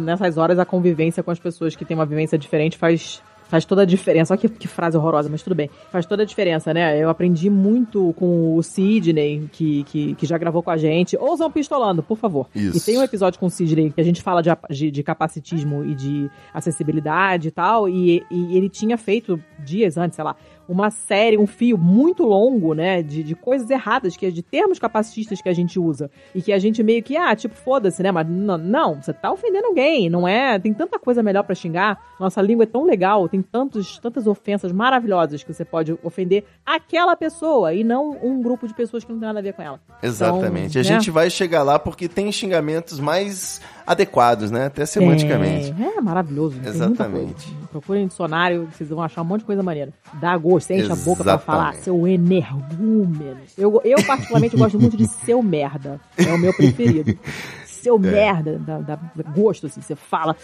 nessas 0.00 0.38
horas, 0.38 0.58
a 0.58 0.64
convivência 0.64 1.22
com 1.22 1.30
as 1.30 1.38
pessoas 1.38 1.76
que 1.76 1.84
têm 1.84 1.94
uma 1.94 2.06
vivência 2.06 2.38
diferente 2.38 2.78
faz, 2.78 3.22
faz 3.48 3.64
toda 3.64 3.82
a 3.82 3.84
diferença. 3.84 4.34
Olha 4.34 4.40
que, 4.40 4.48
que 4.48 4.68
frase 4.68 4.96
horrorosa, 4.96 5.28
mas 5.28 5.42
tudo 5.42 5.54
bem. 5.54 5.70
Faz 5.90 6.06
toda 6.06 6.22
a 6.22 6.26
diferença, 6.26 6.72
né? 6.72 7.02
Eu 7.02 7.08
aprendi 7.08 7.48
muito 7.48 8.14
com 8.14 8.56
o 8.56 8.62
Sidney, 8.62 9.48
que, 9.52 9.84
que, 9.84 10.14
que 10.14 10.26
já 10.26 10.36
gravou 10.36 10.62
com 10.62 10.70
a 10.70 10.76
gente. 10.76 11.16
Ousam 11.16 11.50
Pistolando, 11.50 12.02
por 12.02 12.16
favor. 12.16 12.48
Isso. 12.54 12.76
E 12.76 12.80
tem 12.80 12.98
um 12.98 13.02
episódio 13.02 13.38
com 13.38 13.46
o 13.46 13.50
Sidney 13.50 13.90
que 13.90 14.00
a 14.00 14.04
gente 14.04 14.22
fala 14.22 14.42
de, 14.42 14.50
de, 14.70 14.90
de 14.90 15.02
capacitismo 15.02 15.84
e 15.84 15.94
de 15.94 16.30
acessibilidade 16.52 17.48
e 17.48 17.50
tal, 17.50 17.88
e, 17.88 18.24
e 18.30 18.56
ele 18.56 18.68
tinha 18.68 18.96
feito 18.96 19.40
dias 19.58 19.96
antes, 19.96 20.16
sei 20.16 20.24
lá, 20.24 20.36
uma 20.68 20.90
série, 20.90 21.38
um 21.38 21.46
fio 21.46 21.76
muito 21.76 22.24
longo, 22.24 22.74
né, 22.74 23.02
de, 23.02 23.22
de 23.22 23.34
coisas 23.34 23.68
erradas, 23.70 24.16
que 24.16 24.26
é 24.26 24.30
de 24.30 24.42
termos 24.42 24.78
capacitistas 24.78 25.40
que 25.40 25.48
a 25.48 25.52
gente 25.52 25.78
usa. 25.78 26.10
E 26.34 26.42
que 26.42 26.52
a 26.52 26.58
gente 26.58 26.82
meio 26.82 27.02
que, 27.02 27.16
ah, 27.16 27.34
tipo, 27.34 27.54
foda-se, 27.54 28.02
né? 28.02 28.10
Mas 28.10 28.26
não, 28.28 28.58
não, 28.58 29.02
você 29.02 29.12
tá 29.12 29.32
ofendendo 29.32 29.66
alguém, 29.66 30.08
não 30.08 30.26
é? 30.26 30.58
Tem 30.58 30.72
tanta 30.72 30.98
coisa 30.98 31.22
melhor 31.22 31.42
pra 31.44 31.54
xingar. 31.54 32.00
Nossa 32.18 32.40
língua 32.40 32.64
é 32.64 32.66
tão 32.66 32.84
legal, 32.84 33.28
tem 33.28 33.42
tantos, 33.42 33.98
tantas 33.98 34.26
ofensas 34.26 34.72
maravilhosas 34.72 35.42
que 35.42 35.52
você 35.52 35.64
pode 35.64 35.96
ofender 36.02 36.44
aquela 36.64 37.16
pessoa 37.16 37.74
e 37.74 37.84
não 37.84 38.16
um 38.22 38.42
grupo 38.42 38.66
de 38.66 38.74
pessoas 38.74 39.04
que 39.04 39.12
não 39.12 39.18
tem 39.18 39.26
nada 39.26 39.38
a 39.38 39.42
ver 39.42 39.52
com 39.52 39.62
ela. 39.62 39.80
Exatamente. 40.02 40.78
Então, 40.78 40.80
a 40.80 40.84
né? 40.84 41.00
gente 41.00 41.10
vai 41.10 41.30
chegar 41.30 41.62
lá 41.62 41.78
porque 41.78 42.08
tem 42.08 42.30
xingamentos 42.32 42.98
mais 43.00 43.60
adequados, 43.86 44.50
né? 44.50 44.66
Até 44.66 44.86
semanticamente. 44.86 45.74
É, 45.80 45.98
é 45.98 46.00
maravilhoso. 46.00 46.60
Exatamente. 46.64 47.52
Procurem 47.74 48.06
dicionário, 48.06 48.68
vocês 48.70 48.88
vão 48.88 49.02
achar 49.02 49.20
um 49.22 49.24
monte 49.24 49.40
de 49.40 49.46
coisa 49.46 49.60
maneira. 49.60 49.92
Dá 50.20 50.38
gosto, 50.38 50.70
enche 50.70 50.92
a 50.92 50.94
boca 50.94 51.24
pra 51.24 51.32
Exatamente. 51.32 51.44
falar, 51.44 51.74
seu 51.74 52.06
energúmeno. 52.06 53.40
Eu, 53.58 53.80
eu 53.84 54.00
particularmente, 54.06 54.56
gosto 54.56 54.78
muito 54.78 54.96
de 54.96 55.08
seu 55.08 55.42
merda. 55.42 56.00
É 56.16 56.32
o 56.32 56.38
meu 56.38 56.54
preferido. 56.54 57.18
Seu 57.66 57.98
merda, 57.98 58.58
dá, 58.64 58.78
dá 58.78 58.98
gosto, 59.34 59.66
assim. 59.66 59.82
Você 59.82 59.94
fala, 59.94 60.34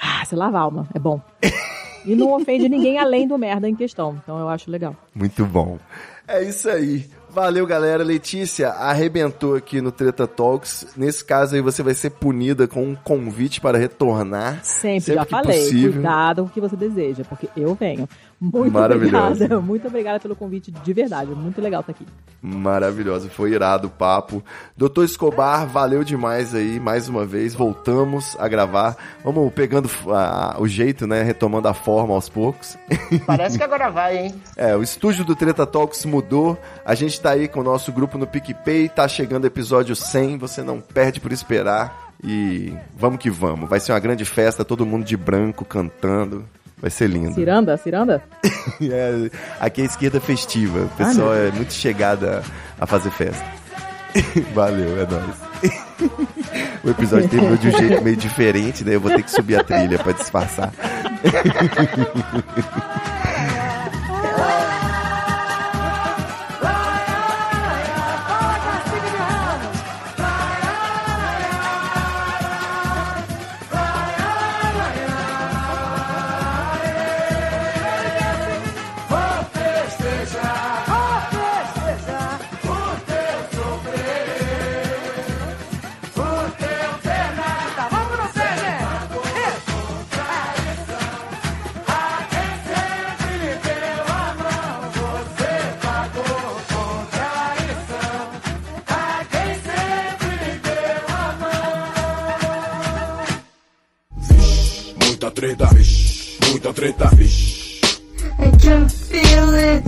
ah, 0.00 0.24
você 0.24 0.34
lava 0.34 0.56
a 0.56 0.60
alma, 0.62 0.86
é 0.94 0.98
bom. 0.98 1.20
E 2.06 2.14
não 2.14 2.32
ofende 2.32 2.70
ninguém 2.70 2.98
além 2.98 3.28
do 3.28 3.36
merda 3.36 3.68
em 3.68 3.74
questão. 3.74 4.18
Então 4.22 4.38
eu 4.38 4.48
acho 4.48 4.70
legal. 4.70 4.96
Muito 5.14 5.44
bom. 5.44 5.78
É 6.26 6.42
isso 6.42 6.70
aí. 6.70 7.04
Valeu, 7.32 7.64
galera. 7.64 8.02
Letícia 8.02 8.70
arrebentou 8.70 9.54
aqui 9.54 9.80
no 9.80 9.92
Treta 9.92 10.26
Talks. 10.26 10.88
Nesse 10.96 11.24
caso 11.24 11.54
aí, 11.54 11.60
você 11.60 11.82
vai 11.82 11.94
ser 11.94 12.10
punida 12.10 12.66
com 12.66 12.82
um 12.82 12.94
convite 12.94 13.60
para 13.60 13.78
retornar. 13.78 14.60
Sempre, 14.64 15.14
já 15.14 15.24
que 15.24 15.30
falei. 15.30 15.60
possível. 15.60 15.92
Cuidado 15.92 16.42
com 16.42 16.48
o 16.48 16.50
que 16.50 16.60
você 16.60 16.76
deseja, 16.76 17.22
porque 17.24 17.48
eu 17.56 17.74
venho. 17.74 18.08
Muito 18.40 18.72
Maravilhoso. 18.72 19.16
obrigada. 19.16 19.60
Muito 19.60 19.86
obrigada 19.86 20.18
pelo 20.18 20.34
convite 20.34 20.70
de 20.70 20.92
verdade. 20.94 21.30
Muito 21.32 21.60
legal 21.60 21.80
estar 21.80 21.92
aqui. 21.92 22.06
Maravilhosa, 22.40 23.28
foi 23.28 23.52
irado 23.52 23.88
o 23.88 23.90
papo. 23.90 24.42
Doutor 24.74 25.04
Escobar, 25.04 25.66
valeu 25.66 26.02
demais 26.02 26.54
aí, 26.54 26.80
mais 26.80 27.06
uma 27.06 27.26
vez, 27.26 27.54
voltamos 27.54 28.36
a 28.40 28.48
gravar. 28.48 28.96
Vamos 29.22 29.52
pegando 29.52 29.90
ah, 30.08 30.56
o 30.58 30.66
jeito, 30.66 31.06
né, 31.06 31.22
retomando 31.22 31.68
a 31.68 31.74
forma 31.74 32.14
aos 32.14 32.30
poucos. 32.30 32.78
Parece 33.26 33.58
que 33.58 33.64
agora 33.64 33.90
vai, 33.90 34.16
hein? 34.16 34.34
É, 34.56 34.74
o 34.74 34.82
estúdio 34.82 35.22
do 35.22 35.36
Treta 35.36 35.66
Talks 35.66 36.06
mudou, 36.06 36.58
a 36.84 36.94
gente 36.94 37.20
tá 37.20 37.32
aí 37.32 37.46
com 37.46 37.60
o 37.60 37.64
nosso 37.64 37.92
grupo 37.92 38.16
no 38.16 38.26
PicPay, 38.26 38.88
tá 38.88 39.06
chegando 39.06 39.44
o 39.44 39.48
episódio 39.48 39.94
100, 39.94 40.38
você 40.38 40.62
não 40.62 40.80
perde 40.80 41.20
por 41.20 41.30
esperar. 41.30 42.08
E 42.22 42.74
vamos 42.94 43.18
que 43.18 43.30
vamos, 43.30 43.68
vai 43.68 43.80
ser 43.80 43.92
uma 43.92 43.98
grande 43.98 44.26
festa, 44.26 44.62
todo 44.62 44.84
mundo 44.84 45.04
de 45.04 45.16
branco 45.16 45.64
cantando, 45.64 46.44
vai 46.80 46.90
ser 46.90 47.08
lindo. 47.08 47.34
Ciranda? 47.34 47.76
Ciranda? 47.76 48.22
É, 48.80 49.30
aqui 49.58 49.80
é 49.80 49.84
a 49.84 49.86
esquerda 49.86 50.20
festiva. 50.20 50.80
O 50.80 50.88
pessoal 50.90 51.34
é 51.34 51.50
muito 51.50 51.72
chegada 51.72 52.42
a 52.78 52.86
fazer 52.86 53.10
festa. 53.10 53.44
Valeu, 54.54 55.00
é 55.00 55.06
nóis. 55.06 55.50
O 56.82 56.88
episódio 56.88 57.28
terminou 57.28 57.56
de 57.58 57.68
um 57.68 57.72
jeito 57.72 58.02
meio 58.02 58.16
diferente, 58.16 58.82
daí 58.82 58.94
eu 58.94 59.00
vou 59.00 59.10
ter 59.14 59.22
que 59.22 59.30
subir 59.30 59.60
a 59.60 59.64
trilha 59.64 59.98
pra 59.98 60.12
disfarçar. 60.12 60.72
Treta, 106.80 107.08
vixe. 107.14 107.78
I 108.38 108.50
can 108.56 108.88
feel 108.88 109.54
it. 109.54 109.84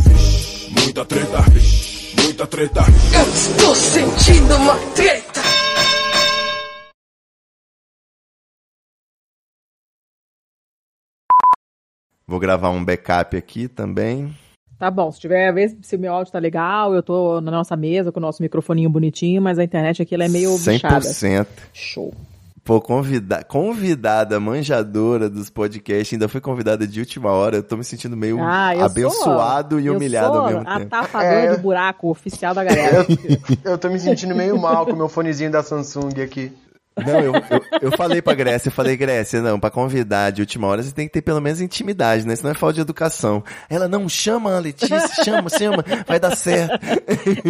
Muita 0.78 1.06
treta, 1.06 1.40
vixe. 1.50 2.14
Muita 2.22 2.46
treta. 2.46 2.80
Eu 3.14 3.32
estou 3.32 3.74
sentindo 3.74 4.54
uma 4.56 4.76
treta. 4.94 5.40
Vou 12.26 12.38
gravar 12.38 12.68
um 12.68 12.84
backup 12.84 13.38
aqui 13.38 13.68
também. 13.68 14.36
Tá 14.78 14.90
bom, 14.90 15.10
se 15.10 15.18
tiver, 15.18 15.50
ver 15.54 15.78
se 15.80 15.96
o 15.96 15.98
meu 15.98 16.12
áudio 16.12 16.30
tá 16.30 16.38
legal, 16.38 16.94
eu 16.94 17.02
tô 17.02 17.40
na 17.40 17.50
nossa 17.50 17.74
mesa 17.74 18.12
com 18.12 18.18
o 18.18 18.22
nosso 18.22 18.42
microfoninho 18.42 18.90
bonitinho, 18.90 19.40
mas 19.40 19.58
a 19.58 19.64
internet 19.64 20.02
aqui 20.02 20.14
ela 20.14 20.24
é 20.24 20.28
meio 20.28 20.58
bichada. 20.58 21.00
100%. 21.00 21.46
Show. 21.72 22.12
Pô, 22.64 22.80
convida 22.80 23.42
convidada, 23.42 24.38
manjadora 24.38 25.28
dos 25.28 25.50
podcasts, 25.50 26.12
ainda 26.12 26.28
foi 26.28 26.40
convidada 26.40 26.86
de 26.86 27.00
última 27.00 27.30
hora. 27.30 27.56
Eu 27.56 27.62
tô 27.62 27.76
me 27.76 27.82
sentindo 27.82 28.16
meio 28.16 28.38
Ah, 28.40 28.76
eu 28.76 28.84
abençoado 28.84 29.74
sou, 29.76 29.80
e 29.80 29.86
eu 29.86 29.96
humilhado 29.96 30.34
sou 30.34 30.42
ao 30.42 30.46
mesmo 30.46 30.68
a 30.68 30.78
tempo. 30.78 30.90
tapadora 30.90 31.34
É. 31.34 31.56
do 31.56 31.60
buraco 31.60 32.08
oficial 32.08 32.54
da 32.54 32.62
galera. 32.62 33.04
Eu 33.64 33.76
tô 33.76 33.88
me 33.88 33.98
sentindo 33.98 34.34
meio 34.34 34.56
mal 34.60 34.86
com 34.86 34.92
o 34.92 34.96
meu 34.96 35.08
fonezinho 35.08 35.50
da 35.50 35.60
Samsung 35.62 36.20
aqui. 36.22 36.52
Não, 36.96 37.20
eu, 37.20 37.32
eu, 37.34 37.80
eu 37.82 37.96
falei 37.96 38.20
pra 38.20 38.34
Grécia, 38.34 38.68
eu 38.68 38.72
falei, 38.72 38.96
Grécia, 38.96 39.40
não, 39.40 39.58
pra 39.58 39.70
convidar 39.70 40.30
de 40.30 40.42
última 40.42 40.66
hora 40.66 40.82
você 40.82 40.92
tem 40.92 41.06
que 41.06 41.12
ter 41.12 41.22
pelo 41.22 41.40
menos 41.40 41.60
intimidade, 41.60 42.26
né? 42.26 42.36
Senão 42.36 42.50
é 42.50 42.54
falta 42.54 42.74
de 42.74 42.80
educação. 42.82 43.42
Ela, 43.68 43.88
não, 43.88 44.08
chama 44.08 44.54
a 44.54 44.58
Letícia, 44.58 45.00
chama, 45.24 45.48
chama, 45.48 45.84
vai 46.06 46.20
dar 46.20 46.36
certo. 46.36 46.78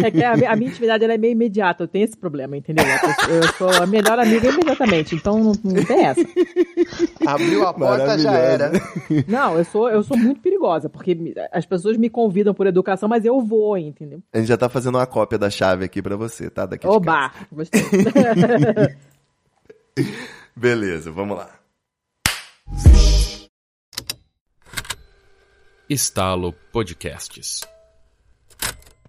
É 0.03 0.11
que 0.11 0.23
a, 0.23 0.51
a 0.51 0.55
minha 0.55 0.69
intimidade 0.69 1.03
ela 1.03 1.13
é 1.13 1.17
meio 1.17 1.33
imediata, 1.33 1.83
eu 1.83 1.87
tenho 1.87 2.05
esse 2.05 2.15
problema, 2.15 2.55
entendeu? 2.55 2.85
Eu, 3.29 3.35
eu 3.35 3.47
sou 3.53 3.69
a 3.69 3.85
melhor 3.85 4.17
amiga 4.17 4.49
imediatamente, 4.49 5.15
então 5.15 5.37
não, 5.37 5.53
não 5.63 5.83
tem 5.83 6.05
essa. 6.05 6.25
Abriu 7.25 7.67
a 7.67 7.73
porta, 7.73 8.17
já 8.17 8.33
era. 8.33 8.71
Não, 9.27 9.57
eu 9.57 9.65
sou, 9.65 9.89
eu 9.89 10.03
sou 10.03 10.17
muito 10.17 10.41
perigosa, 10.41 10.89
porque 10.89 11.17
as 11.51 11.65
pessoas 11.65 11.97
me 11.97 12.09
convidam 12.09 12.53
por 12.53 12.67
educação, 12.67 13.09
mas 13.09 13.25
eu 13.25 13.41
vou, 13.41 13.77
entendeu? 13.77 14.21
A 14.33 14.37
gente 14.37 14.47
já 14.47 14.57
tá 14.57 14.69
fazendo 14.69 14.95
uma 14.95 15.05
cópia 15.05 15.37
da 15.37 15.49
chave 15.49 15.85
aqui 15.85 16.01
pra 16.01 16.15
você, 16.15 16.49
tá? 16.49 16.65
Daqui 16.65 16.87
de 16.87 16.87
casa. 16.87 16.97
Oba! 16.97 17.31
Gostei. 17.51 17.81
Beleza, 20.55 21.11
vamos 21.11 21.37
lá. 21.37 21.59
Estalo 25.89 26.53
Podcasts. 26.71 27.72